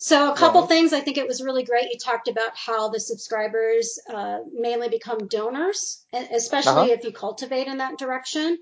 So 0.02 0.32
a 0.32 0.36
couple 0.36 0.62
Right. 0.62 0.68
things. 0.70 0.94
I 0.94 1.00
think 1.00 1.18
it 1.18 1.26
was 1.28 1.42
really 1.42 1.62
great. 1.62 1.90
You 1.92 1.98
talked 1.98 2.28
about 2.28 2.56
how 2.56 2.88
the 2.88 2.98
subscribers 2.98 3.98
uh, 4.08 4.38
mainly 4.50 4.88
become 4.88 5.28
donors, 5.28 6.02
especially 6.12 6.70
Uh-huh. 6.70 6.94
if 6.94 7.04
you 7.04 7.12
cultivate 7.12 7.66
in 7.66 7.78
that 7.78 7.98
direction. 7.98 8.58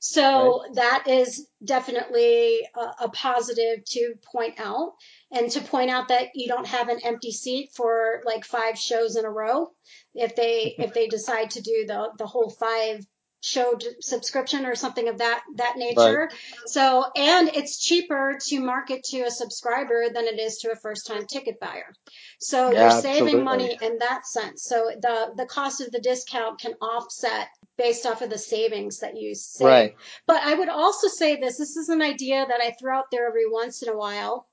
So 0.00 0.64
that 0.74 1.04
is 1.06 1.46
definitely 1.64 2.66
a, 2.76 3.04
a 3.04 3.08
positive 3.10 3.84
to 3.84 4.14
point 4.32 4.58
out, 4.58 4.94
and 5.30 5.50
to 5.52 5.60
point 5.60 5.90
out 5.90 6.08
that 6.08 6.30
you 6.34 6.48
don't 6.48 6.66
have 6.66 6.88
an 6.88 6.98
empty 7.04 7.30
seat 7.32 7.70
for 7.76 8.20
like 8.24 8.44
five 8.44 8.76
shows 8.76 9.14
in 9.16 9.24
a 9.24 9.30
row. 9.30 9.70
If 10.14 10.34
they 10.34 10.76
if 10.80 10.92
they 10.92 11.06
decide 11.08 11.50
to 11.52 11.62
do 11.62 11.84
the 11.86 12.10
the 12.18 12.26
whole 12.26 12.50
five 12.50 13.06
show 13.40 13.74
d- 13.74 13.88
subscription 14.00 14.66
or 14.66 14.74
something 14.74 15.08
of 15.08 15.18
that 15.18 15.42
that 15.56 15.76
nature. 15.76 16.30
So, 16.66 17.04
and 17.16 17.48
it's 17.48 17.78
cheaper 17.82 18.38
to 18.48 18.60
market 18.60 19.04
to 19.04 19.22
a 19.22 19.30
subscriber 19.30 20.10
than 20.12 20.24
it 20.26 20.38
is 20.38 20.58
to 20.58 20.72
a 20.72 20.76
first 20.76 21.06
time 21.06 21.26
ticket 21.26 21.58
buyer. 21.60 21.92
So 22.38 22.70
Yeah, 22.72 22.82
you're 22.82 22.90
saving 23.02 23.20
absolutely. 23.40 23.44
money 23.44 23.78
in 23.80 23.98
that 23.98 24.26
sense. 24.26 24.62
So 24.64 24.90
the, 25.00 25.32
the 25.36 25.46
cost 25.46 25.80
of 25.80 25.90
the 25.90 26.00
discount 26.00 26.60
can 26.60 26.74
offset 26.80 27.48
based 27.76 28.04
off 28.06 28.20
of 28.22 28.30
the 28.30 28.38
savings 28.38 28.98
that 29.00 29.16
you 29.16 29.34
save. 29.34 29.66
Right. 29.66 29.94
But 30.26 30.42
I 30.42 30.54
would 30.54 30.68
also 30.68 31.08
say 31.08 31.36
this, 31.36 31.56
this 31.56 31.76
is 31.76 31.88
an 31.88 32.02
idea 32.02 32.44
that 32.46 32.60
I 32.62 32.72
throw 32.78 32.98
out 32.98 33.10
there 33.10 33.26
every 33.26 33.50
once 33.50 33.82
in 33.82 33.88
a 33.88 33.96
while. 33.96 34.46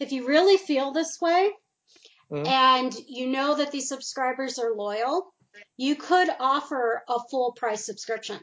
If 0.00 0.12
you 0.12 0.26
really 0.26 0.56
feel 0.56 0.92
this 0.92 1.20
way 1.20 1.50
Mhm. 2.30 2.48
and 2.48 2.94
you 3.06 3.26
know 3.26 3.54
that 3.56 3.70
these 3.70 3.88
subscribers 3.88 4.58
are 4.58 4.74
loyal, 4.74 5.33
you 5.76 5.96
could 5.96 6.28
offer 6.40 7.02
a 7.08 7.18
full 7.30 7.52
price 7.52 7.84
subscription 7.84 8.38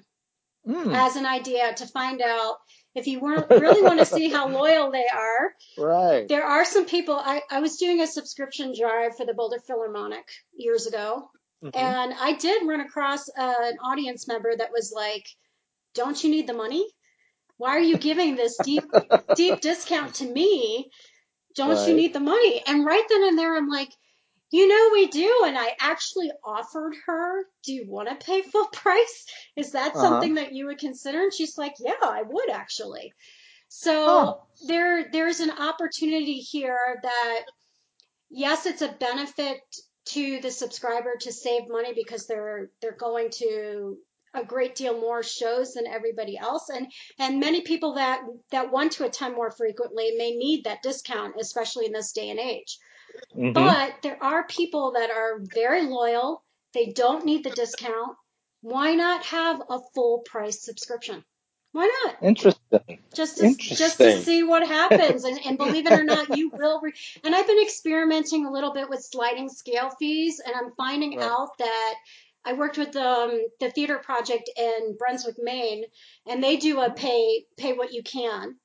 Mm, 0.67 0.93
as 0.93 1.15
an 1.15 1.25
idea 1.25 1.73
to 1.73 1.87
find 1.87 2.21
out 2.21 2.57
if 2.93 3.07
you 3.07 3.19
weren't 3.19 3.49
really 3.49 3.81
want 3.81 3.97
to 3.97 4.05
see 4.05 4.29
how 4.29 4.47
loyal 4.59 4.91
they 4.91 5.07
are. 5.07 5.53
right. 5.75 6.27
There 6.27 6.43
are 6.43 6.65
some 6.65 6.85
people. 6.85 7.15
I, 7.15 7.41
I 7.49 7.61
was 7.61 7.77
doing 7.77 7.99
a 7.99 8.05
subscription 8.05 8.73
drive 8.79 9.17
for 9.17 9.25
the 9.25 9.33
Boulder 9.33 9.59
Philharmonic 9.65 10.27
years 10.53 10.85
ago, 10.85 11.31
Mhm. 11.63 11.71
and 11.73 12.13
I 12.13 12.33
did 12.33 12.67
run 12.67 12.79
across 12.81 13.27
an 13.35 13.77
audience 13.83 14.27
member 14.27 14.55
that 14.55 14.71
was 14.71 14.93
like, 14.95 15.25
"Don't 15.95 16.23
you 16.23 16.29
need 16.29 16.45
the 16.45 16.53
money? 16.53 16.85
Why 17.57 17.71
are 17.71 17.79
you 17.91 17.97
giving 17.97 18.35
this 18.35 18.57
deep 18.63 18.83
deep 19.35 19.61
discount 19.61 20.13
to 20.15 20.25
me? 20.25 20.91
Don't 21.55 21.87
you 21.87 21.95
need 21.95 22.13
the 22.13 22.19
money?" 22.19 22.61
And 22.67 22.85
right 22.85 23.05
then 23.09 23.23
and 23.29 23.37
there, 23.39 23.55
I'm 23.57 23.67
like. 23.67 23.91
You 24.51 24.67
know 24.67 24.89
we 24.91 25.07
do, 25.07 25.43
and 25.45 25.57
I 25.57 25.75
actually 25.79 26.31
offered 26.43 26.95
her, 27.07 27.45
"Do 27.63 27.73
you 27.73 27.85
want 27.89 28.07
to 28.09 28.23
pay 28.23 28.43
full 28.43 28.67
price? 28.73 29.25
Is 29.55 29.71
that 29.71 29.95
Uh-huh. 29.95 29.95
something 29.97 30.35
that 30.35 30.53
you 30.53 30.67
would 30.67 30.77
consider?" 30.77 31.23
And 31.23 31.33
she's 31.33 31.57
like, 31.57 31.73
"Yeah, 31.79 31.95
I 32.03 32.21
would 32.21 32.49
actually." 32.51 33.13
So 33.69 34.03
Huh. 34.05 34.35
there 34.67 35.09
there's 35.11 35.39
an 35.41 35.51
opportunity 35.51 36.39
here 36.39 36.99
that 37.03 37.45
yes, 38.29 38.65
it's 38.65 38.81
a 38.81 38.91
benefit 38.93 39.59
to 40.05 40.39
the 40.41 40.51
subscriber 40.51 41.15
to 41.21 41.31
save 41.31 41.67
money 41.67 41.93
because 41.93 42.27
they're 42.27 42.71
they're 42.81 42.91
going 42.97 43.29
to 43.31 43.99
a 44.33 44.43
great 44.45 44.75
deal 44.75 44.99
more 44.99 45.23
shows 45.23 45.73
than 45.73 45.87
everybody 45.87 46.37
else 46.37 46.69
and 46.69 46.91
and 47.19 47.39
many 47.39 47.61
people 47.61 47.95
that 47.95 48.21
that 48.51 48.71
want 48.71 48.93
to 48.93 49.05
attend 49.05 49.35
more 49.35 49.51
frequently 49.51 50.11
may 50.17 50.31
need 50.31 50.63
that 50.63 50.81
discount 50.83 51.35
especially 51.39 51.85
in 51.85 51.91
this 51.93 52.13
day 52.13 52.29
and 52.29 52.39
age 52.39 52.79
Mhm. 53.35 53.53
but 53.53 53.95
there 54.03 54.21
are 54.23 54.45
people 54.45 54.93
that 54.93 55.09
are 55.11 55.39
very 55.39 55.83
loyal. 55.83 56.43
They 56.73 56.87
don't 56.87 57.25
need 57.25 57.43
the 57.43 57.51
discount. 57.51 58.17
Why 58.61 58.93
not 58.95 59.25
have 59.25 59.61
a 59.69 59.79
full 59.95 60.19
price 60.19 60.61
subscription? 60.63 61.23
Why 61.73 61.89
not? 62.05 62.17
Interesting. 62.23 62.99
just 63.13 63.37
to, 63.37 63.43
just 63.57 63.97
to 63.99 64.21
see 64.23 64.43
what 64.43 64.67
happens. 64.67 65.23
And, 65.23 65.39
and 65.45 65.57
believe 65.57 65.87
it 65.87 65.93
or 65.93 66.03
not 66.03 66.29
you 66.37 66.49
will 66.51 66.79
re- 66.81 66.93
and 67.23 67.35
i've 67.35 67.47
been 67.47 67.61
experimenting 67.61 68.45
a 68.45 68.51
little 68.51 68.73
bit 68.73 68.89
with 68.89 69.01
sliding 69.03 69.49
scale 69.49 69.89
fees 69.99 70.41
and 70.45 70.53
i'm 70.55 70.71
finding 70.77 71.17
Right. 71.17 71.25
out 71.29 71.57
that 71.59 71.95
i 72.45 72.53
worked 72.53 72.77
with 72.77 72.95
um, 72.95 73.41
the 73.59 73.71
theater 73.71 73.99
project 73.99 74.49
in 74.57 74.95
brunswick 74.97 75.35
maine 75.41 75.83
and 76.27 76.43
they 76.43 76.57
do 76.57 76.81
a 76.81 76.91
pay 76.91 77.45
pay 77.57 77.73
what 77.73 77.93
you 77.93 78.03
can 78.03 78.55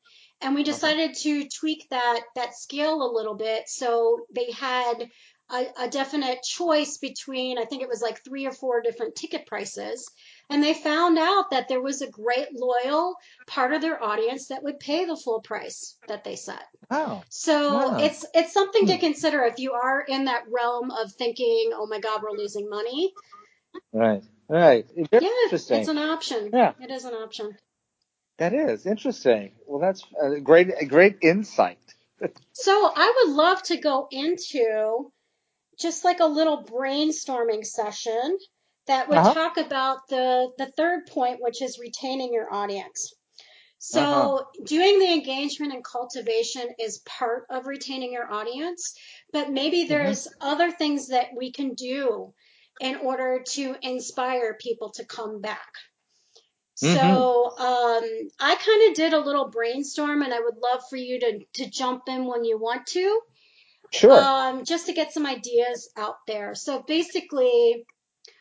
and 0.41 0.55
we 0.55 0.63
decided 0.63 1.15
to 1.15 1.49
tweak 1.49 1.87
that 1.91 2.21
that 2.35 2.55
scale 2.55 3.03
a 3.03 3.15
little 3.15 3.35
bit 3.35 3.65
so 3.69 4.21
they 4.35 4.51
had 4.53 5.09
a, 5.51 5.67
a 5.85 5.89
definite 5.89 6.43
choice 6.43 6.99
between 6.99 7.59
i 7.59 7.65
think 7.65 7.83
it 7.83 7.89
was 7.89 8.03
like 8.03 8.23
three 8.25 8.47
or 8.47 8.53
four 8.53 8.81
different 8.83 9.15
ticket 9.17 9.47
prices 9.47 10.11
and 10.51 10.63
they 10.63 10.75
found 10.75 11.19
out 11.19 11.51
that 11.51 11.69
there 11.69 11.81
was 11.83 12.03
a 12.03 12.11
great 12.11 12.49
loyal 12.53 13.17
part 13.47 13.73
of 13.73 13.81
their 13.83 14.03
audience 14.03 14.49
that 14.49 14.63
would 14.63 14.79
pay 14.79 15.05
the 15.05 15.17
full 15.17 15.41
price 15.41 15.97
that 16.07 16.23
they 16.23 16.37
set. 16.37 16.63
Wow. 16.89 17.25
So 17.31 17.75
Wow. 17.75 17.97
it's 17.99 18.25
it's 18.33 18.53
something 18.53 18.87
to 18.87 18.95
Hmm. 18.95 19.01
consider 19.01 19.43
if 19.43 19.59
you 19.59 19.73
are 19.73 20.01
in 20.03 20.27
that 20.27 20.45
realm 20.49 20.93
of 20.93 21.11
thinking, 21.13 21.73
"Oh 21.75 21.89
my 21.89 21.99
God, 21.99 22.23
we're 22.23 22.39
losing 22.39 22.69
money." 22.69 23.13
Right. 23.93 24.23
Right. 24.49 24.87
Very 25.11 25.25
Yeah, 25.25 25.31
interesting. 25.45 25.81
it's 25.81 25.89
an 25.89 25.99
option. 25.99 26.51
Yeah. 26.53 26.75
It 26.81 26.93
is 26.93 27.05
an 27.05 27.15
option. 27.15 27.57
That 28.39 28.55
is 28.55 28.87
interesting. 28.87 29.53
Well, 29.67 29.81
that's 29.81 30.05
a 30.23 30.41
great, 30.41 30.73
a 30.81 30.87
great 30.87 31.19
insight. 31.23 31.79
So 32.55 32.73
I 32.95 33.25
would 33.25 33.35
love 33.37 33.63
to 33.65 33.79
go 33.79 34.09
into 34.11 35.13
just 35.81 36.05
like 36.05 36.21
a 36.21 36.27
little 36.27 36.65
brainstorming 36.65 37.67
session 37.67 38.39
that 38.89 39.09
would 39.11 39.25
Uh-huh. 39.25 39.35
talk 39.35 39.59
about 39.59 40.01
the 40.11 40.51
the 40.59 40.73
third 40.77 41.07
point, 41.09 41.39
which 41.41 41.63
is 41.63 41.79
retaining 41.81 42.33
your 42.35 42.53
audience. 42.53 43.15
So 43.79 44.01
Uh-huh. 44.03 44.67
doing 44.67 44.99
the 45.01 45.13
engagement 45.13 45.75
and 45.75 45.85
cultivation 45.85 46.69
is 46.81 47.01
part 47.07 47.45
of 47.51 47.67
retaining 47.69 48.13
your 48.13 48.33
audience, 48.33 48.95
but 49.33 49.51
maybe 49.53 49.87
Mm-hmm. 49.91 50.15
there's 50.15 50.29
other 50.41 50.73
things 50.73 51.09
that 51.09 51.29
we 51.37 51.53
can 51.53 51.75
do 51.75 52.35
in 52.81 52.97
order 52.97 53.43
to 53.51 53.77
inspire 53.83 54.55
people 54.61 54.93
to 54.93 55.07
come 55.07 55.41
back. 55.43 55.73
Mm-hmm. 56.83 56.97
So 56.97 57.45
um, 57.59 58.05
I 58.39 58.55
kind 58.57 58.91
of 58.91 58.95
did 58.95 59.13
a 59.13 59.21
little 59.21 59.49
brainstorm, 59.49 60.23
and 60.23 60.33
I 60.35 60.41
would 60.41 60.57
love 60.63 60.83
for 60.91 60.97
you 60.97 61.21
to 61.21 61.41
to 61.55 61.71
jump 61.71 62.03
in 62.09 62.27
when 62.27 62.45
you 62.45 62.59
want 62.59 62.87
to, 62.89 63.21
Sure. 63.93 64.13
um, 64.13 64.65
just 64.65 64.87
to 64.87 64.93
get 64.93 65.13
some 65.13 65.27
ideas 65.27 65.91
out 65.97 66.17
there. 66.27 66.55
So 66.55 66.83
basically, 66.87 67.87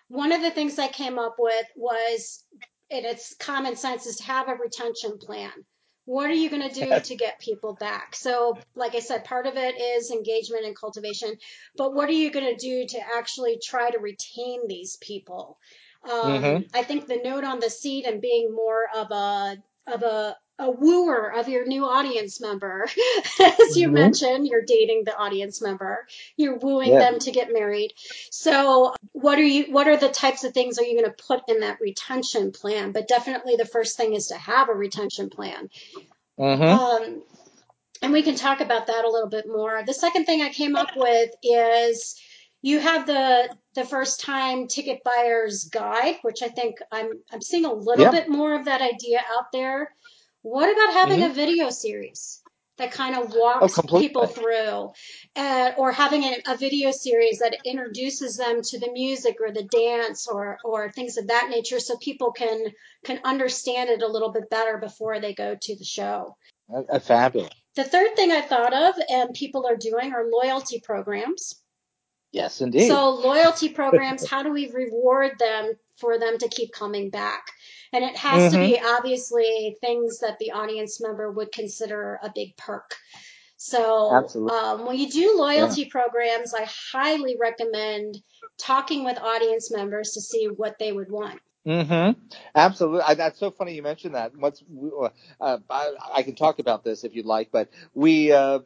one 0.09 0.31
of 0.31 0.41
the 0.41 0.51
things 0.51 0.77
I 0.77 0.87
came 0.87 1.17
up 1.17 1.35
with 1.39 1.65
was, 1.75 2.43
and 2.91 3.05
it's 3.05 3.35
common 3.35 3.75
sense, 3.75 4.05
is 4.05 4.17
to 4.17 4.23
have 4.23 4.49
a 4.49 4.55
retention 4.55 5.17
plan. 5.17 5.51
What 6.05 6.29
are 6.29 6.33
you 6.33 6.51
going 6.51 6.69
to 6.69 6.85
do 6.85 6.99
to 6.99 7.15
get 7.15 7.39
people 7.39 7.73
back? 7.73 8.15
So, 8.15 8.59
like 8.75 8.93
I 8.93 8.99
said, 8.99 9.23
part 9.23 9.47
of 9.47 9.57
it 9.57 9.75
is 9.81 10.11
engagement 10.11 10.65
and 10.65 10.75
cultivation, 10.75 11.33
but 11.77 11.95
what 11.95 12.09
are 12.09 12.13
you 12.13 12.29
going 12.29 12.55
to 12.55 12.61
do 12.61 12.85
to 12.85 12.99
actually 13.17 13.59
try 13.63 13.89
to 13.89 13.97
retain 13.97 14.67
these 14.67 14.97
people? 14.97 15.57
Um, 16.11 16.43
Mhm. 16.43 16.69
I 16.73 16.83
think 16.83 17.07
the 17.07 17.17
note 17.23 17.43
on 17.43 17.59
the 17.59 17.69
seat 17.69 18.05
and 18.05 18.21
being 18.21 18.53
more 18.53 18.87
of 18.95 19.11
a 19.11 19.57
of 19.87 20.03
a 20.03 20.37
a 20.57 20.71
wooer 20.71 21.33
of 21.37 21.49
your 21.49 21.65
new 21.65 21.83
audience 21.85 22.39
member, 22.39 22.85
as 23.41 23.75
you 23.75 23.89
Mhm. 23.89 23.93
mentioned, 23.93 24.47
you're 24.47 24.61
dating 24.61 25.03
the 25.03 25.15
audience 25.17 25.61
member, 25.61 26.07
you're 26.37 26.57
wooing 26.57 26.91
Yes. 26.91 27.01
them 27.01 27.19
to 27.19 27.31
get 27.31 27.51
married. 27.51 27.93
So, 28.31 28.93
what 29.11 29.37
are 29.37 29.43
you? 29.43 29.65
What 29.73 29.87
are 29.87 29.97
the 29.97 30.09
types 30.09 30.43
of 30.43 30.53
things 30.53 30.79
are 30.79 30.83
you 30.83 30.93
going 30.99 31.11
to 31.13 31.23
put 31.23 31.41
in 31.49 31.59
that 31.59 31.81
retention 31.81 32.51
plan? 32.51 32.91
But 32.93 33.07
definitely, 33.07 33.57
the 33.57 33.65
first 33.65 33.97
thing 33.97 34.13
is 34.13 34.27
to 34.27 34.35
have 34.37 34.69
a 34.69 34.73
retention 34.73 35.29
plan. 35.29 35.69
Mm-hmm. 36.39 36.63
Um, 36.63 37.23
and 38.01 38.13
we 38.13 38.21
can 38.21 38.35
talk 38.35 38.61
about 38.61 38.87
that 38.87 39.05
a 39.05 39.09
little 39.09 39.29
bit 39.29 39.47
more. 39.47 39.83
The 39.85 39.93
second 39.93 40.25
thing 40.25 40.41
I 40.41 40.49
came 40.49 40.75
up 40.75 40.89
with 40.95 41.31
is 41.43 42.15
you 42.61 42.79
have 42.79 43.05
the 43.05 43.55
the 43.75 43.85
first 43.85 44.21
time 44.21 44.67
ticket 44.67 45.03
buyer's 45.03 45.65
guide, 45.65 46.17
which 46.23 46.41
I 46.41 46.47
think 46.49 46.77
I'm 46.91 47.09
I'm 47.31 47.41
seeing 47.41 47.65
a 47.65 47.73
little 47.73 48.05
Yeah. 48.05 48.11
bit 48.11 48.29
more 48.29 48.53
of 48.57 48.65
that 48.65 48.81
idea 48.81 49.19
out 49.37 49.51
there. 49.53 49.93
What 50.41 50.71
about 50.71 50.93
having 50.93 51.19
Mhm. 51.19 51.31
a 51.31 51.33
video 51.33 51.69
series 51.69 52.41
that 52.77 52.91
kind 52.91 53.15
of 53.15 53.33
Oh, 53.33 53.39
walks 53.39 53.75
completely. 53.75 54.07
people 54.07 54.27
through, 54.27 54.91
uh, 55.35 55.71
or 55.77 55.91
having 55.91 56.23
a, 56.23 56.37
a 56.47 56.57
video 56.57 56.91
series 56.91 57.39
that 57.39 57.57
introduces 57.65 58.37
them 58.37 58.61
to 58.61 58.79
the 58.79 58.91
music 58.91 59.37
or 59.41 59.51
the 59.51 59.63
dance 59.63 60.27
or 60.27 60.57
or 60.63 60.91
things 60.91 61.17
of 61.17 61.27
that 61.27 61.49
nature, 61.49 61.79
so 61.79 61.97
people 61.97 62.31
can 62.31 62.73
can 63.03 63.21
understand 63.23 63.89
it 63.89 64.01
a 64.01 64.07
little 64.07 64.31
bit 64.31 64.49
better 64.49 64.77
before 64.77 65.19
they 65.19 65.33
go 65.33 65.55
to 65.59 65.75
the 65.75 65.85
show. 65.85 66.35
Uh, 66.73 66.99
fabulous. 66.99 67.51
The 67.75 67.83
third 67.83 68.15
thing 68.15 68.31
I 68.31 68.41
thought 68.41 68.73
of 68.73 68.95
and 69.09 69.33
people 69.33 69.65
are 69.67 69.75
doing 69.77 70.13
are 70.13 70.25
loyalty 70.29 70.79
programs. 70.83 71.55
Yes, 72.35 72.61
indeed. 72.61 72.89
So 72.89 73.11
loyalty 73.11 73.69
programs, 73.81 74.29
how 74.29 74.43
do 74.43 74.51
we 74.51 74.69
reward 74.71 75.39
them 75.39 75.73
for 75.97 76.19
them 76.19 76.37
to 76.37 76.47
keep 76.49 76.71
coming 76.73 77.09
back. 77.09 77.45
And 77.93 78.03
it 78.03 78.17
has 78.17 78.53
mm-hmm. 78.53 78.61
to 78.61 78.67
be 78.67 78.79
obviously 78.83 79.77
things 79.79 80.19
that 80.19 80.37
the 80.39 80.51
audience 80.51 81.01
member 81.01 81.31
would 81.31 81.51
consider 81.51 82.19
a 82.21 82.31
big 82.33 82.57
perk. 82.57 82.95
So 83.57 84.11
um, 84.51 84.85
when 84.85 84.97
you 84.97 85.09
do 85.09 85.37
loyalty 85.37 85.83
yeah. 85.83 85.87
programs, 85.89 86.53
I 86.53 86.67
highly 86.91 87.37
recommend 87.39 88.17
talking 88.59 89.05
with 89.05 89.17
audience 89.17 89.71
members 89.71 90.11
to 90.11 90.21
see 90.21 90.47
what 90.53 90.77
they 90.77 90.91
would 90.91 91.09
want. 91.09 91.39
Mm-hmm. 91.65 92.19
Absolutely. 92.53 93.01
I, 93.01 93.15
that's 93.15 93.39
so 93.39 93.49
funny 93.49 93.73
you 93.73 93.81
mentioned 93.81 94.13
that. 94.13 94.35
What's 94.35 94.61
uh, 95.41 95.57
I, 95.67 95.93
I, 96.13 96.21
can 96.21 96.35
talk 96.35 96.59
about 96.59 96.83
this 96.83 97.03
if 97.03 97.15
you'd 97.15 97.25
like, 97.25 97.49
but 97.51 97.69
we 97.95 98.31
uh, 98.31 98.59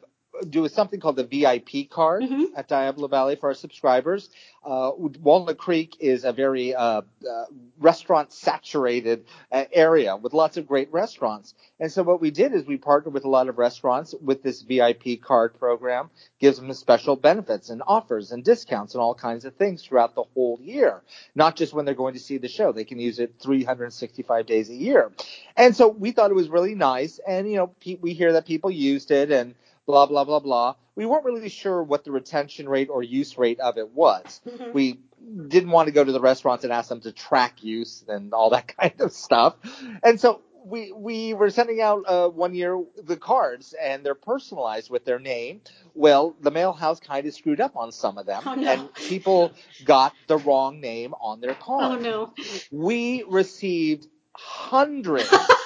do 0.48 0.66
something 0.68 1.00
called 1.00 1.16
the 1.16 1.24
VIP 1.24 1.90
card 1.90 2.22
mm-hmm. 2.22 2.44
at 2.56 2.68
Diablo 2.68 3.08
Ballet 3.08 3.36
for 3.36 3.48
our 3.48 3.54
subscribers. 3.54 4.30
Uh, 4.64 4.92
Walnut 4.96 5.58
Creek 5.58 5.96
is 6.00 6.24
a 6.24 6.32
very 6.32 6.74
uh, 6.74 7.02
uh, 7.02 7.44
restaurant 7.78 8.32
saturated 8.32 9.24
uh, 9.50 9.64
area 9.72 10.16
with 10.16 10.34
lots 10.34 10.56
of 10.56 10.66
great 10.66 10.92
restaurants. 10.92 11.54
And 11.78 11.90
so 11.90 12.02
what 12.02 12.20
we 12.20 12.30
did 12.30 12.52
is 12.52 12.64
we 12.64 12.76
partnered 12.76 13.14
with 13.14 13.24
a 13.24 13.28
lot 13.28 13.48
of 13.48 13.58
restaurants 13.58 14.14
with 14.20 14.42
this 14.42 14.62
VIP 14.62 15.20
card 15.22 15.58
program, 15.58 16.10
gives 16.38 16.58
them 16.58 16.72
special 16.74 17.16
benefits 17.16 17.70
and 17.70 17.82
offers 17.86 18.32
and 18.32 18.44
discounts 18.44 18.94
and 18.94 19.00
all 19.00 19.14
kinds 19.14 19.44
of 19.44 19.54
things 19.54 19.82
throughout 19.82 20.14
the 20.14 20.24
whole 20.34 20.58
year, 20.62 21.02
not 21.34 21.56
just 21.56 21.72
when 21.72 21.84
they're 21.84 21.94
going 21.94 22.14
to 22.14 22.20
see 22.20 22.38
the 22.38 22.48
show. 22.48 22.72
They 22.72 22.84
can 22.84 22.98
use 22.98 23.18
it 23.18 23.34
365 23.42 24.46
days 24.46 24.68
a 24.68 24.74
year. 24.74 25.10
And 25.56 25.74
so 25.74 25.88
we 25.88 26.12
thought 26.12 26.30
it 26.30 26.34
was 26.34 26.48
really 26.48 26.74
nice. 26.74 27.18
And, 27.26 27.50
you 27.50 27.56
know, 27.56 27.74
we 28.00 28.12
hear 28.12 28.34
that 28.34 28.46
people 28.46 28.70
used 28.70 29.10
it 29.10 29.30
and 29.30 29.54
blah, 29.90 30.06
blah, 30.06 30.24
blah, 30.24 30.40
blah. 30.40 30.74
We 30.94 31.06
weren't 31.06 31.24
really 31.24 31.48
sure 31.48 31.82
what 31.82 32.04
the 32.04 32.12
retention 32.12 32.68
rate 32.68 32.88
or 32.90 33.02
use 33.02 33.36
rate 33.38 33.60
of 33.60 33.78
it 33.78 33.90
was. 33.90 34.40
Mm-hmm. 34.46 34.72
We 34.72 35.00
didn't 35.48 35.70
want 35.70 35.86
to 35.88 35.92
go 35.92 36.04
to 36.04 36.12
the 36.12 36.20
restaurants 36.20 36.64
and 36.64 36.72
ask 36.72 36.88
them 36.88 37.00
to 37.02 37.12
track 37.12 37.62
use 37.62 38.04
and 38.08 38.32
all 38.32 38.50
that 38.50 38.76
kind 38.80 39.00
of 39.00 39.12
stuff. 39.12 39.56
And 40.02 40.20
so 40.20 40.42
we 40.64 40.92
we 40.92 41.34
were 41.34 41.50
sending 41.50 41.80
out 41.80 42.04
uh, 42.06 42.28
one 42.28 42.54
year 42.54 42.80
the 43.02 43.16
cards 43.16 43.74
and 43.80 44.04
they're 44.04 44.14
personalized 44.14 44.90
with 44.90 45.04
their 45.04 45.18
name. 45.18 45.60
Well, 45.94 46.36
the 46.40 46.50
mail 46.50 46.72
house 46.72 47.00
kind 47.00 47.26
of 47.26 47.34
screwed 47.34 47.60
up 47.60 47.76
on 47.76 47.92
some 47.92 48.18
of 48.18 48.26
them, 48.26 48.42
oh, 48.46 48.54
no. 48.54 48.70
and 48.70 48.94
people 48.94 49.52
got 49.84 50.14
the 50.28 50.36
wrong 50.36 50.80
name 50.80 51.14
on 51.20 51.40
their 51.40 51.54
card. 51.54 51.98
Oh 51.98 52.02
no! 52.02 52.34
We 52.70 53.24
received 53.26 54.06
hundreds 54.34 55.28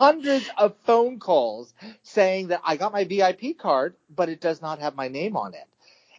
hundreds 0.00 0.48
of 0.56 0.76
phone 0.84 1.18
calls 1.18 1.72
saying 2.02 2.48
that 2.48 2.60
I 2.64 2.76
got 2.76 2.92
my 2.92 3.04
VIP 3.04 3.58
card, 3.58 3.96
but 4.14 4.28
it 4.28 4.40
does 4.40 4.60
not 4.62 4.78
have 4.80 4.94
my 4.94 5.08
name 5.08 5.36
on 5.36 5.54
it. 5.54 5.66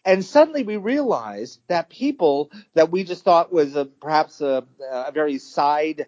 And 0.06 0.24
suddenly 0.24 0.64
we 0.64 0.78
realized 0.78 1.60
that 1.68 1.89
people 1.89 2.52
that 2.76 2.91
we 2.91 3.04
just 3.04 3.24
thought 3.24 3.52
was 3.52 3.76
a, 3.76 3.86
perhaps 3.86 4.39
a, 4.39 4.64
a 4.91 5.12
very 5.12 5.39
side 5.39 6.06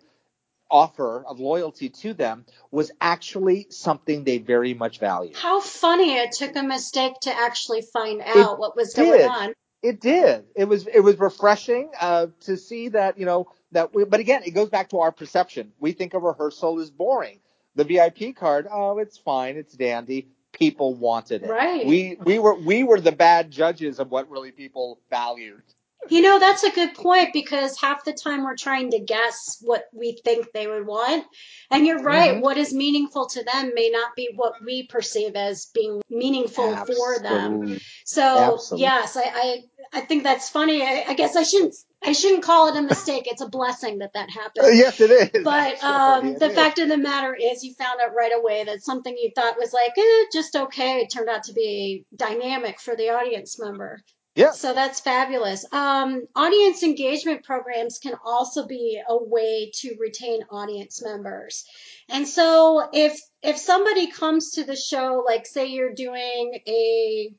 offer 0.70 1.24
of 1.26 1.40
loyalty 1.40 1.90
to 1.90 2.14
them 2.14 2.46
was 2.72 2.92
actually 3.02 3.68
something 3.70 4.24
they 4.24 4.38
very 4.38 4.74
much 4.74 5.00
value. 5.00 5.34
How 5.36 5.62
funny 5.62 6.16
it 6.18 6.32
took 6.34 6.56
a 6.56 6.64
mistake 6.64 7.14
to 7.22 7.34
actually 7.34 7.84
find 7.94 8.22
out 8.22 8.54
it 8.54 8.60
what 8.60 8.76
was 8.76 8.94
did. 8.94 9.06
going 9.06 9.30
on. 9.30 9.54
It 9.82 10.02
did. 10.02 10.46
It 10.56 10.66
was 10.66 10.88
it 10.88 11.00
was 11.00 11.20
refreshing 11.20 11.90
uh, 12.00 12.28
to 12.42 12.58
see 12.58 12.90
that 12.90 13.18
you 13.18 13.26
know 13.26 13.48
that. 13.72 13.94
We, 13.94 14.06
but 14.06 14.20
again, 14.20 14.44
it 14.46 14.52
goes 14.52 14.70
back 14.70 14.90
to 14.90 15.00
our 15.00 15.12
perception. 15.12 15.72
We 15.80 15.92
think 15.92 16.14
a 16.14 16.20
rehearsal 16.20 16.80
is 16.80 16.92
boring 16.92 17.40
the 17.78 17.84
VIP 17.84 18.36
card, 18.36 18.68
oh, 18.70 18.98
it's 18.98 19.18
fine, 19.18 19.56
it's 19.56 19.74
dandy. 19.74 20.28
People 20.52 20.96
wanted 20.96 21.44
it. 21.44 21.50
Right. 21.50 21.86
We 21.86 22.18
we 22.24 22.40
were 22.40 22.56
we 22.56 22.84
were 22.84 23.00
the 23.00 23.12
bad 23.12 23.52
judges 23.52 24.00
of 24.00 24.10
what 24.10 24.30
really 24.30 24.52
people 24.52 25.00
valued. 25.10 25.62
You 26.10 26.22
know, 26.22 26.40
that's 26.40 26.64
a 26.64 26.72
good 26.72 26.96
point 26.96 27.34
because 27.34 27.80
half 27.80 28.06
the 28.06 28.14
time 28.14 28.44
we're 28.44 28.56
trying 28.56 28.92
to 28.92 29.00
guess 29.00 29.58
what 29.62 29.86
we 29.94 30.18
think 30.24 30.52
they 30.54 30.66
would 30.66 30.88
want. 30.88 31.26
And 31.70 31.86
you're 31.86 32.02
right, 32.02 32.32
mm-hmm. 32.32 32.42
what 32.42 32.58
is 32.58 32.74
meaningful 32.74 33.28
to 33.28 33.44
them 33.44 33.74
may 33.76 33.90
not 33.90 34.16
be 34.16 34.30
what 34.34 34.54
we 34.64 34.88
perceive 34.88 35.36
as 35.36 35.66
being 35.74 36.02
meaningful 36.10 36.74
Absolutely. 36.74 36.96
for 36.96 37.24
them. 37.24 37.80
So, 38.06 38.54
Absolutely. 38.54 38.84
yes, 38.84 39.18
I, 39.18 39.22
I, 39.22 39.64
I 39.92 40.02
think 40.02 40.24
that's 40.24 40.50
funny. 40.50 40.82
I, 40.82 41.06
I 41.10 41.14
guess 41.14 41.36
I 41.36 41.44
shouldn't 41.44 41.76
I 42.04 42.12
shouldn't 42.14 42.44
call 42.44 42.70
it 42.70 42.78
a 42.78 42.82
mistake. 42.82 43.24
It's 43.26 43.42
a 43.42 43.50
blessing 43.50 44.00
that 44.00 44.14
that 44.14 44.30
happened. 44.30 44.66
Uh, 44.66 44.70
yes, 44.70 45.02
it 45.02 45.12
is. 45.12 45.44
But 45.44 45.84
um, 45.84 46.36
the 46.36 46.50
is. 46.50 46.56
fact 46.56 46.80
of 46.80 46.90
the 46.90 46.98
matter 46.98 47.36
is, 47.36 47.64
you 47.64 47.74
found 47.74 48.00
out 48.02 48.16
right 48.16 48.32
away 48.34 48.64
that 48.66 48.84
something 48.84 49.16
you 49.18 49.32
thought 49.36 49.58
was 49.58 49.74
like 49.74 49.92
eh, 49.98 50.26
just 50.32 50.56
okay 50.56 51.08
turned 51.08 51.30
out 51.30 51.44
to 51.46 51.54
be 51.54 52.06
dynamic 52.16 52.80
for 52.80 52.96
the 52.96 53.10
audience 53.10 53.60
member. 53.60 54.02
Yeah. 54.38 54.52
So 54.52 54.76
that's 54.76 55.00
fabulous. 55.00 55.66
Um, 55.74 56.28
audience 56.36 56.84
engagement 56.84 57.44
programs 57.44 57.98
can 57.98 58.14
also 58.24 58.68
be 58.68 59.02
a 59.10 59.18
way 59.18 59.72
to 59.80 59.96
retain 60.00 60.44
audience 60.52 61.04
members. 61.04 61.66
And 62.10 62.28
so 62.28 62.88
if 62.94 63.20
if 63.42 63.58
somebody 63.58 64.12
comes 64.12 64.52
to 64.52 64.64
the 64.64 64.76
show, 64.76 65.24
like 65.26 65.48
say 65.48 65.66
you're 65.68 65.96
doing 65.96 66.60
a 66.68 67.32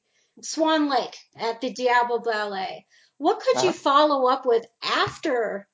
Swan 0.42 0.90
Lake 0.90 1.16
at 1.36 1.60
the 1.60 1.72
Diablo 1.72 2.18
Ballet, 2.18 2.84
what 3.18 3.40
could 3.40 3.62
you 3.62 3.70
uh-huh. 3.70 3.78
follow 3.78 4.28
up 4.28 4.46
with 4.46 4.64
after 4.82 5.68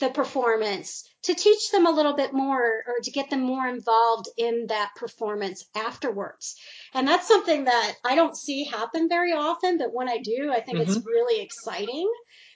the 0.00 0.10
performance 0.10 1.08
to 1.22 1.34
teach 1.34 1.70
them 1.70 1.86
a 1.86 1.90
little 1.90 2.14
bit 2.14 2.32
more 2.32 2.62
or 2.62 2.94
to 3.02 3.10
get 3.10 3.30
them 3.30 3.40
more 3.40 3.66
involved 3.66 4.28
in 4.36 4.66
that 4.68 4.90
performance 4.96 5.64
afterwards. 5.74 6.56
And 6.92 7.06
that's 7.06 7.28
something 7.28 7.64
that 7.64 7.94
I 8.04 8.14
don't 8.14 8.36
see 8.36 8.64
happen 8.64 9.08
very 9.08 9.32
often, 9.32 9.78
but 9.78 9.92
when 9.92 10.08
I 10.08 10.18
do, 10.18 10.50
I 10.52 10.60
think 10.60 10.78
mm-hmm. 10.78 10.90
it's 10.90 11.06
really 11.06 11.42
exciting 11.42 12.10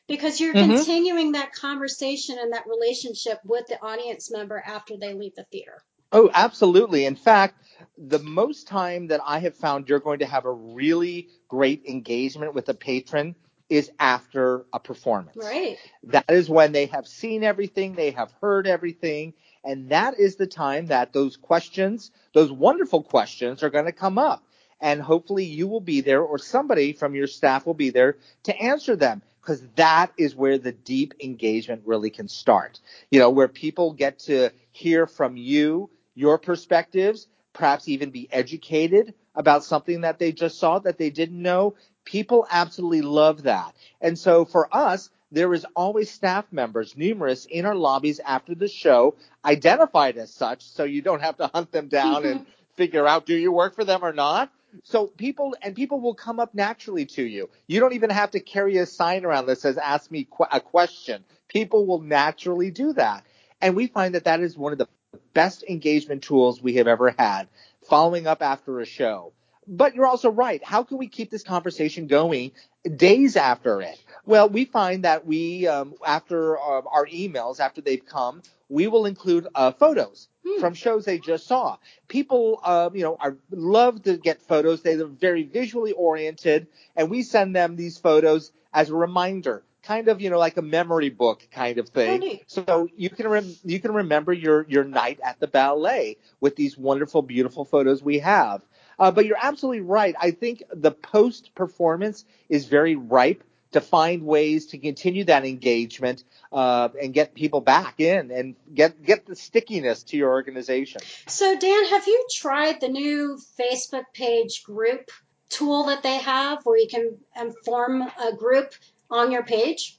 because 0.09 0.41
you're 0.41 0.55
mm-hmm. 0.55 0.75
continuing 0.75 1.33
that 1.33 1.53
conversation 1.53 2.39
and 2.41 2.53
that 2.53 2.67
relationship 2.67 3.39
with 3.45 3.67
the 3.69 3.81
audience 3.81 4.31
member 4.31 4.63
after 4.65 4.97
they 4.97 5.15
leave 5.15 5.35
the 5.37 5.45
theater. 5.53 5.83
Oh, 6.11 6.31
absolutely. 6.33 7.05
In 7.05 7.17
fact, 7.17 7.63
the 7.97 8.19
most 8.19 8.67
time 8.67 9.09
that 9.09 9.21
I 9.25 9.39
have 9.41 9.55
found 9.55 9.89
you're 9.89 10.01
going 10.01 10.21
to 10.21 10.27
have 10.27 10.47
a 10.47 10.53
really 10.53 11.29
great 11.49 11.85
engagement 11.87 12.55
with 12.55 12.69
a 12.69 12.75
patron 12.75 13.37
is 13.69 13.91
after 13.99 14.65
a 14.73 14.81
performance. 14.81 15.37
Right. 15.37 15.77
That 16.05 16.31
is 16.31 16.49
when 16.49 16.73
they 16.73 16.87
have 16.87 17.07
seen 17.07 17.45
everything, 17.45 17.95
they 17.95 18.13
have 18.13 18.33
heard 18.41 18.67
everything, 18.67 19.35
and 19.65 19.91
that 19.91 20.19
is 20.19 20.37
the 20.37 20.47
time 20.47 20.87
that 20.87 21.13
those 21.13 21.37
questions, 21.37 22.11
those 22.33 22.51
wonderful 22.51 23.03
questions 23.03 23.63
are 23.63 23.71
going 23.71 23.85
to 23.85 23.93
come 23.93 24.19
up. 24.19 24.45
And 24.81 25.03
hopefully 25.03 25.45
you 25.45 25.67
will 25.67 25.81
be 25.81 26.01
there 26.01 26.23
or 26.23 26.39
somebody 26.39 26.93
from 26.93 27.15
your 27.15 27.27
staff 27.27 27.67
will 27.67 27.75
be 27.75 27.91
there 27.91 28.19
to 28.45 28.57
answer 28.57 28.95
them 28.95 29.23
because 29.41 29.67
that 29.77 30.13
is 30.17 30.37
where 30.37 30.59
the 30.59 30.73
deep 30.73 31.15
engagement 31.23 31.83
really 31.85 32.11
can 32.11 32.29
start. 32.29 32.81
You 33.11 33.19
know, 33.19 33.31
where 33.31 33.49
people 33.49 33.93
get 33.93 34.21
to 34.21 34.51
hear 34.71 35.07
from 35.07 35.37
you, 35.37 35.91
your 36.15 36.39
perspectives, 36.39 37.27
perhaps 37.53 37.89
even 37.89 38.11
be 38.11 38.29
educated 38.31 39.15
about 39.39 39.65
something 39.65 40.03
that 40.03 40.19
they 40.19 40.33
just 40.33 40.59
saw 40.59 40.81
that 40.81 40.99
they 40.99 41.11
didn't 41.11 41.43
know 41.43 41.75
People 42.09 42.47
absolutely 42.51 43.03
love 43.03 43.43
that. 43.43 43.75
And 44.01 44.19
so 44.19 44.47
for 44.47 44.75
us, 44.75 45.11
there 45.31 45.53
is 45.53 45.67
always 45.77 46.11
staff 46.11 46.47
members, 46.51 46.97
numerous 46.97 47.45
in 47.45 47.67
our 47.67 47.75
lobbies 47.75 48.19
after 48.19 48.55
the 48.55 48.69
show, 48.69 49.17
identified 49.45 50.17
as 50.17 50.33
such, 50.33 50.63
so 50.65 50.85
you 50.85 51.03
don't 51.03 51.21
have 51.21 51.37
to 51.37 51.49
hunt 51.49 51.71
them 51.71 51.89
down 51.89 52.25
and 52.25 52.47
figure 52.77 53.07
out 53.07 53.27
do 53.27 53.37
you 53.37 53.53
work 53.53 53.75
for 53.75 53.85
them 53.85 54.03
or 54.03 54.15
not. 54.15 54.51
So 54.85 55.09
people 55.09 55.55
and 55.63 55.77
people 55.77 56.01
will 56.01 56.15
come 56.15 56.41
up 56.41 56.55
naturally 56.55 57.05
to 57.09 57.23
you. 57.23 57.51
You 57.67 57.81
don't 57.81 57.95
even 57.95 58.11
have 58.11 58.31
to 58.31 58.41
carry 58.41 58.79
a 58.79 58.87
sign 58.87 59.27
around 59.27 59.47
that 59.47 59.61
says 59.61 59.77
"Ask 59.77 60.11
me 60.11 60.27
qu- 60.31 60.47
a 60.51 60.61
question." 60.61 61.25
People 61.49 61.87
will 61.87 62.01
naturally 62.01 62.71
do 62.71 62.95
that, 62.95 63.27
and 63.61 63.77
we 63.77 63.87
find 63.87 64.15
that 64.15 64.25
that 64.25 64.41
is 64.41 64.57
one 64.57 64.73
of 64.73 64.79
the 64.79 64.89
best 65.35 65.63
engagement 65.69 66.23
tools 66.23 66.63
we 66.63 66.75
have 66.77 66.89
ever 66.89 67.15
had. 67.19 67.49
Following 67.89 68.27
up 68.27 68.43
after 68.43 68.81
a 68.81 68.87
show, 68.87 69.33
but 69.67 69.95
you're 69.95 70.07
also 70.07 70.31
right. 70.31 70.63
How 70.63 70.83
can 70.83 70.99
we 70.99 71.09
keep 71.09 71.31
this 71.31 71.43
conversation 71.43 72.07
going 72.07 72.53
days 72.85 73.35
after 73.35 73.81
it? 73.81 73.99
Well, 74.27 74.51
we 74.51 74.67
find 74.67 75.05
that 75.05 75.27
we, 75.27 75.67
um, 75.67 75.95
after 76.07 76.59
uh, 76.59 76.83
our 76.83 77.07
emails, 77.07 77.61
after 77.61 77.81
they've 77.81 78.05
come, 78.05 78.43
we 78.69 78.89
will 78.89 79.07
include 79.07 79.47
uh, 79.55 79.73
photos 79.73 80.29
hmm. 80.47 80.61
from 80.61 80.75
shows 80.75 81.07
they 81.07 81.19
just 81.19 81.47
saw. 81.47 81.79
People, 82.09 82.61
uh, 82.63 82.91
you 82.93 83.03
know, 83.03 83.17
are 83.19 83.39
love 83.51 84.03
to 84.03 84.19
get 84.19 84.43
photos. 84.43 84.83
They're 84.83 85.07
very 85.07 85.45
visually 85.45 85.93
oriented, 85.93 86.67
and 86.95 87.09
we 87.09 87.23
send 87.23 87.57
them 87.57 87.77
these 87.77 87.97
photos 87.97 88.53
as 88.75 88.91
a 88.91 88.95
reminder 88.95 89.63
kind 89.89 90.09
of 90.09 90.21
you 90.21 90.29
know 90.29 90.39
like 90.39 90.59
a 90.59 90.63
memory 90.63 91.09
book 91.09 91.49
kind 91.51 91.79
of 91.79 91.89
thing. 91.89 92.41
So 92.47 92.89
you 92.95 93.09
can 93.09 93.27
rem- 93.27 93.57
you 93.65 93.81
can 93.81 93.93
remember 93.93 94.33
your 94.35 94.67
your 94.69 94.85
night 94.85 95.19
at 95.25 95.41
the 95.41 95.49
ballet 95.49 96.19
with 96.41 96.55
these 96.57 96.77
wonderful, 96.77 97.23
beautiful 97.23 97.65
photos 97.65 98.03
we 98.03 98.19
have. 98.19 98.63
Uh, 98.99 99.11
but 99.11 99.25
you're 99.25 99.39
absolutely 99.41 99.81
right. 99.81 100.15
I 100.21 100.33
think 100.33 100.63
the 100.71 100.91
post 100.91 101.55
performance 101.55 102.27
is 102.51 102.67
very 102.67 102.97
ripe 102.97 103.43
to 103.73 103.81
find 103.81 104.25
ways 104.25 104.67
to 104.67 104.79
continue 104.79 105.25
that 105.25 105.45
engagement 105.45 106.25
uh, 106.53 106.89
and 107.01 107.15
get 107.15 107.35
people 107.35 107.61
back 107.61 107.99
in 107.99 108.31
and 108.31 108.57
get 108.75 109.03
get 109.03 109.25
the 109.25 109.37
stickiness 109.37 110.03
to 110.03 110.19
your 110.19 110.31
organization. 110.31 111.01
So 111.29 111.59
Dan, 111.59 111.85
have 111.87 112.07
you 112.07 112.27
tried 112.31 112.83
the 112.83 112.89
new 112.89 113.41
Facebook 113.59 114.05
page 114.13 114.65
group 114.65 115.11
tool 115.49 115.85
that 115.87 116.03
they 116.03 116.19
have, 116.19 116.59
where 116.65 116.79
you 116.79 116.89
can 116.89 117.55
form 117.65 118.03
a 118.03 118.37
group 118.37 118.75
on 119.11 119.33
your 119.33 119.43
page? 119.43 119.99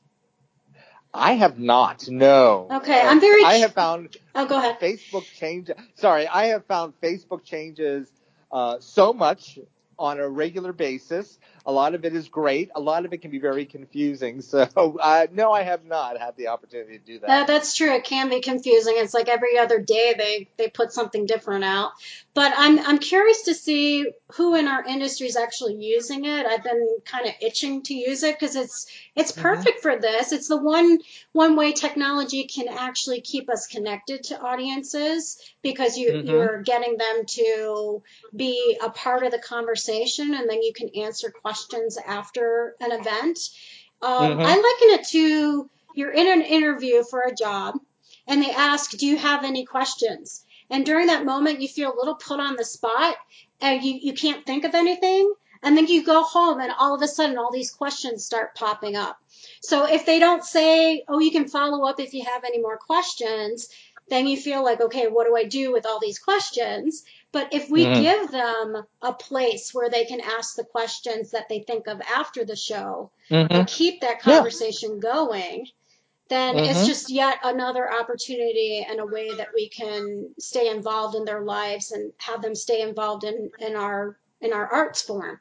I 1.14 1.34
have 1.34 1.57
not. 1.57 2.07
No. 2.07 2.68
Okay, 2.72 2.99
I'm 2.99 3.20
very. 3.20 3.43
I 3.43 3.55
have 3.55 3.74
found. 3.74 4.16
Oh, 4.36 4.45
go 4.45 4.57
ahead. 4.57 4.80
Facebook 4.80 5.26
change. 5.26 5.72
Sorry, 5.95 6.28
I 6.28 6.47
have 6.47 6.66
found 6.66 6.93
Facebook 7.01 7.43
changes 7.43 8.07
uh, 8.51 8.78
so 8.80 9.14
much 9.14 9.57
on 9.97 10.20
a 10.20 10.30
regular 10.30 10.72
basis. 10.72 11.39
A 11.66 11.72
lot 11.72 11.93
of 11.95 12.05
it 12.05 12.16
is 12.16 12.30
great. 12.30 12.70
A 12.76 12.80
lot 12.80 13.05
of 13.05 13.14
it 13.14 13.22
can 13.22 13.32
be 13.32 13.39
very 13.39 13.66
confusing. 13.66 14.41
So, 14.49 14.97
uh, 14.99 15.28
no, 15.32 15.51
I 15.51 15.64
have 15.64 15.86
not 15.86 16.18
had 16.20 16.36
the 16.36 16.47
opportunity 16.47 16.97
to 16.97 17.03
do 17.05 17.20
that. 17.20 17.28
that. 17.28 17.47
That's 17.47 17.76
true. 17.76 17.91
It 17.93 18.03
can 18.03 18.30
be 18.30 18.41
confusing. 18.41 18.95
It's 18.97 19.14
like 19.14 19.30
every 19.30 19.57
other 19.57 19.80
day 19.80 20.16
they, 20.18 20.49
they 20.57 20.70
put 20.70 20.91
something 20.91 21.26
different 21.26 21.64
out. 21.64 21.91
But 22.34 22.53
I'm, 22.55 22.80
I'm 22.80 22.97
curious 22.97 23.43
to 23.43 23.53
see 23.53 24.07
who 24.34 24.55
in 24.55 24.68
our 24.68 24.84
industry 24.86 25.28
is 25.28 25.36
actually 25.36 25.76
using 25.76 26.26
it. 26.26 26.45
I've 26.45 26.64
been 26.64 26.88
kind 27.05 27.26
of 27.28 27.34
itching 27.41 27.84
to 27.84 27.93
use 27.93 28.24
it 28.24 28.39
because 28.39 28.55
it's, 28.55 28.88
it's 29.16 29.32
Mm-hmm. 29.32 29.41
perfect 29.41 29.82
for 29.82 29.99
this. 29.99 30.32
It's 30.32 30.47
the 30.47 30.57
one, 30.57 30.99
one 31.34 31.55
way 31.55 31.74
technology 31.74 32.45
can 32.45 32.68
actually 32.70 33.22
keep 33.22 33.49
us 33.49 33.68
connected 33.68 34.24
to 34.26 34.39
audiences 34.39 35.38
because 35.62 35.97
you, 35.97 36.14
Mhm. 36.14 36.26
you're 36.28 36.62
getting 36.64 36.97
them 36.97 37.26
to 37.26 38.01
be 38.36 38.78
a 38.82 38.89
part 38.89 39.24
of 39.24 39.32
the 39.32 39.39
conversation 39.39 40.34
and 40.34 40.49
then 40.49 40.62
you 40.64 40.72
can 40.74 40.89
answer 40.95 41.30
questions 41.32 41.48
after 42.05 42.75
an 42.79 42.91
event. 42.91 43.39
Um, 44.01 44.37
Mhm. 44.37 44.45
I 44.45 44.55
liken 44.55 44.99
it 44.99 45.07
to 45.09 45.69
you're 45.93 46.11
in 46.11 46.27
an 46.27 46.41
interview 46.41 47.03
for 47.03 47.21
a 47.21 47.35
job 47.35 47.75
and 48.27 48.41
they 48.41 48.51
ask, 48.51 48.91
Do 48.91 49.05
you 49.05 49.17
have 49.17 49.43
any 49.43 49.65
questions? 49.65 50.45
And 50.69 50.85
during 50.85 51.07
that 51.07 51.25
moment, 51.25 51.61
you 51.61 51.67
feel 51.67 51.93
a 51.93 51.97
little 51.97 52.15
put 52.15 52.39
on 52.39 52.55
the 52.55 52.63
spot 52.63 53.17
and 53.59 53.83
you, 53.83 53.99
you 54.01 54.13
can't 54.13 54.45
think 54.45 54.63
of 54.65 54.75
anything. 54.75 55.33
And 55.61 55.75
then 55.75 55.87
you 55.87 56.05
go 56.05 56.23
home 56.23 56.61
and 56.61 56.71
all 56.71 56.95
of 56.95 57.01
a 57.01 57.07
sudden 57.07 57.37
all 57.37 57.51
these 57.51 57.71
questions 57.71 58.23
start 58.23 58.55
popping 58.55 58.95
up. 58.95 59.17
So 59.61 59.85
if 59.85 60.05
they 60.05 60.19
don't 60.19 60.43
say, 60.43 61.03
Oh, 61.07 61.19
you 61.19 61.31
can 61.31 61.49
follow 61.49 61.85
up 61.85 61.99
if 61.99 62.13
you 62.13 62.23
have 62.23 62.45
any 62.45 62.59
more 62.59 62.77
questions, 62.77 63.67
then 64.09 64.27
you 64.27 64.37
feel 64.37 64.63
like, 64.63 64.81
okay, 64.81 65.07
what 65.07 65.27
do 65.27 65.35
I 65.35 65.43
do 65.43 65.71
with 65.71 65.85
all 65.85 65.99
these 65.99 66.19
questions? 66.19 67.03
But 67.32 67.53
if 67.53 67.69
we 67.69 67.86
Mhm. 67.86 68.01
give 68.03 68.32
them 68.32 68.84
a 69.01 69.13
place 69.13 69.73
where 69.73 69.89
they 69.89 70.05
can 70.05 70.21
ask 70.21 70.55
the 70.55 70.63
questions 70.63 71.32
that 71.32 71.49
they 71.49 71.59
think 71.61 71.88
of 71.88 72.01
after 72.01 72.45
the 72.45 72.55
show, 72.55 73.11
Mhm. 73.32 73.49
and 73.51 73.67
keep 73.67 74.01
that 74.01 74.19
Yeah. 74.25 74.36
conversation 74.36 74.99
going, 74.99 75.67
then 76.30 76.57
it's 76.57 76.84
Mhm. 76.84 76.88
just 76.88 77.09
yet 77.09 77.39
another 77.43 77.91
opportunity 77.91 78.86
and 78.88 78.99
a 78.99 79.05
way 79.05 79.36
that 79.36 79.49
we 79.53 79.69
can 79.69 80.34
stay 80.39 80.69
involved 80.69 81.15
in 81.15 81.25
their 81.25 81.41
lives 81.41 81.91
and 81.91 82.13
have 82.17 82.41
them 82.41 82.55
stay 82.55 82.82
involved 82.82 83.23
in, 83.23 83.51
in 83.59 83.75
our 83.75 84.17
in 84.41 84.53
our 84.53 84.67
arts 84.67 85.01
form. 85.01 85.39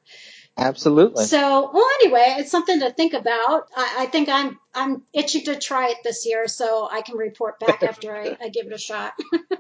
Absolutely. 0.59 1.25
So, 1.25 1.71
well, 1.73 1.87
anyway, 2.01 2.37
it's 2.39 2.51
something 2.51 2.81
to 2.81 2.91
think 2.93 3.15
about. 3.15 3.69
I, 3.77 3.97
I 4.01 4.07
think 4.07 4.29
I'm 4.29 4.59
I'm 4.75 5.03
itching 5.13 5.45
to 5.45 5.57
try 5.57 5.91
it 5.91 5.99
this 6.03 6.27
year, 6.27 6.49
so 6.49 6.89
I 6.91 7.03
can 7.03 7.17
report 7.17 7.61
back 7.61 7.83
after 7.85 8.15
I, 8.15 8.37
I 8.41 8.49
give 8.49 8.67
it 8.67 8.73
a 8.73 8.79
shot. 8.79 9.13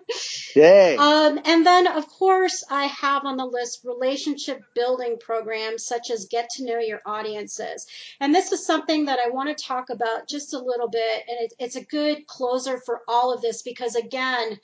Yay. 0.57 0.97
Um, 0.97 1.41
and 1.45 1.65
then, 1.65 1.87
of 1.87 2.09
course, 2.09 2.65
I 2.69 2.87
have 2.87 3.25
on 3.25 3.37
the 3.37 3.45
list 3.45 3.85
relationship 3.85 4.61
building 4.75 5.19
programs 5.21 5.85
such 5.85 6.11
as 6.11 6.27
Get 6.27 6.51
to 6.57 6.65
Know 6.65 6.81
Your 6.81 7.01
Audiences. 7.07 7.87
And 8.21 8.35
this 8.35 8.51
is 8.51 8.67
something 8.67 9.05
that 9.05 9.21
I 9.25 9.31
want 9.31 9.57
to 9.57 9.65
talk 9.65 9.91
about 9.91 10.29
just 10.29 10.53
a 10.53 10.59
little 10.59 10.89
bit. 10.89 11.25
And 11.29 11.39
it, 11.41 11.55
it's 11.61 11.77
a 11.77 11.85
good 11.85 12.27
closer 12.27 12.79
for 12.79 13.03
all 13.07 13.33
of 13.33 13.41
this 13.41 13.63
because, 13.63 13.95
again, 13.95 14.59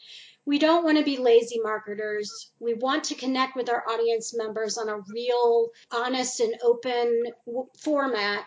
we 0.46 0.58
don't 0.58 0.84
want 0.84 0.98
to 0.98 1.04
be 1.04 1.16
lazy 1.16 1.60
marketers. 1.62 2.50
We 2.60 2.74
want 2.74 3.04
to 3.04 3.14
connect 3.14 3.56
with 3.56 3.70
our 3.70 3.82
audience 3.88 4.36
members 4.36 4.76
on 4.76 4.88
a 4.88 5.00
real, 5.08 5.68
honest, 5.90 6.40
and 6.40 6.54
open 6.62 7.24
w- 7.46 7.68
format. 7.80 8.44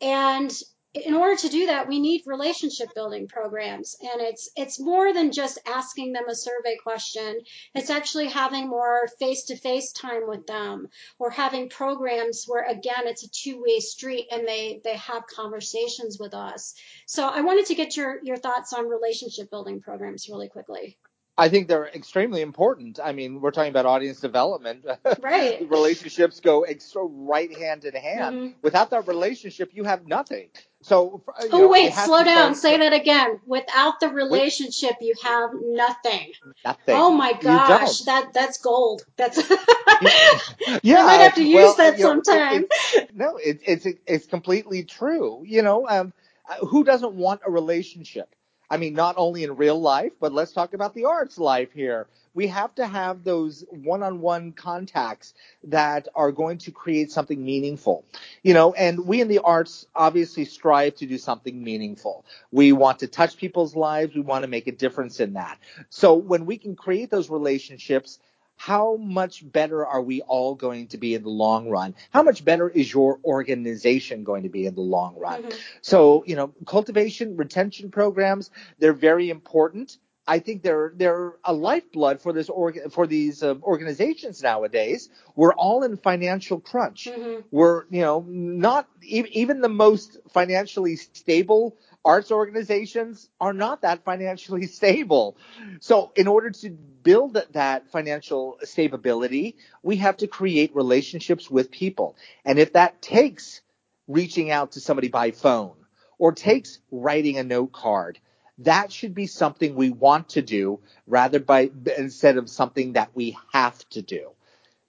And 0.00 0.52
in 0.94 1.14
order 1.14 1.36
to 1.36 1.48
do 1.48 1.66
that, 1.66 1.88
we 1.88 2.00
need 2.00 2.22
relationship 2.26 2.94
building 2.94 3.26
programs. 3.26 3.96
And 4.02 4.20
it's 4.20 4.50
it's 4.56 4.78
more 4.78 5.14
than 5.14 5.32
just 5.32 5.58
asking 5.66 6.12
them 6.12 6.28
a 6.28 6.34
survey 6.34 6.76
question. 6.82 7.40
It's 7.74 7.88
actually 7.88 8.28
having 8.28 8.68
more 8.68 9.08
face-to-face 9.18 9.92
time 9.92 10.28
with 10.28 10.46
them 10.46 10.88
or 11.18 11.30
having 11.30 11.70
programs 11.70 12.44
where 12.46 12.68
again 12.68 13.06
it's 13.06 13.24
a 13.24 13.30
two-way 13.30 13.80
street 13.80 14.26
and 14.30 14.46
they 14.46 14.82
they 14.84 14.96
have 14.96 15.26
conversations 15.26 16.18
with 16.18 16.34
us. 16.34 16.74
So 17.06 17.26
I 17.26 17.40
wanted 17.40 17.66
to 17.66 17.74
get 17.74 17.96
your 17.96 18.20
your 18.22 18.36
thoughts 18.36 18.74
on 18.74 18.86
relationship 18.86 19.48
building 19.48 19.80
programs 19.80 20.28
really 20.28 20.50
quickly. 20.50 20.98
I 21.36 21.48
think 21.48 21.66
they're 21.66 21.86
extremely 21.86 22.42
important. 22.42 23.00
I 23.02 23.12
mean, 23.12 23.40
we're 23.40 23.52
talking 23.52 23.70
about 23.70 23.86
audience 23.86 24.20
development. 24.20 24.84
Right. 25.20 25.68
Relationships 25.70 26.40
go 26.40 26.62
extra 26.62 27.02
right 27.04 27.56
hand 27.56 27.84
in 27.84 27.94
hand. 27.94 28.34
Mhm. 28.36 28.54
Without 28.62 28.90
that 28.90 29.06
relationship, 29.06 29.70
you 29.72 29.84
have 29.84 30.06
nothing. 30.06 30.48
So, 30.82 31.22
Oh 31.52 31.58
know, 31.58 31.68
wait, 31.68 31.92
slow 31.94 32.24
down. 32.24 32.54
Say 32.54 32.76
that 32.78 32.92
again. 32.92 33.40
Without 33.46 34.00
the 34.00 34.08
relationship, 34.08 34.96
you 35.00 35.14
have 35.22 35.50
nothing. 35.54 36.32
Nothing. 36.64 36.96
Oh 36.96 37.12
my 37.12 37.32
gosh, 37.34 38.00
that 38.00 38.32
that's 38.32 38.58
gold. 38.58 39.04
That's 39.16 39.38
Yeah, 40.82 41.00
I 41.00 41.06
might 41.06 41.22
have 41.22 41.34
to 41.36 41.44
use 41.44 41.54
well, 41.54 41.74
that 41.76 41.98
know, 41.98 42.02
sometime. 42.02 42.64
it's- 42.64 43.06
no, 43.14 43.36
it, 43.36 43.60
it's 43.64 43.86
it's 44.06 44.26
completely 44.26 44.84
true. 44.84 45.42
You 45.46 45.62
know, 45.62 45.86
um, 45.88 46.12
uh, 46.48 46.66
who 46.66 46.84
doesn't 46.84 47.14
want 47.14 47.42
a 47.46 47.50
relationship? 47.50 48.34
I 48.72 48.78
mean, 48.78 48.94
not 48.94 49.16
only 49.18 49.44
in 49.44 49.56
real 49.56 49.78
life, 49.78 50.12
but 50.18 50.32
let's 50.32 50.52
talk 50.52 50.72
about 50.72 50.94
the 50.94 51.04
arts 51.04 51.36
life 51.36 51.72
here. 51.74 52.06
We 52.32 52.46
have 52.46 52.74
to 52.76 52.86
have 52.86 53.22
those 53.22 53.66
one-on-one 53.68 54.52
contacts 54.52 55.34
that 55.64 56.08
are 56.14 56.32
going 56.32 56.56
to 56.58 56.70
create 56.70 57.12
something 57.12 57.44
meaningful. 57.44 58.06
You 58.42 58.54
know, 58.54 58.72
and 58.72 59.04
we 59.06 59.20
in 59.20 59.28
the 59.28 59.40
arts 59.40 59.86
obviously 59.94 60.46
strive 60.46 60.94
to 60.96 61.06
do 61.06 61.18
something 61.18 61.62
meaningful. 61.62 62.24
We 62.50 62.72
want 62.72 63.00
to 63.00 63.08
touch 63.08 63.36
people's 63.36 63.76
lives. 63.76 64.14
We 64.14 64.22
want 64.22 64.44
to 64.44 64.48
make 64.48 64.66
a 64.66 64.72
difference 64.72 65.20
in 65.20 65.34
that. 65.34 65.58
So 65.90 66.14
when 66.14 66.46
we 66.46 66.56
can 66.56 66.74
create 66.74 67.10
those 67.10 67.28
relationships, 67.28 68.20
how 68.66 68.96
much 68.96 69.50
better 69.50 69.84
are 69.86 70.02
we 70.02 70.20
all 70.22 70.54
going 70.54 70.86
to 70.88 70.98
be 70.98 71.14
in 71.14 71.22
the 71.22 71.28
long 71.44 71.68
run? 71.68 71.94
How 72.10 72.22
much 72.22 72.44
better 72.44 72.68
is 72.68 72.92
your 72.92 73.18
organization 73.24 74.22
going 74.24 74.42
to 74.44 74.48
be 74.48 74.66
in 74.66 74.74
the 74.74 74.80
long 74.96 75.16
run? 75.18 75.42
Mhm. 75.42 75.54
So, 75.80 76.24
you 76.26 76.36
know, 76.36 76.48
cultivation, 76.66 77.36
retention 77.36 77.90
programs, 77.90 78.50
they're 78.78 78.92
very 79.10 79.30
important. 79.30 79.98
I 80.26 80.38
think 80.38 80.62
they're 80.62 80.92
they're 80.96 81.34
a 81.44 81.52
lifeblood 81.52 82.20
for 82.20 82.32
this 82.32 82.48
org- 82.48 82.92
for 82.92 83.06
these 83.06 83.42
uh, 83.42 83.54
organizations 83.62 84.42
nowadays. 84.42 85.08
We're 85.34 85.54
all 85.54 85.82
in 85.82 85.96
financial 85.96 86.60
crunch. 86.60 87.08
Mhm. 87.10 87.44
We're 87.50 87.84
you 87.90 88.02
know 88.02 88.24
not 88.28 88.88
e- 89.02 89.24
even 89.32 89.60
the 89.60 89.68
most 89.68 90.18
financially 90.30 90.96
stable 90.96 91.76
arts 92.04 92.30
organizations 92.30 93.28
are 93.40 93.52
not 93.52 93.82
that 93.82 94.04
financially 94.04 94.66
stable. 94.78 95.36
So 95.80 96.12
in 96.16 96.26
order 96.26 96.50
to 96.50 96.70
build 96.70 97.38
that 97.52 97.90
financial 97.90 98.58
stability, 98.62 99.56
we 99.82 99.96
have 99.96 100.18
to 100.18 100.26
create 100.26 100.74
relationships 100.74 101.50
with 101.50 101.70
people. 101.70 102.16
And 102.44 102.58
if 102.58 102.74
that 102.74 103.02
takes 103.02 103.60
reaching 104.08 104.50
out 104.50 104.72
to 104.72 104.80
somebody 104.80 105.08
by 105.08 105.30
phone 105.30 105.76
or 106.18 106.32
takes 106.32 106.78
writing 106.90 107.38
a 107.38 107.44
note 107.44 107.72
card, 107.72 108.18
that 108.58 108.92
should 108.92 109.14
be 109.14 109.26
something 109.26 109.74
we 109.74 109.90
want 109.90 110.30
to 110.30 110.42
do 110.42 110.80
rather 111.06 111.40
by 111.40 111.70
instead 111.96 112.36
of 112.36 112.48
something 112.48 112.92
that 112.92 113.10
we 113.14 113.36
have 113.52 113.78
to 113.90 114.02
do. 114.02 114.30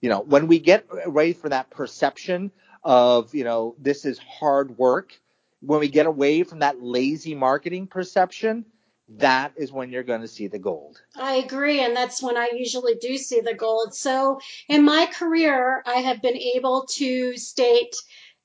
You 0.00 0.10
know, 0.10 0.20
when 0.20 0.48
we 0.48 0.58
get 0.58 0.86
away 1.04 1.32
from 1.32 1.50
that 1.50 1.70
perception 1.70 2.52
of, 2.82 3.34
you 3.34 3.44
know, 3.44 3.74
this 3.78 4.04
is 4.04 4.18
hard 4.18 4.76
work, 4.76 5.18
when 5.66 5.80
we 5.80 5.88
get 5.88 6.06
away 6.06 6.42
from 6.42 6.60
that 6.60 6.80
lazy 6.80 7.34
marketing 7.34 7.86
perception, 7.86 8.64
that 9.08 9.52
is 9.56 9.70
when 9.72 9.90
you're 9.90 10.02
going 10.02 10.22
to 10.22 10.28
see 10.28 10.46
the 10.46 10.58
gold. 10.58 11.00
I 11.16 11.34
agree, 11.34 11.80
and 11.80 11.94
that's 11.94 12.22
when 12.22 12.36
I 12.36 12.50
usually 12.54 12.94
do 12.94 13.16
see 13.18 13.40
the 13.40 13.54
gold. 13.54 13.94
So 13.94 14.40
in 14.68 14.84
my 14.84 15.06
career, 15.06 15.82
I 15.86 15.96
have 15.96 16.22
been 16.22 16.36
able 16.36 16.86
to 16.92 17.36
state 17.36 17.94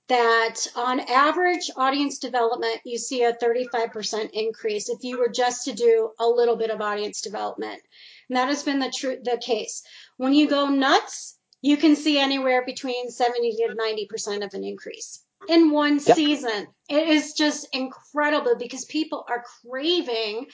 that 0.09 0.67
on 0.75 0.99
average 0.99 1.69
audience 1.77 2.17
development, 2.17 2.81
you 2.83 2.97
see 2.97 3.23
a 3.23 3.33
35% 3.33 4.31
increase 4.33 4.89
if 4.89 5.03
you 5.03 5.19
were 5.19 5.29
just 5.29 5.65
to 5.65 5.73
do 5.73 6.11
a 6.19 6.27
little 6.27 6.55
bit 6.55 6.71
of 6.71 6.81
audience 6.81 7.21
development. 7.21 7.79
And 8.27 8.37
that 8.37 8.47
has 8.47 8.63
been 8.63 8.79
the 8.79 8.91
true 8.95 9.17
the 9.23 9.37
case. 9.37 9.83
When 10.17 10.33
you 10.33 10.49
go 10.49 10.67
nuts, 10.67 11.37
you 11.61 11.77
can 11.77 11.95
see 11.95 12.17
anywhere 12.17 12.65
between 12.65 13.11
70 13.11 13.51
to 13.57 13.75
90% 13.75 14.43
of 14.43 14.53
an 14.53 14.63
increase 14.63 15.21
in 15.47 15.71
one 15.71 15.99
Yep. 16.03 16.15
season. 16.15 16.67
It 16.89 17.07
is 17.09 17.33
just 17.33 17.67
incredible 17.73 18.55
because 18.57 18.85
people 18.85 19.25
are 19.29 19.43
craving 19.63 20.47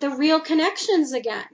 the 0.00 0.10
real 0.10 0.40
connections 0.40 1.12
again. 1.12 1.46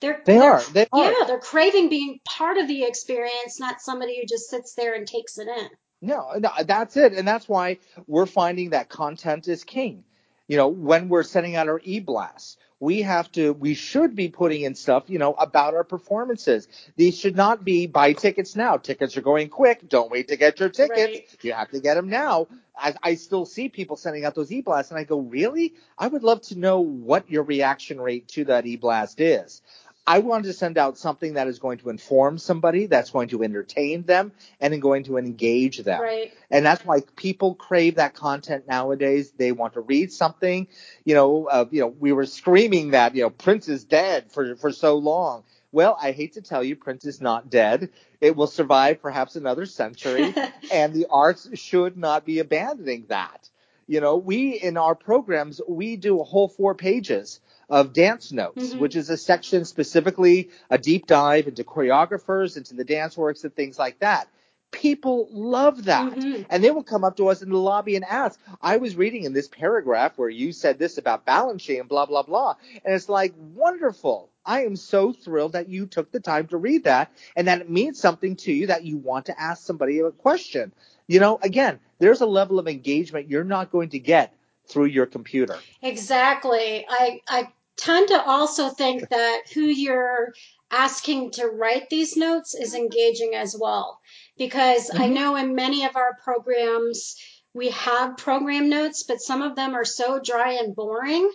They're, 0.00 0.22
They 0.24 0.38
they're- 0.38 0.52
are. 0.52 0.62
They 0.72 0.86
are. 0.92 1.12
Yeah, 1.12 1.24
they're 1.26 1.38
craving 1.40 1.88
being 1.88 2.20
part 2.24 2.58
of 2.58 2.68
the 2.68 2.84
experience, 2.84 3.60
not 3.60 3.80
somebody 3.80 4.18
who 4.18 4.26
just 4.26 4.48
sits 4.48 4.74
there 4.74 4.94
and 4.94 5.06
takes 5.06 5.38
it 5.38 5.48
in. 5.48 5.68
No, 6.02 6.32
no, 6.38 6.50
that's 6.64 6.96
it. 6.96 7.12
And 7.12 7.28
that's 7.28 7.48
why 7.48 7.78
we're 8.06 8.26
finding 8.26 8.70
that 8.70 8.88
content 8.88 9.48
is 9.48 9.64
king. 9.64 10.04
You 10.48 10.56
know, 10.56 10.68
when 10.68 11.08
we're 11.08 11.22
sending 11.22 11.54
out 11.56 11.68
our 11.68 11.80
e-blasts, 11.84 12.56
we 12.80 13.02
have 13.02 13.30
to, 13.32 13.52
we 13.52 13.74
should 13.74 14.16
be 14.16 14.28
putting 14.28 14.62
in 14.62 14.74
stuff, 14.74 15.04
you 15.06 15.18
know, 15.18 15.34
about 15.34 15.74
our 15.74 15.84
performances. 15.84 16.66
These 16.96 17.18
should 17.18 17.36
not 17.36 17.62
be 17.62 17.86
buy 17.86 18.14
tickets 18.14 18.56
now. 18.56 18.78
Tickets 18.78 19.16
are 19.18 19.22
going 19.22 19.50
quick. 19.50 19.86
Don't 19.88 20.10
wait 20.10 20.28
to 20.28 20.36
get 20.36 20.58
your 20.58 20.70
tickets. 20.70 20.98
Right. 20.98 21.44
You 21.44 21.52
have 21.52 21.70
to 21.70 21.80
get 21.80 21.94
them 21.94 22.08
now. 22.08 22.48
I, 22.76 22.94
I 23.02 23.14
still 23.16 23.44
see 23.44 23.68
people 23.68 23.96
sending 23.96 24.24
out 24.24 24.34
those 24.34 24.50
e-blasts 24.50 24.90
and 24.90 24.98
I 24.98 25.04
go, 25.04 25.20
really? 25.20 25.74
I 25.98 26.08
would 26.08 26.22
love 26.22 26.40
to 26.42 26.58
know 26.58 26.80
what 26.80 27.30
your 27.30 27.42
reaction 27.42 28.00
rate 28.00 28.28
to 28.28 28.46
that 28.46 28.64
e-blast 28.66 29.20
is. 29.20 29.60
I 30.06 30.18
wanted 30.20 30.44
to 30.44 30.52
send 30.54 30.78
out 30.78 30.98
something 30.98 31.34
that 31.34 31.46
is 31.46 31.58
going 31.58 31.78
to 31.78 31.90
inform 31.90 32.38
somebody, 32.38 32.86
that's 32.86 33.10
going 33.10 33.28
to 33.28 33.42
entertain 33.44 34.02
them, 34.02 34.32
and 34.60 34.80
going 34.80 35.04
to 35.04 35.18
engage 35.18 35.78
them. 35.78 36.00
Right. 36.00 36.32
And 36.50 36.64
that's 36.64 36.84
why 36.84 37.02
people 37.16 37.54
crave 37.54 37.96
that 37.96 38.14
content 38.14 38.66
nowadays. 38.66 39.32
They 39.32 39.52
want 39.52 39.74
to 39.74 39.80
read 39.80 40.12
something. 40.12 40.68
You 41.04 41.14
know, 41.14 41.46
uh, 41.46 41.66
you 41.70 41.80
know, 41.80 41.88
we 41.88 42.12
were 42.12 42.26
screaming 42.26 42.90
that 42.90 43.14
you 43.14 43.22
know 43.22 43.30
print 43.30 43.68
is 43.68 43.84
dead 43.84 44.32
for 44.32 44.56
for 44.56 44.72
so 44.72 44.96
long. 44.96 45.44
Well, 45.72 45.96
I 46.02 46.10
hate 46.12 46.32
to 46.32 46.42
tell 46.42 46.64
you, 46.64 46.74
print 46.74 47.04
is 47.04 47.20
not 47.20 47.48
dead. 47.48 47.90
It 48.20 48.34
will 48.34 48.48
survive 48.48 49.00
perhaps 49.00 49.36
another 49.36 49.66
century, 49.66 50.34
and 50.72 50.92
the 50.92 51.06
arts 51.10 51.48
should 51.54 51.96
not 51.96 52.24
be 52.24 52.40
abandoning 52.40 53.06
that. 53.08 53.48
You 53.86 54.00
know, 54.00 54.16
we 54.16 54.52
in 54.52 54.76
our 54.76 54.94
programs 54.94 55.60
we 55.68 55.96
do 55.96 56.20
a 56.20 56.24
whole 56.24 56.48
four 56.48 56.74
pages 56.74 57.40
of 57.70 57.92
dance 57.92 58.32
notes, 58.32 58.74
Mhm. 58.74 58.78
which 58.78 58.96
is 58.96 59.08
a 59.08 59.16
section 59.16 59.64
specifically 59.64 60.50
a 60.68 60.76
deep 60.78 61.06
dive 61.06 61.46
into 61.46 61.64
choreographers, 61.64 62.56
into 62.56 62.74
the 62.74 62.84
dance 62.84 63.16
works 63.16 63.44
and 63.44 63.54
things 63.54 63.78
like 63.78 63.98
that. 64.00 64.28
People 64.72 65.28
love 65.32 65.84
that. 65.84 66.12
Mhm. 66.12 66.46
And 66.48 66.62
they 66.62 66.70
will 66.70 66.84
come 66.84 67.02
up 67.02 67.16
to 67.16 67.28
us 67.28 67.42
in 67.42 67.50
the 67.50 67.56
lobby 67.58 67.96
and 67.96 68.04
ask, 68.04 68.38
I 68.62 68.76
was 68.76 68.94
reading 68.96 69.24
in 69.24 69.32
this 69.32 69.48
paragraph 69.48 70.16
where 70.16 70.28
you 70.28 70.52
said 70.52 70.78
this 70.78 70.96
about 70.98 71.24
balancing 71.24 71.80
and 71.80 71.88
blah, 71.88 72.06
blah, 72.06 72.22
blah. 72.22 72.54
And 72.84 72.94
it's 72.94 73.08
like, 73.08 73.34
wonderful. 73.54 74.28
I 74.44 74.64
am 74.64 74.76
so 74.76 75.12
thrilled 75.12 75.52
that 75.52 75.68
you 75.68 75.86
took 75.86 76.10
the 76.12 76.20
time 76.20 76.46
to 76.48 76.56
read 76.56 76.84
that 76.84 77.12
and 77.36 77.48
that 77.48 77.60
it 77.60 77.70
means 77.70 78.00
something 78.00 78.36
to 78.36 78.52
you 78.52 78.68
that 78.68 78.84
you 78.84 78.96
want 78.96 79.26
to 79.26 79.40
ask 79.40 79.64
somebody 79.64 79.98
a 79.98 80.10
question. 80.10 80.72
You 81.08 81.20
know, 81.20 81.38
again, 81.42 81.80
there's 81.98 82.20
a 82.20 82.26
level 82.26 82.58
of 82.58 82.68
engagement 82.68 83.28
you're 83.28 83.44
not 83.44 83.70
going 83.70 83.90
to 83.90 83.98
get 83.98 84.34
through 84.66 84.86
your 84.86 85.06
computer. 85.06 85.56
Exactly. 85.82 86.86
I 86.88 87.20
I 87.28 87.48
tend 87.80 88.08
to 88.08 88.22
also 88.22 88.68
think 88.68 89.08
that 89.08 89.42
who 89.54 89.62
you're 89.62 90.32
asking 90.70 91.32
to 91.32 91.46
write 91.46 91.88
these 91.90 92.16
notes 92.16 92.54
is 92.54 92.74
engaging 92.74 93.34
as 93.34 93.56
well. 93.58 93.98
Because 94.38 94.90
I 94.94 95.08
Mhm. 95.08 95.12
know 95.14 95.36
in 95.36 95.54
many 95.54 95.84
of 95.84 95.96
our 95.96 96.16
programs 96.22 97.16
we 97.54 97.70
have 97.70 98.16
program 98.16 98.68
notes, 98.68 99.02
but 99.02 99.20
some 99.20 99.42
of 99.42 99.56
them 99.56 99.74
are 99.74 99.84
so 99.84 100.20
dry 100.20 100.52
and 100.52 100.74
boring. 100.76 101.30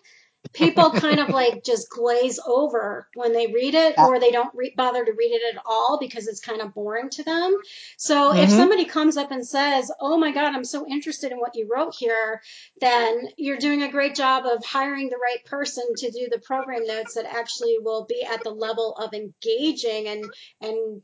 People 0.53 0.91
kind 0.93 1.19
of 1.19 1.31
like 1.31 1.63
just 1.63 1.89
glaze 1.89 2.39
over 2.45 3.07
when 3.15 3.33
they 3.33 3.47
read 3.47 3.75
it, 3.75 3.97
or 4.01 4.19
they 4.19 4.31
don't 4.31 4.53
re- 4.55 4.73
bother 4.75 5.05
to 5.05 5.11
read 5.13 5.31
it 5.31 5.55
at 5.55 5.61
all 5.65 5.97
because 5.99 6.27
it's 6.27 6.41
kind 6.41 6.61
of 6.61 6.73
boring 6.73 7.09
to 7.11 7.23
them. 7.23 7.57
So 7.97 8.33
if 8.33 8.49
Mhm. 8.49 8.55
somebody 8.55 8.85
comes 8.85 9.17
up 9.17 9.31
and 9.31 9.47
says, 9.47 9.91
Oh 10.01 10.17
my 10.17 10.31
God, 10.31 10.55
I'm 10.55 10.65
so 10.65 10.87
interested 10.87 11.31
in 11.31 11.39
what 11.39 11.55
you 11.55 11.69
wrote 11.71 11.95
here, 11.95 12.41
then 12.81 13.29
you're 13.37 13.57
doing 13.57 13.83
a 13.83 13.91
great 13.91 14.15
job 14.15 14.45
of 14.45 14.65
hiring 14.65 15.09
the 15.09 15.17
right 15.17 15.43
person 15.45 15.85
to 15.97 16.11
do 16.11 16.29
the 16.31 16.39
program 16.39 16.85
notes 16.85 17.15
that 17.15 17.25
actually 17.25 17.77
will 17.79 18.05
be 18.05 18.23
at 18.23 18.43
the 18.43 18.51
level 18.51 18.95
of 18.95 19.13
engaging 19.13 20.07
and 20.07 20.25
and 20.61 21.01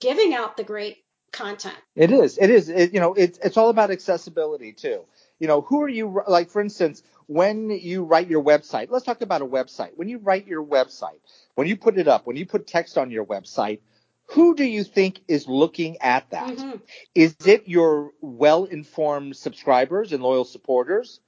giving 0.00 0.34
out 0.34 0.56
the 0.56 0.64
great 0.64 0.98
content. 1.32 1.76
It 1.96 2.10
is. 2.10 2.38
It 2.38 2.50
is. 2.50 2.68
It, 2.70 2.94
you 2.94 3.00
know, 3.00 3.14
it's 3.14 3.38
it's 3.42 3.56
all 3.56 3.68
about 3.68 3.90
accessibility 3.90 4.72
too. 4.72 5.04
You 5.38 5.48
know, 5.48 5.60
who 5.60 5.82
are 5.82 5.88
you 5.88 6.22
like? 6.26 6.50
For 6.50 6.60
instance, 6.62 7.02
when 7.26 7.70
you 7.70 8.04
write 8.04 8.28
your 8.28 8.42
website, 8.42 8.88
let's 8.90 9.04
talk 9.04 9.20
about 9.20 9.42
a 9.42 9.46
website. 9.46 9.90
When 9.96 10.08
you 10.08 10.18
write 10.18 10.46
your 10.46 10.64
website, 10.64 11.20
when 11.54 11.66
you 11.66 11.76
put 11.76 11.98
it 11.98 12.08
up, 12.08 12.26
when 12.26 12.36
you 12.36 12.46
put 12.46 12.66
text 12.66 12.98
on 12.98 13.10
your 13.10 13.24
website, 13.24 13.80
who 14.26 14.54
do 14.54 14.64
you 14.64 14.84
think 14.84 15.20
is 15.28 15.46
looking 15.46 15.98
at 15.98 16.30
that? 16.30 16.56
Mhm. 16.56 16.80
Is 17.14 17.36
it 17.44 17.68
your 17.68 18.12
well-informed 18.20 19.36
subscribers 19.36 20.12
and 20.12 20.22
loyal 20.22 20.44
supporters, 20.44 21.20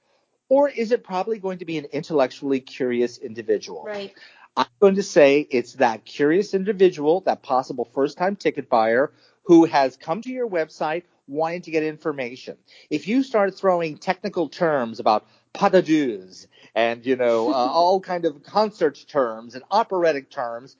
or 0.49 0.69
is 0.69 0.91
it 0.91 1.03
probably 1.03 1.39
going 1.39 1.59
to 1.59 1.65
be 1.65 1.77
an 1.77 1.85
intellectually 1.85 2.59
curious 2.59 3.17
individual? 3.17 3.83
Right. 3.83 4.13
I'm 4.55 4.65
going 4.79 4.95
to 4.95 5.03
say 5.03 5.47
it's 5.51 5.73
that 5.73 6.05
curious 6.05 6.55
individual, 6.55 7.21
that 7.21 7.43
possible 7.43 7.85
first 7.93 8.17
time 8.17 8.35
ticket 8.35 8.69
buyer 8.69 9.11
who 9.43 9.65
has 9.65 9.95
come 9.95 10.21
to 10.23 10.31
your 10.31 10.49
website 10.49 11.03
wanting 11.27 11.61
to 11.61 11.71
get 11.71 11.83
information. 11.83 12.57
If 12.89 13.07
you 13.07 13.21
start 13.21 13.53
throwing 13.53 13.97
technical 13.97 14.49
terms 14.49 14.99
about 14.99 15.27
pas 15.53 15.69
de 15.69 15.81
deux 15.81 16.47
and, 16.75 17.05
you 17.05 17.15
know, 17.15 17.49
uh, 17.49 17.53
all 17.73 17.99
kind 17.99 18.25
of 18.25 18.43
concert 18.43 19.03
terms 19.07 19.55
and 19.55 19.63
operatic 19.71 20.29
terms, 20.29 20.75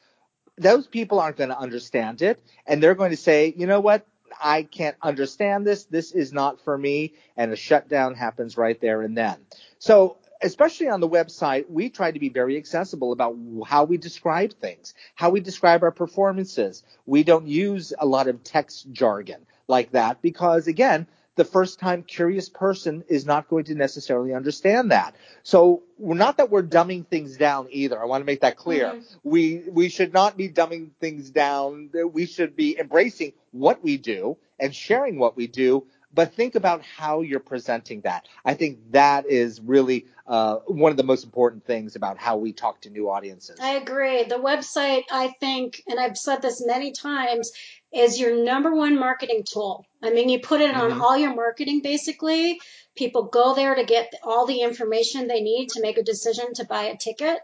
those 0.57 0.87
people 0.87 1.19
aren't 1.19 1.37
going 1.37 1.49
to 1.49 1.57
understand 1.57 2.21
it 2.21 2.41
and 2.65 2.81
they're 2.81 2.95
going 2.95 3.11
to 3.11 3.17
say, 3.17 3.53
you 3.55 3.67
know 3.67 3.79
what? 3.79 4.05
I 4.41 4.63
can't 4.63 4.97
understand 5.01 5.65
this. 5.65 5.85
This 5.85 6.11
is 6.11 6.33
not 6.33 6.63
for 6.63 6.77
me. 6.77 7.13
And 7.35 7.51
a 7.51 7.55
shutdown 7.55 8.15
happens 8.15 8.57
right 8.57 8.79
there 8.79 9.01
and 9.01 9.17
then. 9.17 9.37
So, 9.79 10.17
especially 10.41 10.89
on 10.89 10.99
the 10.99 11.09
website, 11.09 11.69
we 11.69 11.89
try 11.89 12.11
to 12.11 12.19
be 12.19 12.29
very 12.29 12.57
accessible 12.57 13.11
about 13.11 13.35
how 13.65 13.85
we 13.85 13.97
describe 13.97 14.53
things, 14.53 14.93
how 15.15 15.29
we 15.29 15.39
describe 15.39 15.83
our 15.83 15.91
performances. 15.91 16.83
We 17.05 17.23
don't 17.23 17.47
use 17.47 17.93
a 17.97 18.05
lot 18.05 18.27
of 18.27 18.43
text 18.43 18.91
jargon 18.91 19.45
like 19.67 19.91
that 19.91 20.21
because, 20.21 20.67
again, 20.67 21.07
the 21.37 21.45
first 21.45 21.79
time 21.79 22.03
curious 22.03 22.49
person 22.49 23.03
is 23.07 23.25
not 23.25 23.47
going 23.47 23.63
to 23.65 23.75
necessarily 23.75 24.33
understand 24.33 24.91
that. 24.91 25.15
So 25.43 25.83
we're 25.97 26.15
not 26.17 26.37
that 26.37 26.49
we're 26.51 26.63
dumbing 26.63 27.07
things 27.07 27.37
down 27.37 27.67
either. 27.71 28.01
I 28.01 28.05
want 28.05 28.21
to 28.21 28.25
make 28.25 28.41
that 28.41 28.57
clear. 28.57 28.93
Mhm. 28.95 29.03
We 29.23 29.63
we 29.69 29.89
should 29.89 30.13
not 30.13 30.35
be 30.35 30.49
dumbing 30.49 30.91
things 30.99 31.29
down. 31.29 31.91
We 32.11 32.25
should 32.25 32.55
be 32.55 32.77
embracing 32.77 33.33
what 33.51 33.83
we 33.83 33.97
do 33.97 34.37
and 34.59 34.75
sharing 34.75 35.17
what 35.17 35.37
we 35.37 35.47
do. 35.47 35.85
But 36.13 36.33
think 36.33 36.55
about 36.55 36.81
how 36.81 37.21
you're 37.21 37.39
presenting 37.39 38.01
that. 38.01 38.27
I 38.43 38.55
think 38.55 38.91
that 38.91 39.27
is 39.27 39.61
really 39.61 40.07
uh, 40.25 40.57
one 40.65 40.91
of 40.91 40.97
the 40.97 41.03
most 41.03 41.23
important 41.23 41.65
things 41.65 41.95
about 41.95 42.17
how 42.17 42.37
we 42.37 42.51
talk 42.53 42.81
to 42.81 42.89
new 42.89 43.09
audiences. 43.09 43.59
I 43.61 43.73
agree. 43.75 44.23
The 44.23 44.35
website, 44.35 45.03
I 45.11 45.33
think, 45.39 45.83
and 45.87 45.99
I've 45.99 46.17
said 46.17 46.41
this 46.41 46.65
many 46.65 46.91
times, 46.91 47.51
is 47.93 48.19
your 48.19 48.43
number 48.43 48.75
one 48.75 48.99
marketing 48.99 49.43
tool. 49.45 49.85
I 50.03 50.09
mean, 50.11 50.29
you 50.29 50.39
put 50.39 50.61
it 50.61 50.75
on 50.75 50.91
Mhm. 50.91 51.01
all 51.01 51.17
your 51.17 51.33
marketing 51.33 51.81
basically. 51.81 52.59
People 52.95 53.23
go 53.23 53.53
there 53.53 53.75
to 53.75 53.83
get 53.83 54.13
all 54.23 54.45
the 54.45 54.61
information 54.61 55.27
they 55.27 55.41
need 55.41 55.69
to 55.69 55.81
make 55.81 55.97
a 55.97 56.03
decision 56.03 56.53
to 56.55 56.65
buy 56.65 56.85
a 56.85 56.97
ticket. 56.97 57.39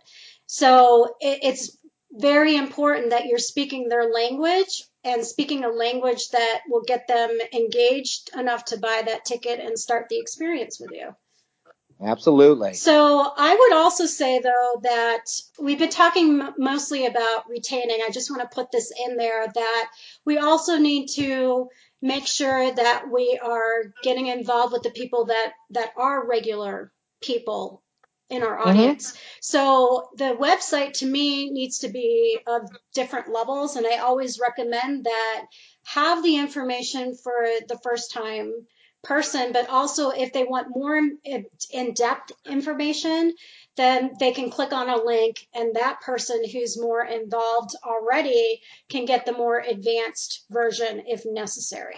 So 0.46 1.16
it, 1.20 1.40
it's 1.44 1.78
very 2.12 2.56
important 2.56 3.10
that 3.12 3.26
you're 3.26 3.40
speaking 3.40 3.88
their 3.88 4.12
language 4.12 4.84
and 5.04 5.26
speaking 5.26 5.64
a 5.64 5.70
language 5.70 6.30
that 6.30 6.62
will 6.70 6.84
get 6.84 7.08
them 7.08 7.32
engaged 7.54 8.30
enough 8.36 8.66
to 8.66 8.78
buy 8.78 9.02
that 9.06 9.26
ticket 9.26 9.60
and 9.60 9.80
start 9.80 10.10
the 10.10 10.20
experience 10.20 10.80
with 10.80 10.92
you. 10.92 11.16
Absolutely. 12.02 12.74
So 12.74 13.32
I 13.38 13.56
would 13.56 13.74
also 13.74 14.06
say 14.06 14.40
though 14.40 14.80
that 14.84 15.26
we've 15.60 15.80
been 15.80 15.90
talking 15.90 16.42
m- 16.42 16.54
mostly 16.58 17.06
about 17.06 17.50
retaining. 17.50 18.02
I 18.06 18.10
just 18.10 18.30
want 18.30 18.42
to 18.42 18.54
put 18.54 18.72
this 18.72 18.92
in 19.08 19.16
there 19.16 19.48
that 19.48 19.90
we 20.26 20.38
also 20.38 20.78
need 20.78 21.08
to 21.16 21.70
make 22.02 22.28
sure 22.28 22.74
that 22.74 23.06
we 23.12 23.40
are 23.44 23.94
getting 24.04 24.28
involved 24.28 24.74
with 24.74 24.84
the 24.84 24.92
people 24.92 25.26
that 25.26 25.54
that 25.72 25.92
are 25.98 26.28
regular 26.28 26.92
people 27.22 27.84
in 28.30 28.44
our 28.44 28.58
Mhm. 28.66 28.70
audience. 28.70 29.14
So 29.42 30.10
the 30.18 30.36
website 30.36 30.94
to 31.00 31.06
me 31.06 31.50
needs 31.52 31.80
to 31.80 31.90
be 31.90 32.40
of 32.48 32.70
different 32.94 33.30
levels 33.32 33.76
and 33.76 33.86
I 33.86 33.98
always 33.98 34.40
recommend 34.40 35.06
that 35.06 35.46
have 35.86 36.24
the 36.24 36.38
information 36.38 37.16
for 37.16 37.46
the 37.68 37.80
first 37.84 38.12
time 38.12 38.68
person, 39.04 39.52
but 39.52 39.70
also 39.70 40.10
if 40.10 40.34
they 40.34 40.44
want 40.44 40.68
more 40.70 40.98
in 40.98 41.94
depth 41.94 42.32
information, 42.46 43.34
then 43.76 44.12
they 44.20 44.32
can 44.32 44.50
click 44.50 44.72
on 44.72 44.90
a 44.90 45.04
link 45.04 45.48
and 45.54 45.76
that 45.76 46.02
person 46.02 46.44
who's 46.50 46.80
more 46.80 47.04
involved 47.04 47.76
already 47.84 48.62
can 48.90 49.06
get 49.06 49.26
the 49.26 49.34
more 49.34 49.60
advanced 49.60 50.46
version 50.50 51.04
if 51.08 51.24
necessary. 51.26 51.98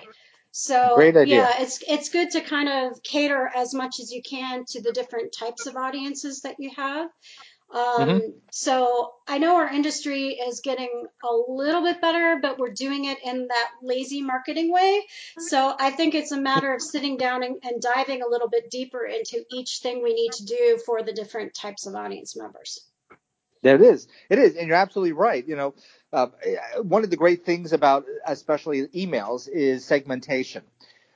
So 0.51 0.95
yeah, 1.28 1.53
it's 1.60 1.84
it's 1.86 2.08
good 2.08 2.32
to 2.32 2.39
kind 2.39 2.70
of 2.70 3.03
cater 3.03 3.51
as 3.53 3.74
much 3.74 3.99
as 3.99 4.10
you 4.12 4.22
can 4.24 4.64
to 4.70 4.82
the 4.82 4.93
different 4.93 5.34
types 5.38 5.68
of 5.68 5.76
audiences 5.76 6.41
that 6.41 6.56
you 6.60 6.72
have. 6.78 7.10
Um, 7.72 8.09
Mhm. 8.09 8.34
So 8.51 9.13
I 9.28 9.38
know 9.38 9.57
our 9.57 9.68
industry 9.68 10.30
is 10.30 10.61
getting 10.61 11.07
a 11.24 11.36
little 11.49 11.82
bit 11.82 11.99
better, 11.99 12.39
but 12.41 12.57
we're 12.57 12.72
doing 12.72 13.05
it 13.05 13.18
in 13.24 13.47
that 13.47 13.72
lazy 13.82 14.22
marketing 14.22 14.72
way. 14.72 15.05
So 15.39 15.76
I 15.78 15.91
think 15.91 16.16
it's 16.16 16.32
a 16.32 16.39
matter 16.39 16.74
of 16.74 16.82
sitting 16.82 17.18
down 17.18 17.43
and, 17.43 17.57
and 17.63 17.82
diving 17.82 18.22
a 18.22 18.28
little 18.28 18.47
bit 18.49 18.70
deeper 18.72 19.03
into 19.03 19.43
each 19.51 19.80
thing 19.80 20.01
we 20.01 20.13
need 20.13 20.32
to 20.34 20.45
do 20.45 20.80
for 20.86 21.03
the 21.03 21.11
different 21.11 21.53
types 21.53 21.86
of 21.86 21.95
audience 21.95 22.36
members. 22.38 22.80
There 23.61 23.76
it 23.76 23.82
is. 23.82 24.07
It 24.30 24.38
is, 24.38 24.55
and 24.55 24.68
you're 24.68 24.78
absolutely 24.78 25.13
right. 25.13 25.45
You 25.45 25.55
know, 25.55 25.74
uh, 26.13 26.28
one 26.84 27.03
of 27.03 27.09
the 27.09 27.18
great 27.18 27.45
things 27.45 27.74
about 27.74 28.05
especially 28.26 28.88
emails 28.89 29.49
is 29.49 29.84
segmentation. 29.84 30.63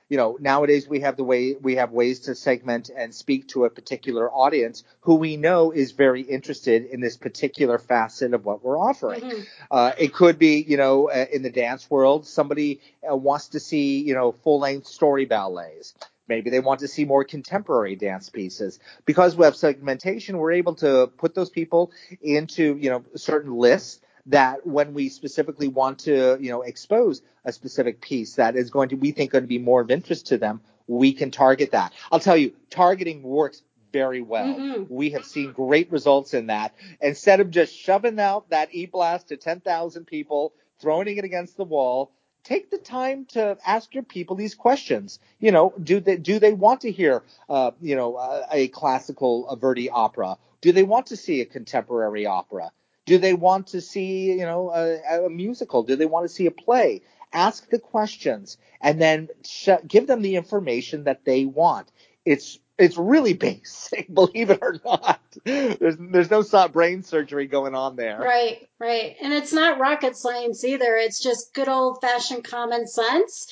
You 0.10 0.18
know, 0.18 0.38
nowadays 0.40 0.88
we 0.88 1.02
have 1.02 1.16
the 1.16 1.24
way 1.24 1.56
we 1.62 1.76
have 1.76 1.92
ways 1.92 2.22
to 2.22 2.36
segment 2.36 2.90
and 2.96 3.14
speak 3.14 3.48
to 3.50 3.66
a 3.66 3.70
particular 3.70 4.30
audience 4.30 4.84
who 5.02 5.16
we 5.16 5.38
know 5.38 5.72
is 5.72 5.92
very 5.92 6.22
interested 6.22 6.86
in 6.86 7.00
this 7.00 7.16
particular 7.16 7.78
facet 7.78 8.34
of 8.34 8.44
what 8.44 8.64
we're 8.64 8.78
offering. 8.78 9.22
Mm-hmm. 9.22 9.42
Uh, 9.70 9.92
it 9.98 10.14
could 10.14 10.40
be, 10.40 10.66
you 10.68 10.78
know, 10.78 11.10
uh, 11.10 11.26
in 11.32 11.44
the 11.44 11.52
dance 11.52 11.90
world, 11.92 12.26
somebody 12.26 12.82
uh, 13.10 13.16
wants 13.16 13.50
to 13.50 13.60
see, 13.60 14.02
you 14.02 14.16
know, 14.16 14.32
full 14.32 14.60
length 14.60 14.88
story 14.88 15.26
ballets. 15.26 15.94
Maybe 16.28 16.50
they 16.50 16.60
want 16.60 16.82
to 16.82 16.88
see 16.88 17.06
more 17.06 17.24
contemporary 17.24 17.96
dance 17.96 18.30
pieces. 18.30 18.80
Because 19.06 19.36
we 19.36 19.46
have 19.46 19.56
segmentation, 19.56 20.38
we're 20.38 20.54
able 20.54 20.76
to 20.76 21.08
put 21.18 21.34
those 21.34 21.50
people 21.50 21.92
into, 22.22 22.78
you 22.78 22.90
know, 22.90 23.04
certain 23.16 23.56
lists 23.56 24.00
that 24.30 24.66
when 24.66 24.94
we 24.94 25.10
specifically 25.10 25.68
want 25.68 26.00
to, 26.00 26.38
you 26.40 26.50
know, 26.50 26.62
expose 26.62 27.22
a 27.46 27.52
specific 27.52 28.00
piece 28.00 28.36
that 28.36 28.56
is 28.56 28.70
going 28.70 28.90
to, 28.90 28.96
we 28.96 29.12
think 29.12 29.32
going 29.32 29.44
to 29.44 29.48
be 29.48 29.58
more 29.60 29.82
of 29.82 29.92
interest 29.92 30.28
to 30.28 30.38
them, 30.38 30.62
we 30.88 31.14
can 31.14 31.32
target 31.32 31.72
that. 31.72 31.94
I'll 32.12 32.20
tell 32.20 32.38
you, 32.38 32.54
targeting 32.70 33.22
works 33.24 33.64
very 33.92 34.22
well. 34.22 34.56
Mm-hmm. 34.56 34.94
We 34.94 35.12
have 35.12 35.26
seen 35.26 35.52
great 35.52 35.92
results 35.92 36.34
in 36.34 36.48
that. 36.48 36.76
Instead 37.02 37.40
of 37.40 37.50
just 37.50 37.76
shoving 37.76 38.20
out 38.20 38.50
that 38.52 38.74
e-blast 38.74 39.30
to 39.30 39.38
10,000 39.38 40.06
people, 40.06 40.54
throwing 40.80 41.18
it 41.18 41.24
against 41.24 41.58
the 41.58 41.64
wall, 41.64 42.12
take 42.44 42.70
the 42.70 42.78
time 42.78 43.26
to 43.26 43.58
ask 43.66 43.94
your 43.94 44.04
people 44.04 44.36
these 44.36 44.56
questions. 44.56 45.20
You 45.40 45.52
know, 45.52 45.74
do 45.82 46.00
they 46.00 46.18
do 46.18 46.40
they 46.40 46.54
want 46.54 46.82
to 46.82 46.92
hear, 46.92 47.24
uh, 47.50 47.72
you 47.82 47.96
know, 47.96 48.18
a, 48.18 48.46
a 48.52 48.68
classical 48.70 49.50
a 49.50 49.56
Verdi 49.56 49.90
opera? 49.90 50.38
Do 50.62 50.72
they 50.72 50.84
want 50.84 51.08
to 51.08 51.18
see 51.18 51.42
a 51.42 51.46
contemporary 51.46 52.26
opera? 52.26 52.72
Do 53.10 53.18
they 53.18 53.34
want 53.34 53.66
to 53.70 53.82
see, 53.82 54.34
you 54.34 54.46
know, 54.46 54.70
a, 54.70 55.26
a 55.26 55.30
musical? 55.32 55.82
Do 55.82 55.96
they 55.96 56.06
want 56.06 56.26
to 56.26 56.30
see 56.30 56.46
a 56.46 56.52
play? 56.52 57.02
Ask 57.34 57.68
the 57.68 57.80
questions 57.80 58.56
and 58.80 59.02
then 59.02 59.30
sh- 59.44 59.82
give 59.88 60.06
them 60.06 60.22
the 60.22 60.36
information 60.36 61.06
that 61.06 61.26
they 61.26 61.46
want. 61.46 61.92
It's 62.24 62.60
it's 62.78 62.98
really 62.98 63.34
basic, 63.34 64.14
believe 64.14 64.52
it 64.52 64.60
or 64.62 64.80
not. 64.86 65.20
There's 65.44 65.98
there's 66.00 66.30
no 66.30 66.68
brain 66.68 67.02
surgery 67.02 67.48
going 67.48 67.74
on 67.74 67.96
there. 67.96 68.20
Right, 68.20 68.70
right. 68.80 69.16
And 69.24 69.34
it's 69.34 69.54
not 69.54 69.80
rocket 69.80 70.16
science 70.16 70.64
either. 70.64 70.96
It's 70.96 71.20
just 71.20 71.56
good 71.56 71.68
old 71.68 72.02
fashioned 72.02 72.44
common 72.44 72.86
sense. 72.86 73.48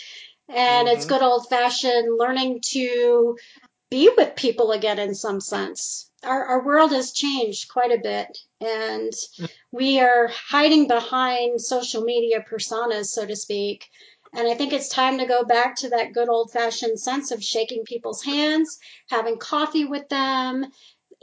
And 0.49 0.88
mm-hmm. 0.88 0.95
it's 0.95 1.08
good 1.08 1.24
old 1.24 1.49
fashioned 1.49 2.16
learning 2.16 2.60
to 2.74 3.38
be 3.89 4.12
with 4.16 4.36
people 4.36 4.72
again 4.72 4.99
in 4.99 5.16
some 5.16 5.41
sense 5.41 6.07
our, 6.24 6.45
our 6.45 6.65
world 6.65 6.91
has 6.91 7.11
changed 7.11 7.70
quite 7.70 7.91
a 7.91 8.01
bit 8.01 8.38
and 8.59 9.13
we 9.72 9.99
are 9.99 10.28
hiding 10.28 10.88
behind 10.88 11.61
social 11.61 12.03
media 12.03 12.43
personas, 12.49 13.05
so 13.05 13.26
to 13.26 13.36
speak. 13.36 13.86
And 14.34 14.47
I 14.47 14.55
think 14.55 14.74
it's 14.74 14.89
time 14.89 15.20
to 15.20 15.26
go 15.26 15.43
back 15.43 15.78
to 15.78 15.89
that 15.89 16.13
good 16.13 16.30
old 16.30 16.51
fashioned 16.51 16.99
sense 16.99 17.32
of 17.32 17.43
shaking 17.43 17.84
people's 17.84 18.24
hands, 18.24 18.78
having 19.09 19.38
coffee 19.38 19.86
with 19.86 20.09
them, 20.09 20.65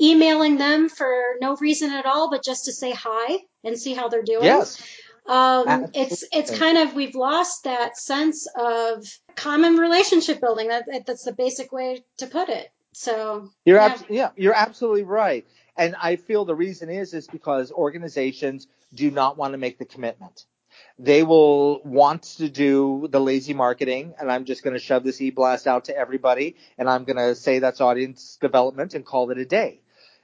emailing 0.00 0.56
them 0.56 0.88
for 0.88 1.36
no 1.40 1.56
reason 1.56 1.92
at 1.92 2.06
all, 2.06 2.30
but 2.30 2.44
just 2.44 2.64
to 2.64 2.72
say 2.72 2.92
hi 2.92 3.38
and 3.62 3.78
see 3.78 3.94
how 3.94 4.08
they're 4.08 4.22
doing. 4.22 4.44
Yes. 4.44 4.82
Um, 5.26 5.86
it's 5.94 6.22
it's 6.32 6.56
kind 6.58 6.76
of 6.76 6.94
we've 6.94 7.14
lost 7.14 7.64
that 7.64 7.96
sense 7.96 8.46
of 8.58 9.06
common 9.36 9.76
relationship 9.76 10.38
building. 10.40 10.68
That, 10.68 10.84
that's 11.06 11.24
the 11.24 11.32
basic 11.32 11.72
way 11.72 12.04
to 12.18 12.26
put 12.26 12.50
it. 12.50 12.68
So 12.94 13.50
you're 13.64 13.78
yeah. 13.78 13.98
Yeah, 14.10 14.30
you're 14.36 14.54
absolutely 14.54 15.04
right. 15.04 15.46
And 15.76 15.96
I 16.00 16.16
feel 16.16 16.44
the 16.44 16.54
reason 16.54 16.90
is 16.90 17.14
is 17.14 17.26
because 17.26 17.72
organizations 17.72 18.68
do 18.94 19.10
not 19.10 19.36
want 19.36 19.52
to 19.54 19.58
make 19.58 19.78
the 19.78 19.84
commitment. 19.84 20.46
They 20.98 21.22
will 21.24 21.82
want 21.82 22.22
to 22.38 22.48
do 22.48 23.08
the 23.10 23.20
lazy 23.20 23.54
marketing, 23.54 24.14
and 24.18 24.30
I'm 24.30 24.44
just 24.44 24.62
going 24.64 24.74
to 24.74 24.80
shove 24.80 25.04
this 25.04 25.20
e-blast 25.20 25.66
out 25.66 25.86
to 25.86 25.96
everybody, 25.96 26.56
and 26.78 26.88
I'm 26.88 27.04
going 27.04 27.16
to 27.16 27.34
say 27.34 27.58
that's 27.60 27.80
audience 27.80 28.38
development 28.40 28.94
and 28.94 29.04
call 29.04 29.30
it 29.30 29.38
a 29.38 29.44
day. 29.44 29.80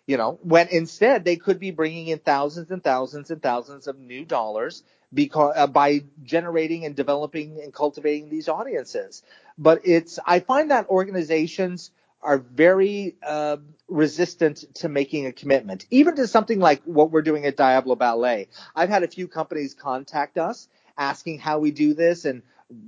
You 0.06 0.16
know, 0.16 0.38
when 0.42 0.68
instead 0.68 1.24
they 1.24 1.36
could 1.36 1.60
be 1.60 1.72
bringing 1.72 2.08
in 2.08 2.18
thousands 2.18 2.70
and 2.70 2.82
thousands 2.82 3.30
and 3.30 3.42
thousands 3.42 3.86
of 3.88 3.98
new 3.98 4.24
dollars 4.24 4.82
because 5.14 5.54
uh, 5.56 5.66
by 5.68 6.04
generating 6.22 6.84
and 6.84 6.96
developing 6.96 7.60
and 7.62 7.72
cultivating 7.72 8.28
these 8.28 8.48
audiences. 8.48 9.22
But 9.58 9.82
it's 9.84 10.18
I 10.26 10.40
find 10.40 10.70
that 10.70 10.88
organizations 10.88 11.90
are 12.22 12.38
very 12.38 13.16
uh, 13.22 13.56
resistant 13.88 14.64
to 14.74 14.88
making 14.88 15.26
a 15.26 15.32
commitment, 15.32 15.86
even 15.90 16.16
to 16.16 16.26
something 16.26 16.58
like 16.58 16.82
what 16.84 17.10
we're 17.10 17.22
doing 17.22 17.46
at 17.46 17.56
Diablo 17.56 17.96
Ballet. 17.96 18.48
I've 18.74 18.88
had 18.88 19.02
a 19.02 19.08
few 19.08 19.28
companies 19.28 19.74
contact 19.74 20.38
us 20.38 20.68
asking 20.98 21.38
how 21.38 21.58
we 21.58 21.70
do 21.70 21.94
this 21.94 22.24
and 22.24 22.42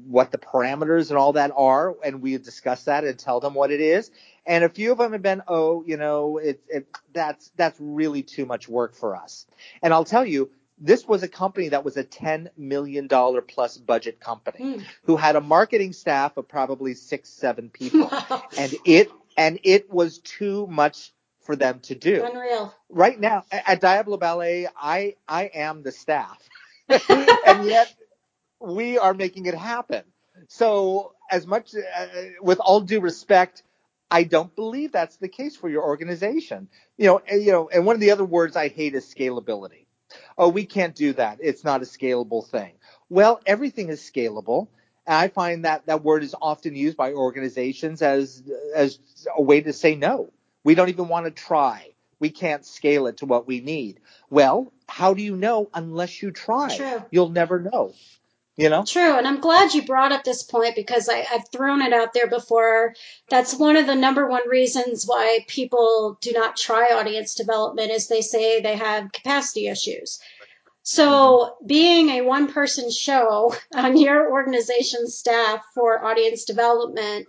what 0.06 0.30
the 0.30 0.38
parameters 0.38 1.08
and 1.08 1.18
all 1.18 1.32
that 1.32 1.50
are, 1.56 1.96
and 2.04 2.22
we 2.22 2.36
discuss 2.38 2.84
that 2.84 3.04
and 3.04 3.18
tell 3.18 3.40
them 3.40 3.54
what 3.54 3.70
it 3.70 3.80
is. 3.80 4.10
And 4.46 4.64
a 4.64 4.68
few 4.68 4.92
of 4.92 4.98
them 4.98 5.12
have 5.12 5.22
been, 5.22 5.42
oh, 5.48 5.82
you 5.86 5.96
know, 5.96 6.38
it, 6.38 6.60
it, 6.68 6.86
that's 7.12 7.50
that's 7.56 7.76
really 7.80 8.22
too 8.22 8.46
much 8.46 8.68
work 8.68 8.94
for 8.94 9.16
us. 9.16 9.46
And 9.82 9.92
I'll 9.92 10.04
tell 10.04 10.24
you, 10.24 10.50
this 10.78 11.06
was 11.06 11.22
a 11.22 11.28
company 11.28 11.68
that 11.68 11.84
was 11.84 11.96
a 11.96 12.04
$10 12.04 12.48
million 12.56 13.08
plus 13.08 13.78
budget 13.78 14.18
company 14.18 14.58
mm. 14.58 14.84
who 15.04 15.16
had 15.16 15.36
a 15.36 15.40
marketing 15.40 15.92
staff 15.92 16.36
of 16.36 16.48
probably 16.48 16.94
six, 16.94 17.28
seven 17.28 17.70
people. 17.70 18.10
and 18.58 18.74
it 18.84 19.10
and 19.36 19.58
it 19.62 19.90
was 19.90 20.18
too 20.18 20.66
much 20.68 21.12
for 21.40 21.56
them 21.56 21.80
to 21.80 21.94
do. 21.94 22.24
Unreal. 22.24 22.74
Right 22.88 23.18
now 23.18 23.44
at 23.50 23.80
Diablo 23.80 24.16
Ballet, 24.16 24.68
I 24.76 25.16
I 25.26 25.44
am 25.54 25.82
the 25.82 25.92
staff, 25.92 26.38
and 26.88 27.66
yet 27.66 27.92
we 28.60 28.98
are 28.98 29.14
making 29.14 29.46
it 29.46 29.54
happen. 29.54 30.04
So 30.48 31.12
as 31.30 31.46
much 31.46 31.74
uh, 31.74 32.06
with 32.40 32.60
all 32.60 32.80
due 32.80 33.00
respect, 33.00 33.62
I 34.10 34.24
don't 34.24 34.54
believe 34.54 34.92
that's 34.92 35.16
the 35.16 35.28
case 35.28 35.56
for 35.56 35.68
your 35.68 35.84
organization. 35.84 36.68
You 36.98 37.06
know, 37.06 37.22
and, 37.26 37.42
you 37.42 37.52
know, 37.52 37.68
and 37.68 37.86
one 37.86 37.96
of 37.96 38.00
the 38.00 38.10
other 38.10 38.24
words 38.24 38.56
I 38.56 38.68
hate 38.68 38.94
is 38.94 39.06
scalability. 39.06 39.86
Oh, 40.36 40.48
we 40.50 40.66
can't 40.66 40.94
do 40.94 41.14
that. 41.14 41.38
It's 41.40 41.64
not 41.64 41.82
a 41.82 41.86
scalable 41.86 42.46
thing. 42.46 42.72
Well, 43.08 43.40
everything 43.46 43.88
is 43.88 44.00
scalable. 44.00 44.68
And 45.06 45.16
I 45.16 45.28
find 45.28 45.64
that 45.64 45.86
that 45.86 46.04
word 46.04 46.22
is 46.22 46.34
often 46.40 46.76
used 46.76 46.96
by 46.96 47.12
organizations 47.12 48.02
as 48.02 48.42
as 48.74 48.98
a 49.36 49.42
way 49.42 49.60
to 49.60 49.72
say 49.72 49.94
no. 49.94 50.30
We 50.64 50.74
don't 50.74 50.88
even 50.88 51.08
want 51.08 51.26
to 51.26 51.30
try. 51.30 51.92
We 52.20 52.30
can't 52.30 52.64
scale 52.64 53.08
it 53.08 53.16
to 53.16 53.26
what 53.26 53.48
we 53.48 53.60
need. 53.60 53.98
Well, 54.30 54.72
how 54.86 55.14
do 55.14 55.22
you 55.22 55.36
know 55.36 55.70
unless 55.74 56.22
you 56.22 56.30
try? 56.30 56.76
True. 56.76 57.02
You'll 57.10 57.30
never 57.30 57.58
know. 57.58 57.94
You 58.56 58.68
know? 58.68 58.84
True. 58.84 59.16
And 59.16 59.26
I'm 59.26 59.40
glad 59.40 59.72
you 59.72 59.82
brought 59.82 60.12
up 60.12 60.22
this 60.22 60.42
point 60.42 60.76
because 60.76 61.08
I, 61.08 61.24
I've 61.32 61.48
thrown 61.48 61.80
it 61.80 61.94
out 61.94 62.12
there 62.12 62.28
before. 62.28 62.94
That's 63.30 63.54
one 63.54 63.76
of 63.76 63.86
the 63.86 63.94
number 63.94 64.28
one 64.28 64.46
reasons 64.48 65.04
why 65.04 65.40
people 65.48 66.18
do 66.20 66.32
not 66.32 66.56
try 66.56 66.90
audience 66.92 67.34
development 67.34 67.90
is 67.90 68.06
they 68.06 68.20
say 68.20 68.60
they 68.60 68.76
have 68.76 69.10
capacity 69.10 69.68
issues. 69.68 70.20
So, 70.82 71.06
mm-hmm. 71.10 71.66
being 71.66 72.08
a 72.08 72.22
one 72.22 72.52
person 72.52 72.90
show 72.90 73.54
on 73.74 73.96
your 73.96 74.30
organization's 74.30 75.16
staff 75.16 75.64
for 75.74 76.04
audience 76.04 76.44
development, 76.44 77.28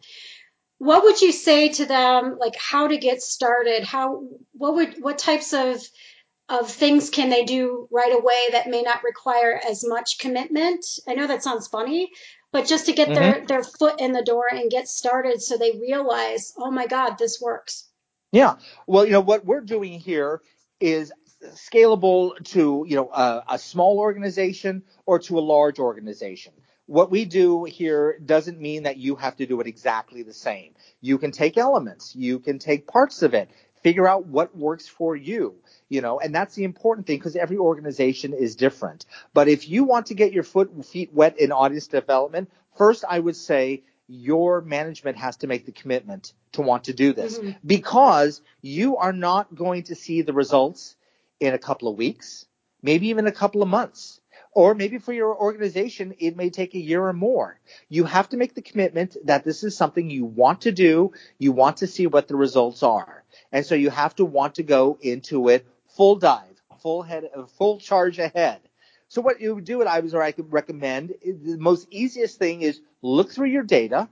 what 0.79 1.03
would 1.03 1.21
you 1.21 1.31
say 1.31 1.69
to 1.69 1.85
them 1.85 2.37
like 2.39 2.55
how 2.55 2.87
to 2.87 2.97
get 2.97 3.21
started? 3.21 3.83
How 3.83 4.23
what 4.53 4.75
would 4.75 4.95
what 5.01 5.17
types 5.17 5.53
of 5.53 5.81
of 6.49 6.69
things 6.69 7.09
can 7.09 7.29
they 7.29 7.45
do 7.45 7.87
right 7.89 8.13
away 8.13 8.49
that 8.51 8.67
may 8.67 8.81
not 8.81 9.03
require 9.03 9.59
as 9.69 9.87
much 9.87 10.19
commitment? 10.19 10.85
I 11.07 11.13
know 11.13 11.27
that 11.27 11.43
sounds 11.43 11.67
funny, 11.67 12.11
but 12.51 12.67
just 12.67 12.87
to 12.87 12.93
get 12.93 13.07
mm-hmm. 13.07 13.15
their 13.15 13.45
their 13.45 13.63
foot 13.63 14.01
in 14.01 14.11
the 14.11 14.23
door 14.23 14.45
and 14.51 14.69
get 14.69 14.89
started 14.89 15.41
so 15.41 15.57
they 15.57 15.71
realize, 15.79 16.53
"Oh 16.57 16.71
my 16.71 16.87
god, 16.87 17.17
this 17.17 17.39
works." 17.39 17.87
Yeah. 18.31 18.55
Well, 18.87 19.05
you 19.05 19.11
know 19.11 19.21
what 19.21 19.45
we're 19.45 19.61
doing 19.61 19.99
here 19.99 20.41
is 20.79 21.13
scalable 21.51 22.43
to 22.51 22.85
you 22.87 22.95
know 22.95 23.09
a, 23.11 23.43
a, 23.49 23.59
small 23.59 23.99
organization 23.99 24.83
or 25.05 25.19
to 25.19 25.37
a 25.37 25.41
large 25.41 25.79
organization. 25.79 26.53
What 26.85 27.11
we 27.11 27.25
do 27.25 27.63
here 27.63 28.19
doesn't 28.23 28.59
mean 28.59 28.83
that 28.83 28.97
you 28.97 29.15
have 29.15 29.37
to 29.37 29.45
do 29.45 29.61
it 29.61 29.67
exactly 29.67 30.23
the 30.23 30.33
same. 30.33 30.73
You 31.01 31.17
can 31.17 31.31
take 31.31 31.57
elements, 31.57 32.15
you 32.15 32.39
can 32.39 32.59
take 32.59 32.87
parts 32.87 33.21
of 33.21 33.33
it, 33.33 33.49
figure 33.83 34.07
out 34.07 34.25
what 34.25 34.57
works 34.57 34.87
for 34.87 35.15
you, 35.15 35.55
you 35.89 36.01
know, 36.01 36.19
and 36.19 36.35
that's 36.35 36.55
the 36.55 36.65
important 36.65 37.07
thing 37.07 37.19
because 37.19 37.35
every 37.35 37.57
organization 37.57 38.33
is 38.33 38.55
different. 38.55 39.05
But 39.33 39.47
if 39.47 39.69
you 39.69 39.85
want 39.85 40.07
to 40.07 40.13
get 40.13 40.33
your 40.33 40.43
foot 40.43 40.85
feet 40.85 41.13
wet 41.13 41.39
in 41.39 41.51
audience 41.51 41.87
development, 41.87 42.51
first 42.77 43.05
I 43.07 43.19
would 43.19 43.37
say 43.37 43.83
your 44.07 44.61
management 44.61 45.17
has 45.17 45.37
to 45.37 45.47
make 45.47 45.65
the 45.65 45.71
commitment 45.71 46.33
to 46.53 46.61
want 46.61 46.85
to 46.85 46.93
do 46.93 47.13
this 47.13 47.37
mm-hmm. 47.37 47.51
because 47.65 48.41
you 48.61 48.97
are 48.97 49.13
not 49.13 49.53
going 49.55 49.83
to 49.83 49.95
see 49.95 50.21
the 50.21 50.33
results 50.33 50.95
in 51.39 51.53
a 51.53 51.59
couple 51.59 51.87
of 51.87 51.97
weeks, 51.97 52.45
maybe 52.81 53.07
even 53.07 53.27
a 53.27 53.31
couple 53.31 53.61
of 53.61 53.69
months. 53.69 54.19
Or 54.55 54.75
maybe 54.75 54.99
for 54.99 55.13
your 55.13 55.35
organization, 55.35 56.13
it 56.19 56.37
may 56.37 56.51
take 56.51 56.75
a 56.75 56.79
year 56.79 57.03
or 57.03 57.13
more. 57.13 57.59
You 57.89 58.03
have 58.03 58.29
to 58.29 58.37
make 58.37 58.53
the 58.53 58.61
commitment 58.61 59.17
that 59.25 59.43
this 59.43 59.63
is 59.63 59.75
something 59.75 60.11
you 60.11 60.25
want 60.25 60.61
to 60.61 60.71
do. 60.71 61.11
You 61.39 61.51
want 61.51 61.77
to 61.77 61.87
see 61.87 62.05
what 62.05 62.27
the 62.27 62.35
results 62.35 62.83
are. 62.83 63.23
And 63.51 63.65
so 63.65 63.73
you 63.73 63.89
have 63.89 64.15
to 64.17 64.25
want 64.25 64.55
to 64.55 64.63
go 64.63 64.99
into 65.01 65.49
it 65.49 65.65
full 65.95 66.17
dive, 66.17 66.61
full 66.81 67.01
head, 67.01 67.29
uh, 67.35 67.45
full 67.45 67.79
charge 67.79 68.19
ahead. 68.19 68.59
So 69.07 69.21
what 69.21 69.41
you 69.41 69.55
would 69.55 69.65
do, 69.65 69.79
what 69.79 69.87
I 69.87 69.99
was, 70.01 70.13
or 70.13 70.21
I 70.21 70.31
could 70.31 70.51
recommend, 70.51 71.13
the 71.23 71.57
most 71.57 71.87
easiest 71.89 72.37
thing 72.37 72.61
is 72.61 72.79
look 73.01 73.31
through 73.31 73.49
your 73.49 73.63
data, 73.63 74.09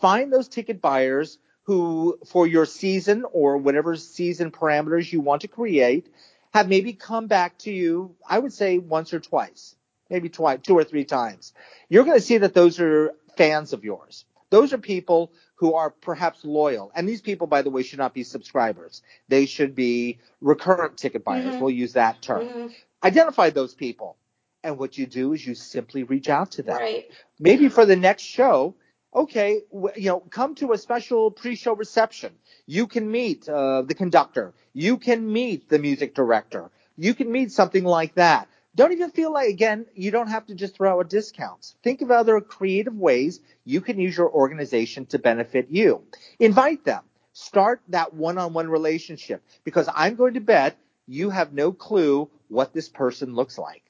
find 0.00 0.32
those 0.32 0.48
ticket 0.48 0.80
buyers 0.80 1.38
who, 1.64 2.18
for 2.26 2.46
your 2.46 2.64
season 2.64 3.24
or 3.32 3.58
whatever 3.58 3.94
season 3.94 4.50
parameters 4.50 5.12
you 5.12 5.20
want 5.20 5.42
to 5.42 5.48
create, 5.48 6.08
have 6.52 6.68
maybe 6.68 6.92
come 6.92 7.26
back 7.26 7.58
to 7.58 7.70
you, 7.70 8.14
I 8.28 8.38
would 8.38 8.52
say 8.52 8.78
once 8.78 9.12
or 9.12 9.20
twice, 9.20 9.76
maybe 10.10 10.28
twice, 10.28 10.60
two 10.62 10.76
or 10.76 10.84
three 10.84 11.04
times. 11.04 11.52
You're 11.88 12.04
going 12.04 12.16
to 12.16 12.24
see 12.24 12.38
that 12.38 12.54
those 12.54 12.80
are 12.80 13.12
fans 13.36 13.72
of 13.72 13.84
yours. 13.84 14.24
Those 14.50 14.72
are 14.72 14.78
people 14.78 15.32
who 15.56 15.74
are 15.74 15.90
perhaps 15.90 16.44
loyal. 16.44 16.90
And 16.94 17.08
these 17.08 17.20
people, 17.20 17.46
by 17.46 17.62
the 17.62 17.70
way, 17.70 17.82
should 17.82 17.98
not 17.98 18.14
be 18.14 18.24
subscribers. 18.24 19.02
They 19.28 19.46
should 19.46 19.74
be 19.74 20.20
recurrent 20.40 20.96
ticket 20.96 21.24
buyers. 21.24 21.46
Mm-hmm. 21.46 21.60
We'll 21.60 21.70
use 21.70 21.92
that 21.94 22.22
term. 22.22 22.46
Mm-hmm. 22.46 22.66
Identify 23.04 23.50
those 23.50 23.74
people. 23.74 24.16
And 24.64 24.78
what 24.78 24.98
you 24.98 25.06
do 25.06 25.34
is 25.34 25.46
you 25.46 25.54
simply 25.54 26.02
reach 26.02 26.28
out 26.28 26.52
to 26.52 26.62
them. 26.62 26.76
Right. 26.76 27.10
Maybe 27.38 27.68
for 27.68 27.84
the 27.86 27.96
next 27.96 28.22
show, 28.22 28.74
okay, 29.18 29.62
you 29.72 30.08
know, 30.08 30.20
come 30.20 30.54
to 30.56 30.72
a 30.72 30.78
special 30.78 31.30
pre-show 31.30 31.74
reception. 31.74 32.32
You 32.66 32.86
can 32.86 33.10
meet 33.10 33.48
uh, 33.48 33.82
the 33.82 33.94
conductor. 33.94 34.54
You 34.72 34.96
can 34.96 35.32
meet 35.32 35.68
the 35.68 35.78
music 35.78 36.14
director. 36.14 36.70
You 36.96 37.14
can 37.14 37.30
meet 37.30 37.50
something 37.52 37.84
like 37.84 38.14
that. 38.14 38.48
Don't 38.74 38.92
even 38.92 39.10
feel 39.10 39.32
like, 39.32 39.48
again, 39.48 39.86
you 39.94 40.12
don't 40.12 40.28
have 40.28 40.46
to 40.46 40.54
just 40.54 40.76
throw 40.76 41.00
out 41.00 41.10
discounts. 41.10 41.74
Think 41.82 42.00
of 42.00 42.12
other 42.12 42.40
creative 42.40 42.94
ways 42.94 43.40
you 43.64 43.80
can 43.80 43.98
use 43.98 44.16
your 44.16 44.30
organization 44.30 45.06
to 45.06 45.18
benefit 45.18 45.66
you. 45.70 46.04
Invite 46.38 46.84
them. 46.84 47.02
Start 47.32 47.80
that 47.88 48.14
one-on-one 48.14 48.68
relationship 48.68 49.42
because 49.64 49.88
I'm 49.92 50.14
going 50.14 50.34
to 50.34 50.40
bet 50.40 50.76
you 51.08 51.30
have 51.30 51.52
no 51.52 51.72
clue 51.72 52.30
what 52.48 52.72
this 52.72 52.88
person 52.88 53.34
looks 53.34 53.58
like. 53.58 53.82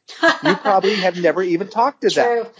You 0.44 0.56
probably 0.56 0.94
have 0.96 1.16
never 1.16 1.42
even 1.42 1.68
talked 1.68 2.02
to 2.02 2.10
True. 2.10 2.44
them. 2.44 2.52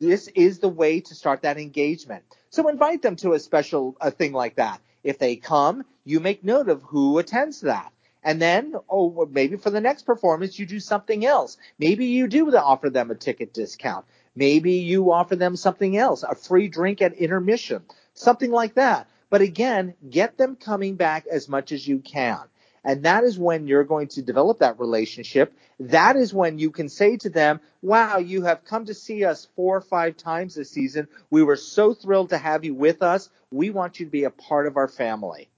This 0.00 0.28
is 0.28 0.58
the 0.58 0.68
way 0.68 1.00
to 1.00 1.14
start 1.14 1.42
that 1.42 1.58
engagement. 1.58 2.24
So 2.50 2.68
invite 2.68 3.02
them 3.02 3.16
to 3.16 3.32
a 3.32 3.38
special 3.38 3.96
a 4.00 4.10
thing 4.10 4.32
like 4.32 4.56
that. 4.56 4.80
If 5.02 5.18
they 5.18 5.36
come, 5.36 5.84
you 6.04 6.20
make 6.20 6.44
note 6.44 6.68
of 6.68 6.82
who 6.82 7.18
attends 7.18 7.60
that. 7.62 7.92
And 8.22 8.42
then, 8.42 8.74
oh, 8.90 9.28
maybe 9.30 9.56
for 9.56 9.70
the 9.70 9.80
next 9.80 10.02
performance, 10.02 10.58
you 10.58 10.66
do 10.66 10.80
something 10.80 11.24
else. 11.24 11.56
Maybe 11.78 12.06
you 12.06 12.26
do 12.26 12.54
offer 12.56 12.90
them 12.90 13.10
a 13.10 13.14
ticket 13.14 13.54
discount. 13.54 14.04
Maybe 14.34 14.72
you 14.74 15.12
offer 15.12 15.36
them 15.36 15.54
something 15.54 15.96
else, 15.96 16.24
a 16.24 16.34
free 16.34 16.68
drink 16.68 17.00
at 17.02 17.14
intermission, 17.14 17.82
something 18.14 18.50
like 18.50 18.74
that. 18.74 19.08
But 19.30 19.42
again, 19.42 19.94
get 20.10 20.36
them 20.38 20.56
coming 20.56 20.96
back 20.96 21.26
as 21.30 21.48
much 21.48 21.72
as 21.72 21.86
you 21.86 22.00
can. 22.00 22.40
And 22.86 23.02
that 23.02 23.24
is 23.24 23.36
when 23.36 23.66
you're 23.66 23.82
going 23.82 24.06
to 24.10 24.22
develop 24.22 24.60
that 24.60 24.78
relationship. 24.78 25.52
That 25.80 26.14
is 26.14 26.32
when 26.32 26.60
you 26.60 26.70
can 26.70 26.88
say 26.88 27.16
to 27.16 27.28
them, 27.28 27.60
wow, 27.82 28.18
you 28.18 28.42
have 28.42 28.64
come 28.64 28.84
to 28.84 28.94
see 28.94 29.24
us 29.24 29.48
four 29.56 29.76
or 29.76 29.80
five 29.80 30.16
times 30.16 30.54
this 30.54 30.70
season. 30.70 31.08
We 31.28 31.42
were 31.42 31.56
so 31.56 31.94
thrilled 31.94 32.28
to 32.30 32.38
have 32.38 32.64
you 32.64 32.74
with 32.74 33.02
us. 33.02 33.28
We 33.50 33.70
want 33.70 33.98
you 33.98 34.06
to 34.06 34.12
be 34.12 34.22
a 34.22 34.30
part 34.30 34.68
of 34.68 34.76
our 34.76 34.86
family. 34.86 35.50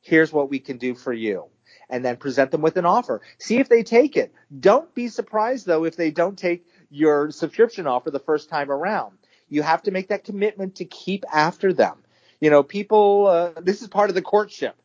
Here's 0.00 0.32
what 0.32 0.48
we 0.48 0.60
can 0.60 0.78
do 0.78 0.94
for 0.94 1.12
you. 1.12 1.46
And 1.90 2.04
then 2.04 2.18
present 2.18 2.52
them 2.52 2.62
with 2.62 2.76
an 2.76 2.86
offer. 2.86 3.20
See 3.38 3.58
if 3.58 3.68
they 3.68 3.82
take 3.82 4.16
it. 4.16 4.32
Don't 4.60 4.94
be 4.94 5.08
surprised 5.08 5.66
though 5.66 5.84
if 5.84 5.96
they 5.96 6.12
don't 6.12 6.38
take 6.38 6.64
your 6.88 7.32
subscription 7.32 7.88
offer 7.88 8.12
the 8.12 8.20
first 8.20 8.48
time 8.48 8.70
around. 8.70 9.18
You 9.48 9.62
have 9.62 9.82
to 9.82 9.90
make 9.90 10.08
that 10.08 10.22
commitment 10.22 10.76
to 10.76 10.84
keep 10.84 11.24
after 11.34 11.72
them. 11.72 11.96
You 12.38 12.50
know, 12.50 12.62
people, 12.62 13.26
uh, 13.26 13.60
this 13.60 13.82
is 13.82 13.88
part 13.88 14.08
of 14.08 14.14
the 14.14 14.22
courtship 14.22 14.76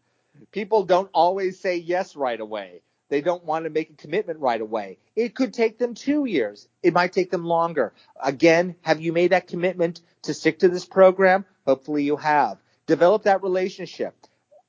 people 0.52 0.84
don't 0.84 1.10
always 1.14 1.60
say 1.60 1.78
yes 1.78 2.16
right 2.16 2.40
away. 2.40 2.82
They 3.10 3.22
don't 3.22 3.44
want 3.44 3.66
to 3.66 3.70
make 3.70 3.90
a 3.90 3.94
commitment 3.94 4.40
right 4.40 4.62
away. 4.62 4.98
It 5.18 5.36
could 5.36 5.54
take 5.54 5.78
them 5.78 5.96
two 5.96 6.24
years. 6.24 6.70
It 6.82 6.94
might 6.94 7.12
take 7.12 7.30
them 7.30 7.46
longer. 7.46 7.94
Again, 8.24 8.76
have 8.82 9.02
you 9.02 9.12
made 9.12 9.34
that 9.34 9.48
commitment 9.48 10.00
to 10.24 10.34
stick 10.34 10.60
to 10.60 10.70
this 10.70 10.86
program? 10.86 11.46
Hopefully 11.68 12.04
you 12.04 12.16
have. 12.16 12.58
Develop 12.88 13.24
that 13.24 13.44
relationship. 13.44 14.16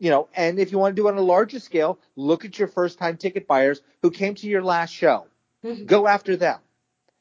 You 0.00 0.10
know, 0.10 0.28
and 0.34 0.58
if 0.58 0.72
you 0.72 0.78
want 0.78 0.96
to 0.96 1.00
do 1.00 1.06
it 1.06 1.12
on 1.12 1.18
a 1.18 1.22
larger 1.22 1.60
scale, 1.60 2.00
look 2.16 2.44
at 2.44 2.58
your 2.58 2.66
first 2.66 2.98
time 2.98 3.16
ticket 3.16 3.46
buyers 3.46 3.80
who 4.02 4.10
came 4.10 4.34
to 4.34 4.48
your 4.48 4.62
last 4.62 4.90
show. 4.92 5.26
Mm-hmm. 5.64 5.84
Go 5.84 6.08
after 6.08 6.34
them. 6.34 6.58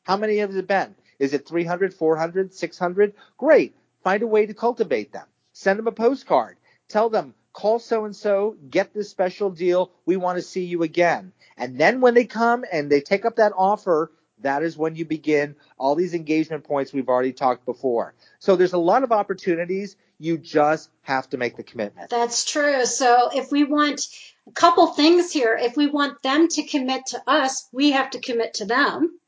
How 0.01 0.17
many 0.17 0.37
have 0.37 0.55
it 0.55 0.67
been? 0.67 0.95
Is 1.19 1.35
it 1.35 1.47
300, 1.47 1.93
400, 1.93 2.51
600? 2.51 3.13
Great. 3.37 3.75
Find 4.03 4.23
a 4.23 4.27
way 4.27 4.47
to 4.47 4.55
cultivate 4.55 5.13
them. 5.13 5.27
Send 5.53 5.77
them 5.77 5.85
a 5.85 5.91
postcard. 5.91 6.57
Tell 6.89 7.09
them, 7.11 7.35
call 7.53 7.79
so 7.79 8.05
and 8.05 8.15
so, 8.15 8.55
get 8.69 8.93
this 8.93 9.09
special 9.09 9.49
deal. 9.49 9.91
We 10.05 10.17
want 10.17 10.37
to 10.37 10.41
see 10.41 10.65
you 10.65 10.83
again. 10.83 11.33
And 11.57 11.77
then 11.77 12.01
when 12.01 12.13
they 12.13 12.25
come 12.25 12.65
and 12.71 12.89
they 12.89 13.01
take 13.01 13.25
up 13.25 13.35
that 13.37 13.53
offer, 13.55 14.11
that 14.41 14.63
is 14.63 14.77
when 14.77 14.95
you 14.95 15.05
begin 15.05 15.55
all 15.77 15.95
these 15.95 16.13
engagement 16.13 16.63
points 16.63 16.93
we've 16.93 17.09
already 17.09 17.33
talked 17.33 17.65
before. 17.65 18.15
So 18.39 18.55
there's 18.55 18.73
a 18.73 18.79
lot 18.79 19.03
of 19.03 19.11
opportunities. 19.11 19.95
You 20.17 20.37
just 20.37 20.89
have 21.03 21.29
to 21.29 21.37
make 21.37 21.57
the 21.57 21.63
commitment. 21.63 22.09
That's 22.09 22.45
true. 22.45 22.85
So 22.85 23.29
if 23.33 23.51
we 23.51 23.63
want 23.63 24.07
a 24.47 24.51
couple 24.51 24.87
things 24.87 25.31
here, 25.31 25.57
if 25.59 25.75
we 25.75 25.87
want 25.87 26.21
them 26.21 26.47
to 26.49 26.63
commit 26.63 27.07
to 27.07 27.21
us, 27.27 27.67
we 27.71 27.91
have 27.91 28.11
to 28.11 28.19
commit 28.19 28.55
to 28.55 28.65
them. 28.65 29.19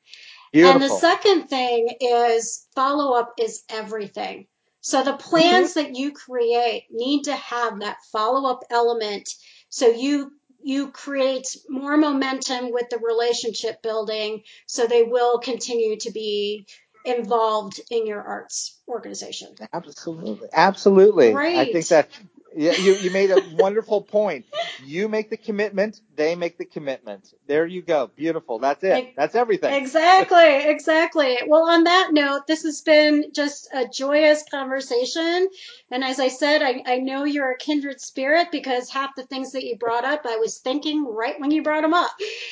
Beautiful. 0.52 0.82
And 0.82 0.84
the 0.84 0.96
second 0.96 1.48
thing 1.48 1.90
is 2.00 2.68
follow 2.76 3.18
up 3.20 3.34
is 3.40 3.64
everything. 3.70 4.48
So 4.84 5.02
the 5.02 5.14
plans 5.14 5.76
mm-hmm. 5.76 5.94
that 5.94 5.98
you 5.98 6.12
create 6.12 6.88
need 6.92 7.24
to 7.24 7.36
have 7.36 7.80
that 7.80 7.98
follow 8.12 8.50
up 8.50 8.64
element. 8.70 9.30
So 9.70 9.88
you 9.88 10.34
you 10.62 10.92
create 10.92 11.48
more 11.70 11.98
momentum 11.98 12.72
with 12.72 12.90
the 12.90 12.98
relationship 12.98 13.82
building 13.82 14.44
so 14.66 14.86
they 14.86 15.04
will 15.04 15.40
continue 15.40 15.98
to 15.98 16.12
be 16.12 16.68
involved 17.06 17.82
in 17.92 18.06
your 18.08 18.22
arts 18.22 18.80
organization. 18.88 19.56
Absolutely. 19.74 20.50
Absolutely. 20.54 21.32
Great. 21.32 21.58
I 21.58 21.72
think 21.72 21.88
that 21.88 22.10
yeah, 22.56 22.74
you, 22.74 22.94
you 22.96 23.12
made 23.12 23.32
a 23.32 23.42
wonderful 23.56 24.02
point. 24.02 24.46
You 24.86 25.08
make 25.08 25.30
the 25.30 25.38
commitment, 25.38 26.00
they 26.16 26.36
make 26.36 26.58
the 26.58 26.66
commitment. 26.66 27.34
There 27.48 27.66
you 27.66 27.82
go. 27.82 28.08
Beautiful. 28.08 28.60
That's 28.60 28.84
it. 28.84 29.14
That's 29.16 29.36
everything. 29.36 29.74
Exactly. 29.74 30.70
Exactly. 30.70 31.40
Well, 31.48 31.70
on 31.70 31.86
that 31.86 32.10
note, 32.12 32.48
this 32.48 32.64
has 32.64 32.82
been 32.82 33.32
just 33.34 33.70
a 33.74 33.88
joyous 33.88 34.44
conversation. 34.50 35.48
And 35.90 36.04
as 36.04 36.20
I 36.20 36.28
said, 36.28 36.62
I, 36.62 36.84
I 36.86 36.98
know 36.98 37.24
you're 37.24 37.52
a 37.52 37.58
kindred 37.58 38.02
spirit 38.02 38.50
because 38.52 38.90
half 38.90 39.16
the 39.16 39.24
things 39.24 39.54
that 39.54 39.64
you 39.64 39.78
brought 39.78 40.06
up, 40.06 40.26
I 40.26 40.38
was 40.38 40.60
thinking 40.60 41.06
right 41.06 41.40
when 41.40 41.52
you 41.52 41.64
brought 41.64 41.82
them 41.82 41.94
up. 41.94 42.12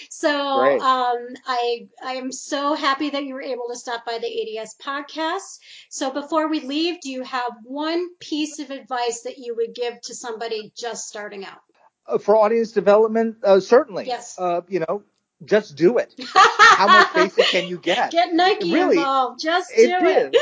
So 0.10 0.30
um, 0.30 1.28
I, 1.46 1.88
I 2.04 2.14
am 2.14 2.32
so 2.32 2.76
happy 2.76 3.10
that 3.10 3.24
you 3.24 3.34
were 3.34 3.42
able 3.42 3.68
to 3.70 3.78
stop 3.78 4.06
by 4.06 4.20
the 4.20 4.60
ADS 4.60 4.76
podcast. 4.84 5.60
So 5.90 6.12
before 6.12 6.48
we 6.50 6.62
leave, 6.62 7.02
do 7.02 7.12
you 7.12 7.24
have 7.24 7.52
one 7.64 8.16
piece 8.20 8.60
of 8.60 8.72
advice 8.72 9.22
that 9.22 9.38
you 9.38 9.56
would 9.56 9.76
give 9.76 9.92
give 9.92 10.02
to 10.02 10.16
somebody 10.16 10.72
just 10.76 11.08
starting 11.08 11.46
out? 11.46 11.62
Uh, 12.08 12.18
for 12.18 12.36
audience 12.36 12.72
development, 12.72 13.38
uh, 13.44 13.60
certainly. 13.60 14.06
Yes. 14.06 14.38
Uh, 14.40 14.62
you 14.68 14.80
know, 14.80 15.04
just 15.46 15.76
do 15.76 15.98
it. 15.98 16.14
How 16.34 16.88
much 16.88 17.14
basic 17.16 17.46
can 17.46 17.68
you 17.68 17.78
get? 17.78 18.12
Get 18.12 18.34
Nike 18.34 18.74
really, 18.74 18.98
involved. 18.98 19.40
Just 19.42 19.72
do 19.76 19.98
it. 20.02 20.36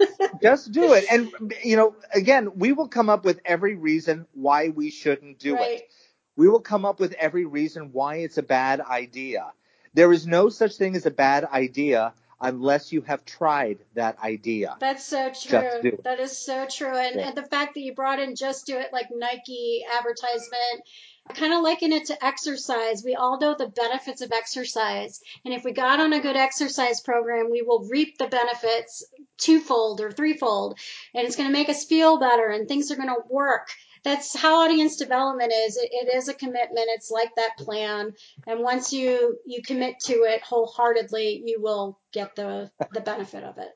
it. 0.00 0.40
just 0.42 0.72
do 0.72 0.92
it. 0.92 1.04
And, 1.10 1.30
you 1.62 1.76
know, 1.76 1.94
again, 2.12 2.50
we 2.56 2.72
will 2.72 2.88
come 2.88 3.08
up 3.08 3.24
with 3.24 3.40
every 3.44 3.74
reason 3.74 4.26
why 4.34 4.68
we 4.68 4.90
shouldn't 4.90 5.38
do 5.38 5.56
right. 5.56 5.78
it. 5.78 5.90
We 6.36 6.48
will 6.48 6.60
come 6.60 6.84
up 6.84 6.98
with 6.98 7.12
every 7.14 7.44
reason 7.44 7.90
why 7.92 8.16
it's 8.16 8.38
a 8.38 8.42
bad 8.42 8.80
idea. 8.80 9.52
There 9.94 10.12
is 10.12 10.26
no 10.26 10.48
such 10.48 10.76
thing 10.76 10.96
as 10.96 11.06
a 11.06 11.10
bad 11.10 11.44
idea 11.44 12.12
unless 12.40 12.92
you 12.92 13.02
have 13.02 13.24
tried 13.24 13.78
that 13.94 14.18
idea. 14.22 14.76
That's 14.80 15.04
so 15.04 15.30
true. 15.30 15.98
That 16.04 16.20
is 16.20 16.36
so 16.36 16.66
true. 16.70 16.96
And, 16.96 17.16
yeah. 17.16 17.28
and 17.28 17.36
the 17.36 17.42
fact 17.42 17.74
that 17.74 17.80
you 17.80 17.94
brought 17.94 18.18
in 18.18 18.36
just 18.36 18.66
do 18.66 18.78
it 18.78 18.92
like 18.92 19.06
Nike 19.14 19.84
advertisement, 19.96 20.82
I 21.26 21.32
kind 21.32 21.54
of 21.54 21.62
liken 21.62 21.92
it 21.92 22.06
to 22.06 22.24
exercise. 22.24 23.02
We 23.02 23.14
all 23.14 23.40
know 23.40 23.54
the 23.56 23.68
benefits 23.68 24.20
of 24.20 24.32
exercise. 24.32 25.20
And 25.44 25.54
if 25.54 25.64
we 25.64 25.72
got 25.72 26.00
on 26.00 26.12
a 26.12 26.20
good 26.20 26.36
exercise 26.36 27.00
program, 27.00 27.50
we 27.50 27.62
will 27.62 27.88
reap 27.88 28.18
the 28.18 28.26
benefits 28.26 29.04
twofold 29.38 30.00
or 30.00 30.12
threefold. 30.12 30.78
And 31.14 31.26
it's 31.26 31.36
going 31.36 31.48
to 31.48 31.52
make 31.52 31.68
us 31.68 31.84
feel 31.84 32.18
better 32.18 32.48
and 32.48 32.68
things 32.68 32.90
are 32.90 32.96
going 32.96 33.08
to 33.08 33.22
work 33.28 33.68
that's 34.04 34.36
how 34.36 34.62
audience 34.64 34.96
development 34.96 35.52
is. 35.52 35.76
It, 35.76 35.88
it 35.90 36.14
is 36.14 36.28
a 36.28 36.34
commitment. 36.34 36.88
It's 36.90 37.10
like 37.10 37.34
that 37.36 37.56
plan. 37.58 38.12
And 38.46 38.60
once 38.60 38.92
you, 38.92 39.38
you 39.46 39.62
commit 39.62 39.96
to 40.04 40.12
it 40.12 40.42
wholeheartedly, 40.42 41.42
you 41.46 41.60
will 41.60 41.98
get 42.12 42.36
the, 42.36 42.70
the 42.92 43.00
benefit 43.00 43.42
of 43.42 43.58
it. 43.58 43.70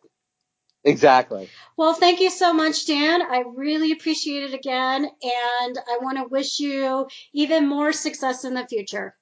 Exactly. 0.85 1.51
Well, 1.77 1.95
thank 1.95 2.21
you 2.21 2.31
so 2.31 2.53
much, 2.53 2.87
Dan. 2.87 3.21
I 3.21 3.43
really 3.55 3.93
appreciate 3.93 4.45
it 4.45 4.55
again. 4.55 5.05
And 5.05 5.79
I 5.79 5.99
want 6.01 6.19
to 6.19 6.25
wish 6.25 6.61
you 6.61 7.09
even 7.35 7.67
more 7.67 7.93
success 7.93 8.45
in 8.45 8.55
the 8.55 8.67
future. 8.67 9.15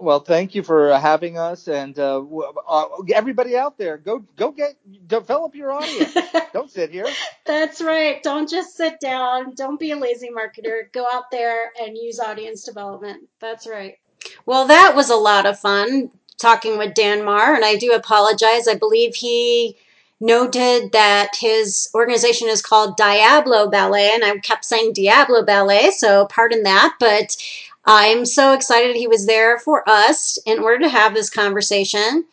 Well, 0.00 0.20
thank 0.20 0.54
you 0.54 0.62
for 0.62 0.96
having 0.98 1.36
us, 1.36 1.68
and 1.68 1.98
uh, 1.98 2.24
uh, 2.66 2.84
everybody 3.12 3.54
out 3.54 3.76
there, 3.76 3.98
go 3.98 4.24
go 4.34 4.50
get 4.50 4.74
develop 5.06 5.54
your 5.54 5.72
audience. 5.72 6.16
Don't 6.54 6.70
sit 6.70 6.90
here. 6.90 7.06
That's 7.44 7.82
right. 7.82 8.22
Don't 8.22 8.48
just 8.48 8.76
sit 8.76 8.98
down. 8.98 9.54
Don't 9.54 9.78
be 9.78 9.90
a 9.90 9.96
lazy 9.96 10.30
marketer. 10.30 10.90
Go 10.92 11.06
out 11.12 11.30
there 11.30 11.72
and 11.82 11.98
use 11.98 12.18
audience 12.18 12.64
development. 12.64 13.28
That's 13.40 13.68
right. 13.68 13.98
Well, 14.46 14.66
that 14.68 14.94
was 14.96 15.10
a 15.10 15.16
lot 15.16 15.44
of 15.44 15.58
fun 15.58 16.10
talking 16.38 16.78
with 16.78 16.94
Dan 16.94 17.20
Meagher, 17.20 17.54
and 17.54 17.64
I 17.64 17.76
do 17.76 17.92
apologize. 17.92 18.66
I 18.66 18.76
believe 18.76 19.14
he 19.14 19.76
noted 20.20 20.92
that 20.92 21.32
his 21.38 21.90
organization 21.94 22.48
is 22.48 22.62
called 22.62 22.96
Diablo 22.96 23.68
Ballet, 23.68 24.12
and 24.14 24.24
I 24.24 24.38
kept 24.38 24.64
saying 24.64 24.92
Diablo 24.94 25.44
Ballet, 25.44 25.90
so 25.90 26.26
pardon 26.26 26.62
that, 26.62 26.94
but 26.98 27.36
I'm 27.84 28.26
so 28.26 28.52
excited 28.52 28.94
he 28.94 29.08
was 29.08 29.26
there 29.26 29.58
for 29.58 29.88
us 29.88 30.38
in 30.46 30.58
order 30.58 30.80
to 30.80 30.88
have 30.88 31.14
this 31.14 31.30
conversation. 31.30 32.24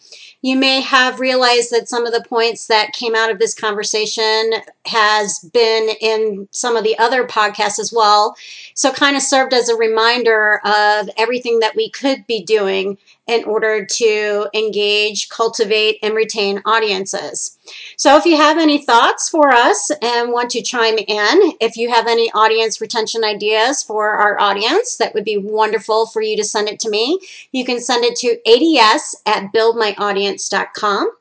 You 0.42 0.56
may 0.56 0.82
have 0.82 1.20
realized 1.20 1.72
that 1.72 1.90
some 1.90 2.06
of 2.06 2.14
the 2.14 2.24
points 2.24 2.68
that 2.68 2.94
came 2.94 3.16
out 3.16 3.32
of 3.32 3.40
this 3.40 3.56
conversation 3.56 4.52
has 4.86 5.40
been 5.52 5.90
in 6.00 6.48
some 6.52 6.76
of 6.76 6.84
the 6.84 6.98
other 7.00 7.26
podcasts 7.26 7.80
as 7.80 7.92
well. 7.92 8.36
So 8.76 8.92
kind 8.92 9.16
of 9.16 9.24
served 9.24 9.54
as 9.54 9.68
a 9.68 9.76
reminder 9.76 10.62
of 10.64 11.10
everything 11.18 11.60
that 11.60 11.76
we 11.76 11.90
could 11.90 12.28
be 12.28 12.44
doing 12.44 12.98
in 13.26 13.44
order 13.46 13.86
to 13.86 14.48
engage, 14.54 15.30
cultivate, 15.30 15.98
and 16.04 16.14
retain 16.14 16.62
audiences. 16.66 17.57
So 17.96 18.18
if 18.18 18.26
you 18.26 18.38
have 18.38 18.58
any 18.58 18.78
thoughts 18.78 19.30
for 19.30 19.52
us 19.52 19.92
and 20.02 20.32
want 20.32 20.52
to 20.52 20.62
chime 20.62 20.98
in, 20.98 21.54
if 21.60 21.78
you 21.78 21.90
have 21.90 22.08
any 22.08 22.32
audience 22.32 22.80
retention 22.80 23.24
ideas 23.24 23.84
for 23.84 24.12
our 24.12 24.40
audience, 24.40 24.98
that 24.98 25.14
would 25.14 25.26
be 25.26 25.38
wonderful 25.38 26.08
for 26.08 26.22
you 26.22 26.38
to 26.38 26.44
send 26.44 26.70
it 26.70 26.80
to 26.82 26.90
me. 26.90 27.20
You 27.52 27.66
can 27.66 27.80
send 27.80 28.04
it 28.06 28.16
to 28.18 28.38
ads 28.48 29.16
at 29.26 29.52
buildmyaudience.com. 29.54 31.12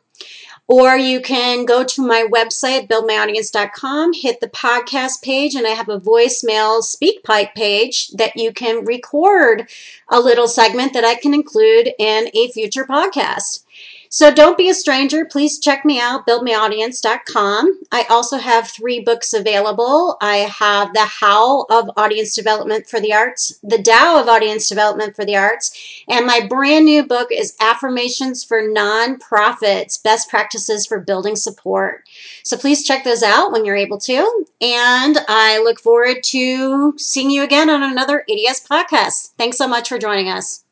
Or 0.69 0.97
you 0.97 1.21
can 1.21 1.65
go 1.65 1.85
to 1.85 2.05
my 2.05 2.27
website, 2.29 2.89
buildmyaudience.com, 2.89 4.15
hit 4.15 4.41
the 4.41 4.49
podcast 4.49 5.23
page, 5.23 5.55
and 5.55 5.65
I 5.65 5.71
have 5.71 5.89
a 5.89 6.01
voicemail 6.01 6.83
SpeakPipe 6.83 7.55
page 7.55 8.09
that 8.09 8.37
you 8.37 8.53
can 8.53 8.85
record 8.85 9.71
a 10.09 10.19
little 10.19 10.49
segment 10.49 10.93
that 10.95 11.05
I 11.05 11.15
can 11.15 11.35
include 11.35 11.93
in 12.01 12.31
a 12.35 12.51
future 12.51 12.85
podcast. 12.85 13.63
So 14.17 14.33
don't 14.33 14.57
be 14.57 14.71
a 14.71 14.75
stranger. 14.75 15.27
Please 15.27 15.59
check 15.59 15.85
me 15.85 16.01
out, 16.01 16.27
buildmyaudience.com. 16.27 17.81
I 17.93 18.05
also 18.09 18.39
have 18.39 18.67
three 18.67 19.01
books 19.01 19.35
available. 19.35 20.17
I 20.23 20.37
have 20.37 20.95
The 20.95 21.05
How 21.05 21.67
of 21.69 21.91
Audience 21.99 22.35
Development 22.35 22.87
for 22.87 22.99
the 22.99 23.13
Arts, 23.13 23.59
The 23.63 23.77
Tao 23.77 24.19
of 24.19 24.27
Audience 24.27 24.71
Development 24.71 25.15
for 25.15 25.27
the 25.27 25.37
Arts, 25.37 25.71
and 26.09 26.25
my 26.25 26.47
brand 26.49 26.87
new 26.87 27.05
book 27.05 27.29
is 27.31 27.59
Affirmations 27.61 28.43
for 28.43 28.63
Nonprofits 28.63 30.03
Best 30.03 30.31
Practices 30.31 30.87
for 30.87 30.99
Building 30.99 31.37
Support. 31.37 32.05
So 32.43 32.57
please 32.57 32.85
check 32.85 33.05
those 33.05 33.23
out 33.23 33.53
when 33.53 33.67
you're 33.67 33.77
able 33.77 33.99
to. 33.99 34.47
And 34.63 35.19
I 35.29 35.59
look 35.59 35.79
forward 35.79 36.23
to 36.23 36.95
seeing 36.97 37.31
you 37.31 37.43
again 37.43 37.69
on 37.69 37.83
another 37.83 38.25
ADS 38.31 38.67
podcast. 38.67 39.33
Thanks 39.37 39.59
so 39.59 39.69
much 39.69 39.91
for 39.91 39.99
joining 39.99 40.31
us. 40.31 40.65